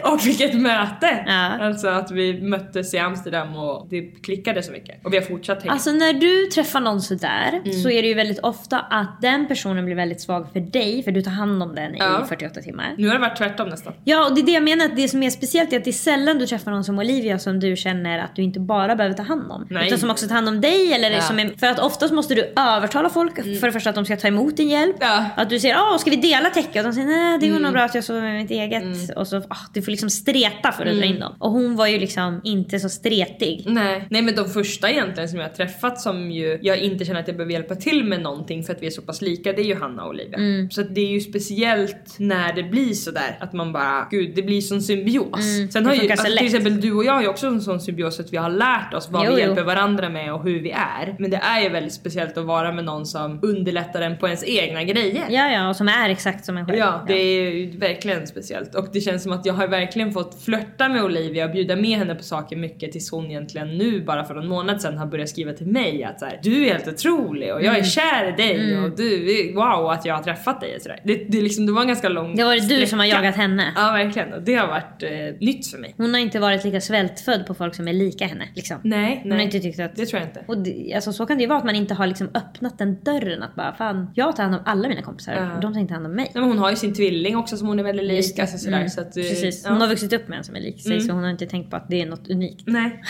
och 0.05 0.27
vilket 0.27 0.55
möte! 0.61 1.07
Mm. 1.07 1.27
Ja. 1.27 1.67
Alltså 1.67 1.89
att 1.89 2.11
vi 2.11 2.43
möttes 2.43 2.95
i 2.95 2.99
Amsterdam 2.99 3.57
och 3.57 3.87
det 3.91 4.03
klickade 4.03 4.63
så 4.63 4.73
mycket. 4.73 5.05
Och 5.05 5.13
vi 5.13 5.17
har 5.17 5.25
fortsatt 5.25 5.63
hänga. 5.63 5.73
Alltså 5.73 5.93
när 5.93 6.13
du 6.13 6.47
träffar 6.47 6.81
någon 6.81 7.01
sådär 7.01 7.53
Mm. 7.57 7.73
så 7.73 7.91
är 7.91 8.03
det 8.03 8.09
ju 8.09 8.15
väldigt 8.15 8.39
ofta 8.39 8.79
att 8.81 9.23
den 9.23 9.49
personen 9.49 9.85
blir 9.85 9.95
väldigt 9.97 10.21
svag 10.21 10.47
för 10.53 10.61
dig 10.61 11.03
för 11.03 11.13
du 11.13 11.23
tar 11.23 11.31
hand 11.31 11.63
om 11.63 11.75
den 11.75 11.95
Ja. 11.99 12.25
i 12.25 12.29
48 12.29 12.61
timmar. 12.61 12.95
Nu 12.99 13.07
har 13.07 13.15
det 13.15 13.21
varit 13.21 13.37
tvärtom 13.39 13.69
nästan. 13.69 13.93
Ja 14.05 14.29
och 14.29 14.35
det 14.35 14.41
är 14.41 14.47
det 14.47 14.53
jag 14.53 14.63
menar 14.63 14.85
att 14.85 14.97
det 14.97 15.09
som 15.09 15.23
är 15.23 15.31
speciellt 15.31 15.73
är 15.73 15.77
att 15.77 15.85
det 15.85 15.91
är 15.91 15.93
sällan 15.93 16.39
du 16.39 16.47
träffar 16.47 16.71
någon 16.71 16.85
som 16.85 16.99
Olivia 16.99 17.39
som 17.39 17.61
du 17.61 17.77
känner 17.77 18.19
att 18.19 18.37
du 18.37 18.43
inte 18.43 18.61
bara 18.61 18.97
behöver 18.97 19.17
ta 19.17 19.23
hand 19.23 19.51
om. 19.53 19.67
Nej. 19.71 19.87
Utan 19.87 19.99
som 19.99 20.11
också 20.11 20.27
tar 20.29 20.35
hand 20.35 20.49
om 20.49 20.61
dig 20.61 20.93
eller 20.93 21.11
Ja. 21.11 21.21
som 21.21 21.39
är, 21.39 21.49
för 21.59 21.67
att 21.67 21.79
oftast 21.79 22.15
måste 22.15 22.35
du 22.35 22.53
övertala 22.57 23.09
folk 23.09 23.35
för 23.61 23.67
det 23.67 23.73
första 23.73 23.91
att 23.91 23.97
de 23.97 24.05
ska 24.05 24.17
ta 24.17 24.29
emot 24.29 24.57
din 24.57 24.69
hjälp. 24.69 24.97
Ja. 25.01 25.25
Att 25.37 25.51
du 25.51 25.61
säger 25.61 25.77
åh 25.79 25.99
ska 25.99 26.11
vi 26.11 26.17
dela 26.17 26.51
täcke? 26.51 26.79
Och 26.81 26.85
de 26.87 26.93
säger 26.93 27.07
nej 27.07 27.39
det 27.39 27.49
går 27.49 27.59
nog 27.59 27.73
bra 27.73 27.83
att 27.83 27.95
jag 27.95 28.05
sover 28.05 28.21
med 28.23 28.35
mitt 28.43 28.51
eget. 28.51 29.17
Och 29.17 29.27
så 29.29 29.37
ah, 29.37 29.57
du 29.75 29.83
får 29.83 29.91
liksom 29.91 30.11
streta 30.11 30.73
för 30.73 30.87
att 30.87 30.97
dra 30.97 31.05
in 31.05 31.21
dem. 31.21 31.35
Och 31.39 31.51
hon 31.51 31.77
var 31.77 31.87
ju 31.87 31.99
liksom 31.99 32.41
inte 32.45 32.79
så 32.81 32.89
stretig. 32.89 33.63
Nej. 33.67 34.07
Nej 34.11 34.23
men 34.23 34.35
de 34.35 34.49
första 34.49 34.91
egentligen 34.91 35.29
som 35.29 35.39
jag 35.39 35.47
har 35.49 35.55
träffat 35.55 36.01
som 36.01 36.31
ju 36.31 36.59
jag 36.63 36.79
inte 36.79 37.05
känner 37.05 37.21
att 37.21 37.29
jag 37.29 37.37
behöver 37.37 37.53
hjälpa 37.53 37.75
till 37.75 38.05
med 38.05 38.21
någonting 38.23 38.65
för 38.65 38.73
att 38.73 38.83
vi 38.83 38.87
är 38.87 38.91
så 38.91 39.03
pass 39.03 39.23
lika, 39.23 39.53
det 39.53 39.61
är 39.61 39.65
ju 39.67 39.75
Hanna 39.87 40.03
och 40.05 40.09
Olivia. 40.11 40.37
Mm. 40.39 40.71
Så 40.71 40.83
det 40.83 41.01
är 41.01 41.09
ju 41.13 41.21
speciellt 41.21 42.15
när 42.19 42.53
det 42.53 42.63
blir 42.63 42.93
sådär 42.93 43.37
att 43.41 43.53
man 43.53 43.73
bara, 43.73 44.07
gud 44.11 44.33
det 44.35 44.43
blir 44.43 44.61
sån 44.61 44.83
symbios. 44.83 45.57
Mm, 45.57 45.71
Sen 45.71 45.87
har 45.87 45.95
ju, 45.95 46.11
alltså, 46.11 46.29
lätt. 46.29 46.37
till 46.37 46.47
exempel 46.47 46.81
du 46.81 46.93
och 46.93 47.05
jag 47.05 47.13
har 47.13 47.23
ju 47.23 47.29
också 47.29 47.47
en 47.47 47.61
sån 47.61 47.81
symbios 47.81 48.21
att 48.21 48.33
vi 48.33 48.37
har 48.37 48.51
lärt 48.51 48.95
oss 48.95 49.09
vad 49.11 49.25
Jo, 49.27 49.35
vi 49.35 49.43
jo. 49.43 49.47
hjälper 49.47 49.63
varandra 49.65 50.09
med 50.09 50.35
och 50.35 50.45
hur 50.45 50.61
vi 50.61 50.71
är. 50.71 51.17
Men 51.19 51.31
det 51.31 51.37
är 51.37 51.61
ju 51.63 51.69
väldigt 51.69 51.93
speciellt 51.93 52.39
att 52.39 52.45
vara 52.45 52.73
med 52.73 52.85
någon 52.85 53.07
som 53.07 53.39
underlättar 53.43 54.01
en 54.03 54.19
på 54.19 54.27
ens 54.27 54.45
egna 54.47 54.85
grejer. 54.85 55.25
Ja, 55.31 55.51
ja, 55.53 55.69
och 55.69 55.77
som 55.77 55.89
är 55.89 56.11
exakt 56.11 56.45
som 56.45 56.57
en 56.57 56.67
själv. 56.67 56.79
Ja, 56.79 57.05
det 57.07 57.15
är 57.15 57.51
ju 57.51 57.79
verkligen 57.79 58.27
speciellt. 58.27 58.75
Och 58.75 58.89
det 58.93 59.01
känns 59.01 59.23
som 59.23 59.33
att 59.33 59.47
jag 59.47 59.55
har 59.55 59.69
verkligen 59.69 60.13
fått 60.13 60.43
flörta 60.45 60.89
med 60.89 61.05
Olivia 61.05 61.45
och 61.45 61.51
bjuda 61.53 61.77
med 61.77 61.99
henne 61.99 62.15
på 62.15 62.23
saker 62.23 62.57
mycket 62.57 62.93
tills 62.93 63.11
hon 63.11 63.27
egentligen 63.27 63.79
nu 63.79 64.05
bara 64.05 64.25
för 64.25 64.35
en 64.35 64.49
månad 64.49 64.83
sedan 64.83 64.99
har 64.99 65.07
börjat 65.07 65.29
skriva 65.29 65.53
till 65.53 65.67
mig 65.67 66.05
att 66.05 66.21
så 66.21 66.27
här, 66.27 66.41
du 66.43 66.67
är 66.67 66.73
helt 66.73 66.89
otrolig 66.89 67.55
och 67.55 67.63
jag 67.63 67.67
är 67.67 67.77
Mm. 67.77 67.85
kär 67.85 68.29
i 68.29 68.33
dig 68.43 68.73
Mm. 68.73 68.85
och 68.85 68.97
du, 68.97 69.53
wow 69.55 69.76
att 69.85 70.05
jag 70.05 70.15
har 70.15 70.23
träffat 70.23 70.61
dig 70.61 70.81
sådär. 70.81 71.01
Det, 71.05 71.15
det, 71.29 71.39
är 71.39 71.43
liksom, 71.43 71.67
det 71.67 71.73
var 71.73 71.81
en 71.81 71.87
ganska 71.89 72.09
lång 72.09 72.37
Det 72.37 72.45
var 72.45 72.55
det 72.69 72.77
du 72.81 72.87
som 72.87 72.99
har 72.99 73.07
sträcka. 73.07 73.23
jagat 73.25 73.37
henne. 73.37 73.73
Ja 73.77 73.93
verkligen 73.93 74.33
och 74.33 74.43
det 74.43 74.55
har 74.55 74.67
varit 74.69 75.03
eh, 75.03 75.11
nytt 75.47 75.67
för 75.67 75.79
mig. 75.79 75.95
Hon 75.97 76.15
har 76.15 76.21
inte 76.21 76.39
varit 76.39 76.65
lika 76.65 76.81
svältfödd 76.81 77.47
på 77.47 77.55
folk 77.55 77.75
som 77.75 77.89
är 77.89 77.93
lika 77.93 78.27
henne. 78.27 78.49
Liksom. 78.55 78.77
Nej, 78.85 79.21
Hon 79.23 79.31
har 79.31 79.37
nej. 79.37 79.45
inte 79.47 79.61
tyckt 79.61 79.81
att... 79.81 79.97
Det 79.97 80.07
tror 80.07 80.21
jag 80.21 80.29
inte. 80.29 80.45
Och 80.49 80.59
det, 80.59 80.93
alltså, 80.95 81.13
så 81.13 81.27
kan 81.27 81.37
det 81.37 81.43
ju 81.43 81.49
vara 81.49 81.59
att 81.59 81.65
man 81.65 81.75
inte 81.77 81.95
har 81.95 82.07
liksom 82.07 82.31
öppnat 82.35 82.79
den 82.79 83.01
dörren 83.03 83.43
att 83.43 83.55
bara 83.55 83.75
fan, 83.75 84.11
jag 84.15 84.37
tar 84.37 84.43
hand 84.43 84.55
om 84.55 84.63
alla 84.65 84.89
mina 84.89 85.03
kompisar 85.03 85.33
Ja. 85.35 85.55
och 85.55 85.61
de 85.61 85.73
tar 85.73 85.81
inte 85.81 85.95
hand 85.95 86.07
om 86.07 86.13
mig. 86.13 86.25
Nej, 86.35 86.41
men 86.43 86.45
hon 86.51 86.59
har 86.59 86.71
ju 86.71 86.77
sin 86.77 86.95
tvilling 86.95 87.37
också 87.37 87.57
som 87.57 87.69
hon 87.69 87.79
är 87.79 87.83
väldigt 87.83 88.07
lik. 88.07 88.17
Just. 88.17 88.39
Alltså, 88.41 88.59
sådär, 88.59 88.77
Mm. 88.77 88.89
så 88.89 89.01
att, 89.01 89.17
eh, 89.17 89.23
Precis, 89.23 89.63
ja. 89.65 89.71
hon 89.71 89.81
har 89.81 89.89
vuxit 89.89 90.13
upp 90.13 90.29
med 90.29 90.39
en 90.39 90.45
som 90.45 90.57
är 90.57 90.61
lik 90.61 90.83
sig 90.83 90.93
Mm. 90.93 91.07
så 91.07 91.13
hon 91.13 91.23
har 91.23 91.31
inte 91.31 91.47
tänkt 91.47 91.71
på 91.71 91.77
att 91.77 91.89
det 91.89 92.03
är 92.03 92.07
något 92.07 92.29
unikt. 92.31 92.63
Nej. 92.67 93.03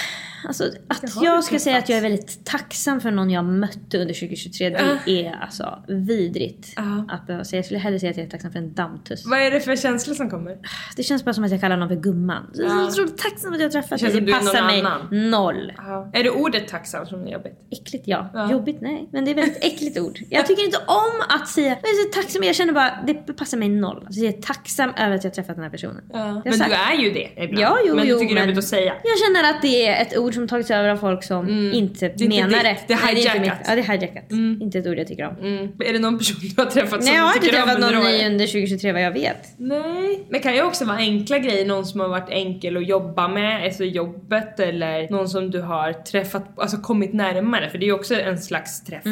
Alltså 0.49 0.65
att 0.89 1.13
har 1.15 1.25
jag 1.25 1.45
ska 1.45 1.59
säga 1.59 1.79
att 1.79 1.89
jag 1.89 1.99
är 1.99 2.03
väldigt 2.03 2.45
tacksam 2.45 3.01
för 3.01 3.11
någon 3.11 3.31
jag 3.31 3.45
mötte 3.45 3.99
under 3.99 4.15
2023, 4.15 4.71
det 4.71 5.27
är 5.27 5.33
alltså 5.43 5.85
vidrigt 5.89 6.56
Ja. 6.77 7.05
att 7.09 7.27
behöva 7.27 7.45
säga. 7.45 7.59
Jag 7.59 7.65
skulle 7.65 7.81
hellre 7.81 8.01
säga 8.01 8.11
att 8.11 8.17
jag 8.17 8.27
är 8.27 8.31
tacksam 8.31 8.53
för 8.53 8.59
en 8.59 8.75
dammtuss. 8.75 9.27
Vad 9.27 9.41
är 9.41 9.51
det 9.51 9.61
för 9.61 9.77
känslor 9.77 10.15
som 10.15 10.31
kommer? 10.31 10.59
Det 10.97 11.03
känns 11.03 11.25
bara 11.25 11.35
som 11.35 11.45
att 11.45 11.51
jag 11.51 11.61
kallar 11.61 11.77
någon 11.77 11.89
för 11.89 11.97
gumman. 11.97 12.51
Jag 12.55 12.87
är 12.87 12.91
så 12.91 13.07
tacksam 13.09 13.53
att 13.53 13.61
jag 13.61 13.73
träffat 13.73 14.01
Det 14.01 14.07
dig. 14.07 14.21
Det 14.21 14.33
någon 14.33 14.41
passar 14.41 14.63
mig 14.67 14.81
annan. 14.81 15.31
noll. 15.31 15.73
Ja. 15.77 16.11
Är 16.15 16.25
det 16.25 16.31
ordet 16.31 16.69
tacksam 16.69 17.07
som 17.07 17.27
är 17.27 17.33
jobbigt? 17.33 17.53
Äckligt 17.71 18.05
ja. 18.09 18.49
Jobbigt 18.51 18.81
nej. 18.81 19.09
Men 19.13 19.25
det 19.25 19.31
är 19.31 19.33
ett 19.33 19.39
väldigt 19.39 19.65
äckligt 19.65 19.99
ord. 19.99 20.19
Jag 20.31 20.47
tycker 20.47 20.65
inte 20.65 20.79
om 20.87 21.23
att 21.41 21.49
säga 21.49 21.69
jag 21.69 21.91
är 21.91 22.13
så 22.13 22.21
tacksam. 22.21 22.43
Jag 22.43 22.55
känner 22.57 22.73
bara 22.73 22.91
det 23.07 23.15
passar 23.15 23.59
mig 23.59 23.69
noll. 23.69 24.03
Alltså, 24.07 24.21
jag 24.21 24.35
är 24.35 24.43
tacksam 24.43 24.91
över 24.99 25.15
att 25.17 25.25
jag 25.25 25.35
träffat 25.35 25.57
den 25.57 25.63
här 25.63 25.71
personen. 25.71 26.03
Men 26.45 26.59
du 26.59 26.75
är 26.75 26.95
ju 27.03 27.11
det 27.13 27.31
ibland. 27.37 27.59
Ja, 27.59 27.79
jo, 27.87 27.95
men 27.95 28.07
jo, 28.07 28.15
du 28.15 28.21
tycker 28.21 28.35
det 28.35 28.41
är 28.41 28.45
jobbigt 28.45 28.59
att 28.59 28.65
säga. 28.65 28.95
Jag 29.05 29.19
känner 29.19 29.51
att 29.51 29.63
det 29.63 29.87
är 29.87 30.03
ett 30.03 30.19
ord 30.19 30.35
som 30.35 30.49
tagits 30.49 30.71
över 30.71 30.89
av 30.89 30.97
folk 30.97 31.25
som 31.25 31.49
inte 31.73 32.07
Mm. 32.07 32.17
Det 32.19 32.25
inte 32.25 32.37
menar 32.49 32.63
det. 32.65 32.77
Det 32.89 32.93
är 32.93 33.15
hijackat. 33.15 33.59
Ja, 33.69 33.75
det 33.75 33.81
är 33.81 33.99
hijackat. 33.99 34.25
Inte 34.61 34.79
ett 34.79 34.87
ord 34.87 34.99
jag 34.99 35.07
tycker 35.07 35.27
om. 35.27 35.37
Mm. 35.37 35.73
Är 35.81 35.93
det 35.93 35.99
någon 35.99 36.19
person 36.19 36.37
du 36.55 36.63
har 36.63 36.71
träffat 36.71 37.03
Nej, 37.03 37.15
jag 37.15 37.23
har 37.23 37.35
inte 37.35 37.49
träffat 37.49 37.81
någon 37.81 38.05
ny 38.05 38.27
under 38.27 38.47
2023 38.47 38.93
vad 38.93 39.03
jag 39.03 39.11
vet. 39.11 39.55
Nej. 39.57 40.27
Men 40.31 40.41
kan 40.41 40.55
ju 40.55 40.63
också 40.63 40.85
vara 40.85 40.97
enkla 40.97 41.39
grejer, 41.39 41.65
någon 41.67 41.87
som 41.87 42.01
har 42.01 42.09
varit 42.09 42.31
enkel 42.31 42.77
att 42.77 42.89
jobba 42.89 43.29
med, 43.29 43.65
alltså 43.65 43.85
jobbet 43.85 44.61
eller 44.61 45.11
någon 45.11 45.29
som 45.29 45.51
du 45.51 45.61
har 45.61 45.93
träffat, 45.93 46.59
alltså 46.59 46.77
kommit 46.77 47.13
närmare 47.15 47.71
för 47.71 47.79
det 47.79 47.85
är 47.85 47.87
ju 47.89 47.93
också 47.95 48.15
en 48.15 48.39
slags 48.39 48.85
träff. 48.85 49.05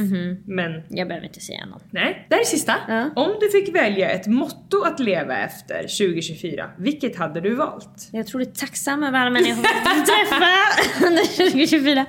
Men 0.47 0.83
Jag 0.89 1.09
behöver 1.09 1.27
inte 1.27 1.41
säga 1.41 1.67
något. 1.67 1.83
nej, 1.91 2.27
det 2.29 2.35
här 2.35 2.43
är 2.43 2.47
sista. 2.47 2.75
Ja. 2.89 3.11
Om 3.17 3.37
du 3.41 3.51
fick 3.51 3.75
välja 3.75 4.11
ett 4.11 4.27
motto 4.27 4.83
att 4.83 5.01
leva 5.01 5.37
efter 5.37 5.79
2024, 5.83 6.71
vilket 6.79 7.17
hade 7.17 7.41
du 7.41 7.55
valt? 7.55 8.09
Jag 8.13 8.21
är 8.21 8.25
otroligt 8.25 8.59
tacksam 8.59 9.05
över 9.05 9.19
alla 9.19 9.31
människor 9.31 9.65
jag 9.85 10.07
träffa 10.07 11.07
under 11.07 11.23
2024. 11.37 12.07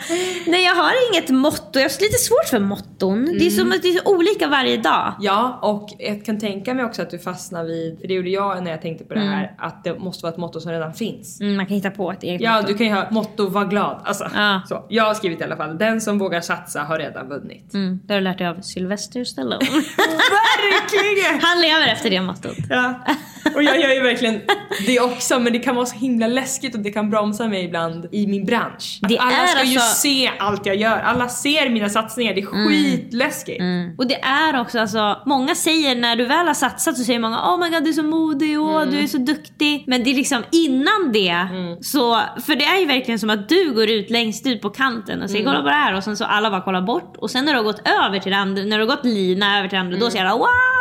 Nej 0.47 0.63
jag 0.63 0.75
har 0.75 0.91
inget 1.11 1.29
motto. 1.29 1.79
Jag 1.79 1.81
har 1.81 2.01
lite 2.01 2.17
svårt 2.17 2.47
för 2.49 2.59
motton. 2.59 3.25
Det 3.39 3.45
är 3.45 3.49
som 3.49 3.71
att 3.71 3.81
det 3.81 3.89
är 3.89 4.07
olika 4.07 4.47
varje 4.47 4.77
dag. 4.77 5.13
Ja, 5.19 5.59
och 5.61 5.89
jag 5.99 6.25
kan 6.25 6.39
tänka 6.39 6.73
mig 6.73 6.85
också 6.85 7.01
att 7.01 7.09
du 7.09 7.19
fastnar 7.19 7.63
vid, 7.63 7.99
för 7.99 8.07
det 8.07 8.13
gjorde 8.13 8.29
jag 8.29 8.63
när 8.63 8.71
jag 8.71 8.81
tänkte 8.81 9.03
på 9.05 9.13
det 9.13 9.19
här, 9.19 9.55
att 9.57 9.83
det 9.83 9.99
måste 9.99 10.23
vara 10.23 10.33
ett 10.33 10.39
motto 10.39 10.59
som 10.59 10.71
redan 10.71 10.93
finns. 10.93 11.41
Mm, 11.41 11.55
man 11.55 11.65
kan 11.65 11.75
hitta 11.75 11.91
på 11.91 12.11
ett 12.11 12.23
eget 12.23 12.41
Ja, 12.41 12.55
motto. 12.55 12.67
du 12.67 12.73
kan 12.77 12.87
ju 12.87 12.93
ha 12.93 13.05
motto 13.11 13.47
var 13.49 13.65
glad. 13.65 14.01
Alltså, 14.03 14.27
Ja. 14.35 14.61
så. 14.69 14.85
Jag 14.89 15.03
har 15.03 15.13
skrivit 15.13 15.41
i 15.41 15.43
alla 15.43 15.55
fall, 15.57 15.77
den 15.77 16.01
som 16.01 16.19
vågar 16.19 16.41
satsa 16.41 16.81
har 16.83 16.99
redan 16.99 17.29
vunnit. 17.29 17.73
Mm, 17.73 17.99
det 18.05 18.13
har 18.13 18.19
du 18.19 18.23
lärt 18.23 18.37
dig 18.37 18.47
av 18.47 18.61
Sylvester 18.61 19.23
Stallone. 19.23 19.65
Verkligen! 19.65 21.39
Han 21.41 21.61
lever 21.61 21.87
efter 21.93 22.09
det 22.09 22.21
mottot. 22.21 22.57
Ja. 22.69 22.93
Och 23.55 23.63
jag 23.63 23.81
gör 23.81 23.93
ju 23.93 24.01
verkligen 24.01 24.41
det 24.85 24.99
också 24.99 25.39
men 25.39 25.53
det 25.53 25.59
kan 25.59 25.75
vara 25.75 25.85
så 25.85 25.95
himla 25.95 26.27
läskigt 26.27 26.75
och 26.75 26.81
det 26.81 26.91
kan 26.91 27.09
bromsa 27.09 27.47
mig 27.47 27.65
ibland 27.65 28.07
i 28.11 28.27
min 28.27 28.45
bransch. 28.45 28.99
Att 29.03 29.09
Det 29.09 29.17
alla 29.17 29.47
ska 29.47 29.63
ju 29.63 29.77
alltså- 29.77 29.95
se 29.95 30.31
allt 30.39 30.65
jag 30.65 30.75
gör, 30.75 30.99
alla 30.99 31.27
ser 31.29 31.69
mina 31.69 31.89
satsningar, 31.89 32.33
det 32.33 32.41
är 32.41 32.45
skitläskigt. 32.45 33.61
Och 33.97 34.07
det 34.07 34.21
är 34.21 34.61
också 34.61 34.79
alltså, 34.79 35.21
många 35.25 35.55
säger 35.55 35.95
när 35.95 36.15
du 36.15 36.25
väl 36.25 36.47
har 36.47 36.53
satsat 36.53 36.97
så 36.97 37.03
säger 37.03 37.19
många 37.19 37.37
oh 37.37 37.59
my 37.59 37.69
god 37.69 37.83
du 37.83 37.89
är 37.89 37.93
så 37.93 38.03
modig 38.03 38.59
och 38.61 38.87
du 38.87 38.99
är 38.99 39.07
så 39.07 39.17
duktig. 39.17 39.83
Men 39.87 40.03
det 40.03 40.09
är 40.11 40.15
liksom 40.15 40.43
innan 40.51 41.11
det 41.13 41.35
så, 41.81 42.21
för 42.45 42.55
det 42.55 42.65
är 42.65 42.79
ju 42.79 42.85
verkligen 42.85 43.19
som 43.19 43.29
att 43.29 43.49
du 43.49 43.73
går 43.73 43.89
ut 43.89 44.09
längst 44.09 44.47
ut 44.47 44.61
på 44.61 44.69
kanten 44.69 45.21
och 45.21 45.29
säger 45.29 45.45
kolla 45.45 45.61
på 45.61 45.67
det 45.67 45.73
här. 45.75 45.95
Och 45.95 46.03
sen 46.03 46.17
så 46.17 46.25
alla 46.25 46.51
bara 46.51 46.61
kollar 46.61 46.81
bort. 46.81 47.15
Och 47.17 47.31
sen 47.31 47.45
när 47.45 47.51
du 47.51 47.57
har 47.59 47.63
gått 47.63 47.87
över 47.87 48.19
till 48.19 48.31
det 48.31 48.37
andra, 48.37 48.63
när 48.63 48.79
du 48.79 48.85
har 48.85 48.95
gått 48.95 49.05
lina 49.05 49.57
över 49.59 49.69
till 49.69 49.75
det 49.75 49.81
andra 49.81 49.97
då 49.97 50.09
säger 50.09 50.25
alla 50.25 50.37
wow! 50.37 50.74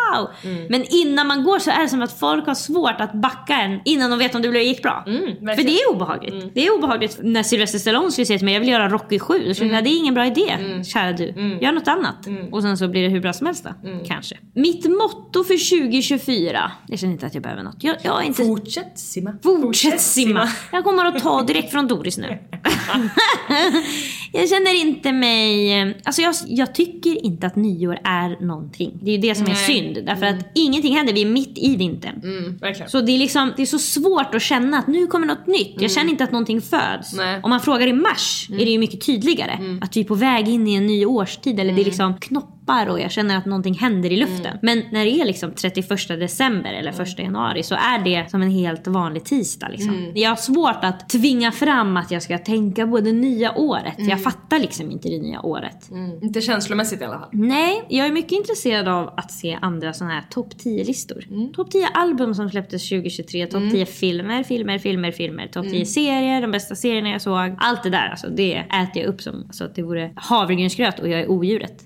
Men 0.69 0.85
innan 0.91 1.27
man 1.27 1.43
går 1.45 1.59
så 1.59 1.71
är 1.71 1.83
det 1.83 1.89
som 1.89 2.03
att 2.03 2.19
folk 2.21 2.47
har 2.47 2.55
svårt 2.55 3.01
att 3.01 3.13
backa 3.15 3.55
en 3.55 3.81
innan 3.85 4.11
de 4.11 4.19
vet 4.19 4.35
om 4.35 4.43
det 4.43 4.49
blir- 4.49 4.61
gick 4.61 4.83
bra. 4.83 5.03
för 5.57 5.63
det 5.63 5.79
är 5.81 5.91
obehagligt. 5.91 6.55
Det 6.55 6.67
är 6.67 6.75
obehagligt 6.79 7.19
när 7.23 7.43
Sylvester 7.43 7.79
Stallone 7.79 8.11
skulle 8.13 8.27
säga 8.27 8.39
till 8.39 8.45
mig 8.45 8.55
jag 8.55 8.61
vill 8.61 8.69
göra 8.69 8.89
Rocky 8.89 9.19
7. 9.19 9.45
Då 9.49 9.55
känner 9.55 9.75
jag 9.75 9.85
det 9.85 9.91
är 9.91 9.99
ingen 9.99 10.15
bra 10.15 10.27
idé 10.27 10.57
kära 10.85 11.13
du. 11.13 11.25
Gör 11.61 11.73
något 11.73 11.89
annat. 11.89 12.17
Och 12.53 12.63
sen 12.63 12.77
så 12.79 12.89
blir 12.89 13.03
det 13.03 13.09
hur 13.09 13.21
bra 13.21 13.33
som 13.33 13.47
helst 13.47 13.65
då. 13.65 13.71
Kanske. 14.07 14.37
Mitt 14.55 14.85
motto 14.85 15.45
för 15.45 15.79
2024. 15.81 16.73
Jag 16.87 16.99
känner 16.99 17.13
inte 17.13 17.27
att 17.27 17.35
jag 17.35 17.43
behöver 17.43 17.63
något. 17.63 17.85
Jag, 17.85 17.97
jag 18.03 18.25
inte... 18.25 18.45
Fortsätt 18.45 18.99
simma. 18.99 19.35
Fortsätt 19.43 20.01
simma. 20.01 20.49
Jag 20.73 20.85
kommer 20.85 21.05
att 21.05 21.23
ta 21.23 21.43
direkt 21.43 21.71
från 21.73 21.89
Doris 21.89 22.19
nu. 22.19 22.27
jag 24.35 24.49
känner 24.49 24.81
inte 24.81 25.13
mig... 25.13 25.81
Alltså 26.05 26.23
jag, 26.23 26.35
jag 26.47 26.75
tycker 26.75 27.25
inte 27.25 27.47
att 27.47 27.57
nyår 27.57 27.99
är 28.05 28.45
någonting. 28.45 28.99
Det 29.03 29.11
är 29.11 29.15
ju 29.15 29.21
det 29.21 29.35
som 29.35 29.47
är 29.47 29.51
Nej. 29.51 29.57
synd. 29.57 30.07
Därför 30.07 30.27
att 30.27 30.37
ingenting 30.55 30.97
händer. 30.97 31.13
Vi 31.13 31.23
är 31.23 31.27
mitt 31.27 31.59
i 31.59 31.77
vintern. 31.77 32.21
Mm. 32.25 32.75
Så 32.89 33.01
det 33.01 33.13
är, 33.13 33.19
liksom, 33.19 33.53
det 33.57 33.63
är 33.63 33.67
så 33.67 33.79
svårt 33.79 34.35
att 34.35 34.43
känna 34.43 34.79
att 34.79 34.87
nu 34.87 35.07
kommer 35.07 35.27
något 35.27 35.47
nytt. 35.47 35.75
Jag 35.79 35.91
känner 35.91 36.11
inte 36.11 36.25
att 36.25 36.33
någonting 36.33 36.61
föds. 36.61 37.13
Nej. 37.13 37.29
Mm. 37.29 37.45
Om 37.45 37.51
man 37.51 37.61
frågar 37.61 37.87
i 37.87 37.93
mars 37.93 38.49
är 38.53 38.65
det 38.65 38.71
ju 38.71 38.79
mycket 38.79 39.07
tydligare. 39.07 39.79
Att 39.81 39.97
vi 39.97 40.01
är 40.01 40.05
på 40.05 40.15
väg 40.15 40.49
in 40.49 40.69
i 40.69 40.75
en 40.75 40.87
ny 40.87 41.07
årstid. 41.07 41.61
Eller 41.61 41.73
det 41.73 41.81
är 41.81 41.85
liksom 41.85 42.15
knoppar 42.65 42.87
och 42.87 43.01
jag 43.01 43.11
känner 43.11 43.37
att 43.37 43.47
någonting 43.47 43.75
händer 43.75 44.13
i 44.13 44.17
luften. 44.17 44.59
Men 44.63 44.83
när 44.93 45.05
det 45.05 45.21
är 45.21 45.25
liksom 45.25 45.53
31 45.53 46.09
december 46.09 46.73
eller 46.73 47.03
1 47.03 47.19
januari 47.19 47.63
så 47.63 47.75
är 47.75 48.05
det 48.05 48.31
som 48.31 48.43
en 48.43 48.51
helt 48.51 48.87
vanlig 48.87 49.25
tisdag. 49.25 49.69
Liksom. 49.69 50.13
Jag 50.15 50.29
har 50.29 50.37
svårt 50.37 50.85
att 50.85 51.09
tvinga 51.09 51.53
fram 51.53 51.97
att 51.97 52.11
jag 52.11 52.23
ska 52.23 52.39
tänka 52.39 52.87
på 52.87 53.01
det 53.01 53.13
nya 53.13 53.59
året. 53.59 53.95
Jag 53.99 54.23
fattar 54.23 54.59
liksom 54.59 54.91
inte 54.91 55.09
det 55.09 55.19
nya 55.19 55.41
året. 55.41 55.91
Inte 56.23 56.41
känslomässigt 56.41 57.01
i 57.01 57.05
alla 57.05 57.19
fall. 57.19 57.29
Nej, 57.33 57.85
jag 57.89 58.07
är 58.07 58.13
mycket 58.13 58.33
intresserad 58.33 58.89
av 58.89 59.15
att 59.17 59.33
se 59.33 59.59
andra 59.63 59.93
sådana 59.93 60.15
här 60.15 60.25
topp 60.31 60.55
10-listor. 60.65 61.25
Topp 61.53 61.71
10 61.71 61.89
album 61.95 62.35
som 62.35 62.51
släpptes 62.51 62.89
2023, 62.89 63.47
topp 63.47 63.63
10 63.71 63.87
filmer, 63.87 64.43
filmer, 64.43 64.79
filmer, 64.79 65.13
filmer, 65.13 65.47
topp 65.47 65.67
10 65.71 65.87
serier, 65.87 66.41
de 66.41 66.51
bästa 66.51 66.75
serierna 66.75 67.11
jag 67.11 67.23
såg. 67.23 67.57
Allt 67.59 67.83
det 67.83 67.91
där, 67.91 68.09
alltså, 68.09 68.29
det 68.29 68.55
äter 68.55 69.03
jag 69.03 69.07
upp 69.07 69.23
som 69.23 69.35
alltså, 69.35 69.65
att 69.65 69.75
det 69.75 69.83
vore 69.83 70.13
havregrynsgröt 70.17 70.99
och 70.99 71.09
jag 71.09 71.21
är 71.21 71.31
odjuret. 71.31 71.85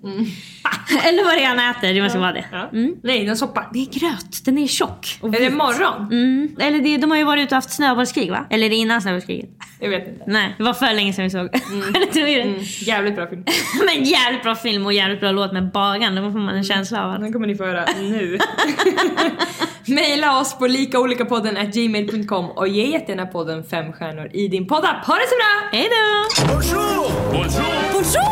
Eller 1.04 1.24
vad 1.24 1.34
det 1.34 1.42
är 1.42 1.48
han 1.48 1.70
äter, 1.70 1.94
det 1.94 2.02
måste 2.02 2.18
vara 2.18 2.32
det. 2.32 2.44
Ja. 2.52 2.68
Nej, 3.02 3.26
en 3.26 3.36
soppa. 3.36 3.66
Det 3.72 3.78
är 3.78 4.00
gröt, 4.00 4.44
den 4.44 4.58
är 4.58 4.66
tjock. 4.66 5.18
Och 5.20 5.34
Är 5.34 5.40
det 5.40 5.50
morgon? 5.50 6.02
Mm. 6.12 6.56
Eller 6.60 6.78
det, 6.78 6.96
de 6.96 7.10
har 7.10 7.18
ju 7.18 7.24
varit 7.24 7.42
ute 7.42 7.54
och 7.54 7.56
haft 7.56 7.70
snöbollskrig 7.70 8.30
va? 8.30 8.46
Eller 8.50 8.66
är 8.66 8.70
det 8.70 8.76
innan 8.76 9.02
snöbollskriget? 9.02 9.50
Jag 9.80 9.90
vet 9.90 10.08
inte. 10.08 10.24
Nej, 10.26 10.54
det 10.58 10.64
var 10.64 10.72
för 10.72 10.94
länge 10.94 11.12
sedan 11.12 11.24
vi 11.24 11.30
såg. 11.30 11.48
Det. 12.12 12.42
Mm, 12.42 12.58
jävligt 12.62 13.16
bra 13.16 13.26
film. 13.26 13.44
Men 13.94 14.04
jävligt 14.04 14.42
bra 14.42 14.54
film 14.54 14.86
och 14.86 14.92
jävligt 14.92 15.20
bra 15.20 15.30
låt 15.30 15.52
med 15.52 15.72
Bagan. 15.72 16.14
Då 16.14 16.32
får 16.32 16.38
man 16.38 16.54
en 16.56 16.64
känsla 16.64 17.04
av 17.04 17.10
att 17.10 17.20
Den 17.20 17.32
kommer 17.32 17.46
ni 17.46 17.54
få 17.54 17.64
höra 17.64 17.84
nu. 17.96 18.38
Maila 19.86 20.40
oss 20.40 20.58
på 20.58 20.66
likaolikapodden 20.66 21.56
at 21.56 21.74
gmail.com 21.74 22.50
och 22.50 22.68
ge 22.68 22.86
jättegärna 22.86 23.26
podden 23.26 23.64
fem 23.64 23.92
stjärnor 23.92 24.30
i 24.32 24.48
din 24.48 24.66
poddapp. 24.66 25.06
Ha 25.06 25.14
det 25.14 25.26
så 25.28 25.34
bra! 25.36 25.68
Hejdå! 25.78 26.28
Sitt 28.04 28.22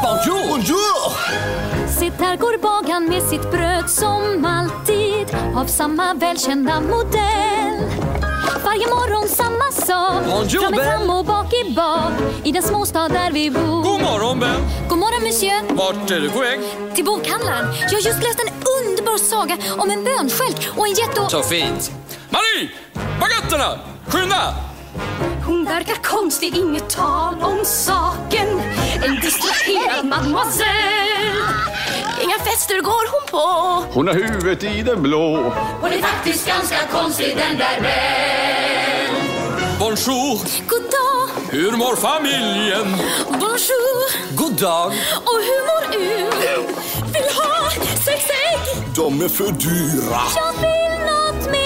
där 2.18 2.36
går 2.36 2.58
bagaren 2.58 3.04
med 3.08 3.22
sitt 3.22 3.50
bröd 3.50 3.90
som 3.90 4.44
alltid 4.44 5.36
av 5.56 5.66
samma 5.66 6.14
välkända 6.14 6.80
modell. 6.80 7.80
Varje 8.64 8.86
morgon 8.86 9.28
samma 9.28 9.72
sak. 9.72 10.24
Bonjour, 10.30 10.60
fram 10.60 10.74
fram 10.74 11.10
och 11.10 11.24
bak 11.24 11.52
i 11.52 11.74
bak. 11.74 12.12
I 12.44 12.52
den 12.52 12.62
småstad 12.62 13.08
där 13.08 13.30
vi 13.32 13.50
bor. 13.50 13.82
God 13.82 14.00
morgon 14.00 14.40
Ben! 14.40 14.60
God 14.88 14.98
morgon 14.98 15.22
monsieur. 15.22 15.74
Vart 15.74 16.10
är 16.10 16.20
du 16.20 16.30
på 16.30 16.40
väg? 16.40 16.60
Till 16.94 17.04
bokhandlaren. 17.04 17.74
Jag 17.80 17.90
har 17.90 18.00
just 18.00 18.22
läst 18.22 18.40
en 18.40 18.52
underbar 18.78 19.18
saga 19.18 19.56
om 19.78 19.90
en 19.90 20.04
bönstjälk 20.04 20.68
och 20.76 20.86
en 20.86 20.94
jätte 20.94 21.20
och... 21.20 21.30
Så 21.30 21.42
fint! 21.42 21.90
Marie! 22.30 22.70
Baguetterna! 23.20 23.78
Skynda! 24.08 24.54
Hon 25.46 25.64
verkar 25.64 25.94
konstig, 25.94 26.56
inget 26.56 26.90
tal 26.90 27.34
om 27.42 27.64
saken. 27.64 28.60
En 29.04 29.20
distraherad 29.20 30.06
mademoiselle 30.06 31.76
Inga 32.26 32.38
fester 32.38 32.80
går 32.80 33.10
hon 33.10 33.26
på 33.30 33.46
Hon 33.94 34.08
har 34.08 34.14
huvudet 34.14 34.64
i 34.64 34.82
den 34.82 35.02
blå. 35.02 35.52
Hon 35.80 35.92
är 35.92 36.02
faktiskt 36.02 36.46
ganska 36.46 36.76
konstig 36.92 37.36
den 37.36 37.58
där 37.58 37.80
Belle 37.80 39.08
Bonjour, 39.78 40.40
God 40.66 40.82
dag, 40.82 41.28
hur 41.50 41.72
mår 41.72 41.96
familjen? 41.96 42.96
bonjour 43.28 44.36
God 44.36 44.52
dag. 44.52 44.86
Och 45.16 45.40
hur 45.48 45.62
mår 45.66 45.92
du? 45.92 46.08
Vill 47.12 47.30
ha 47.36 47.70
sex 48.04 48.24
ägg? 48.52 48.84
De 48.96 49.22
är 49.22 49.28
för 49.28 49.52
dyra. 49.52 50.20
Jag 50.36 50.52
vill 50.52 50.98
något 51.06 51.50
mer 51.52 51.65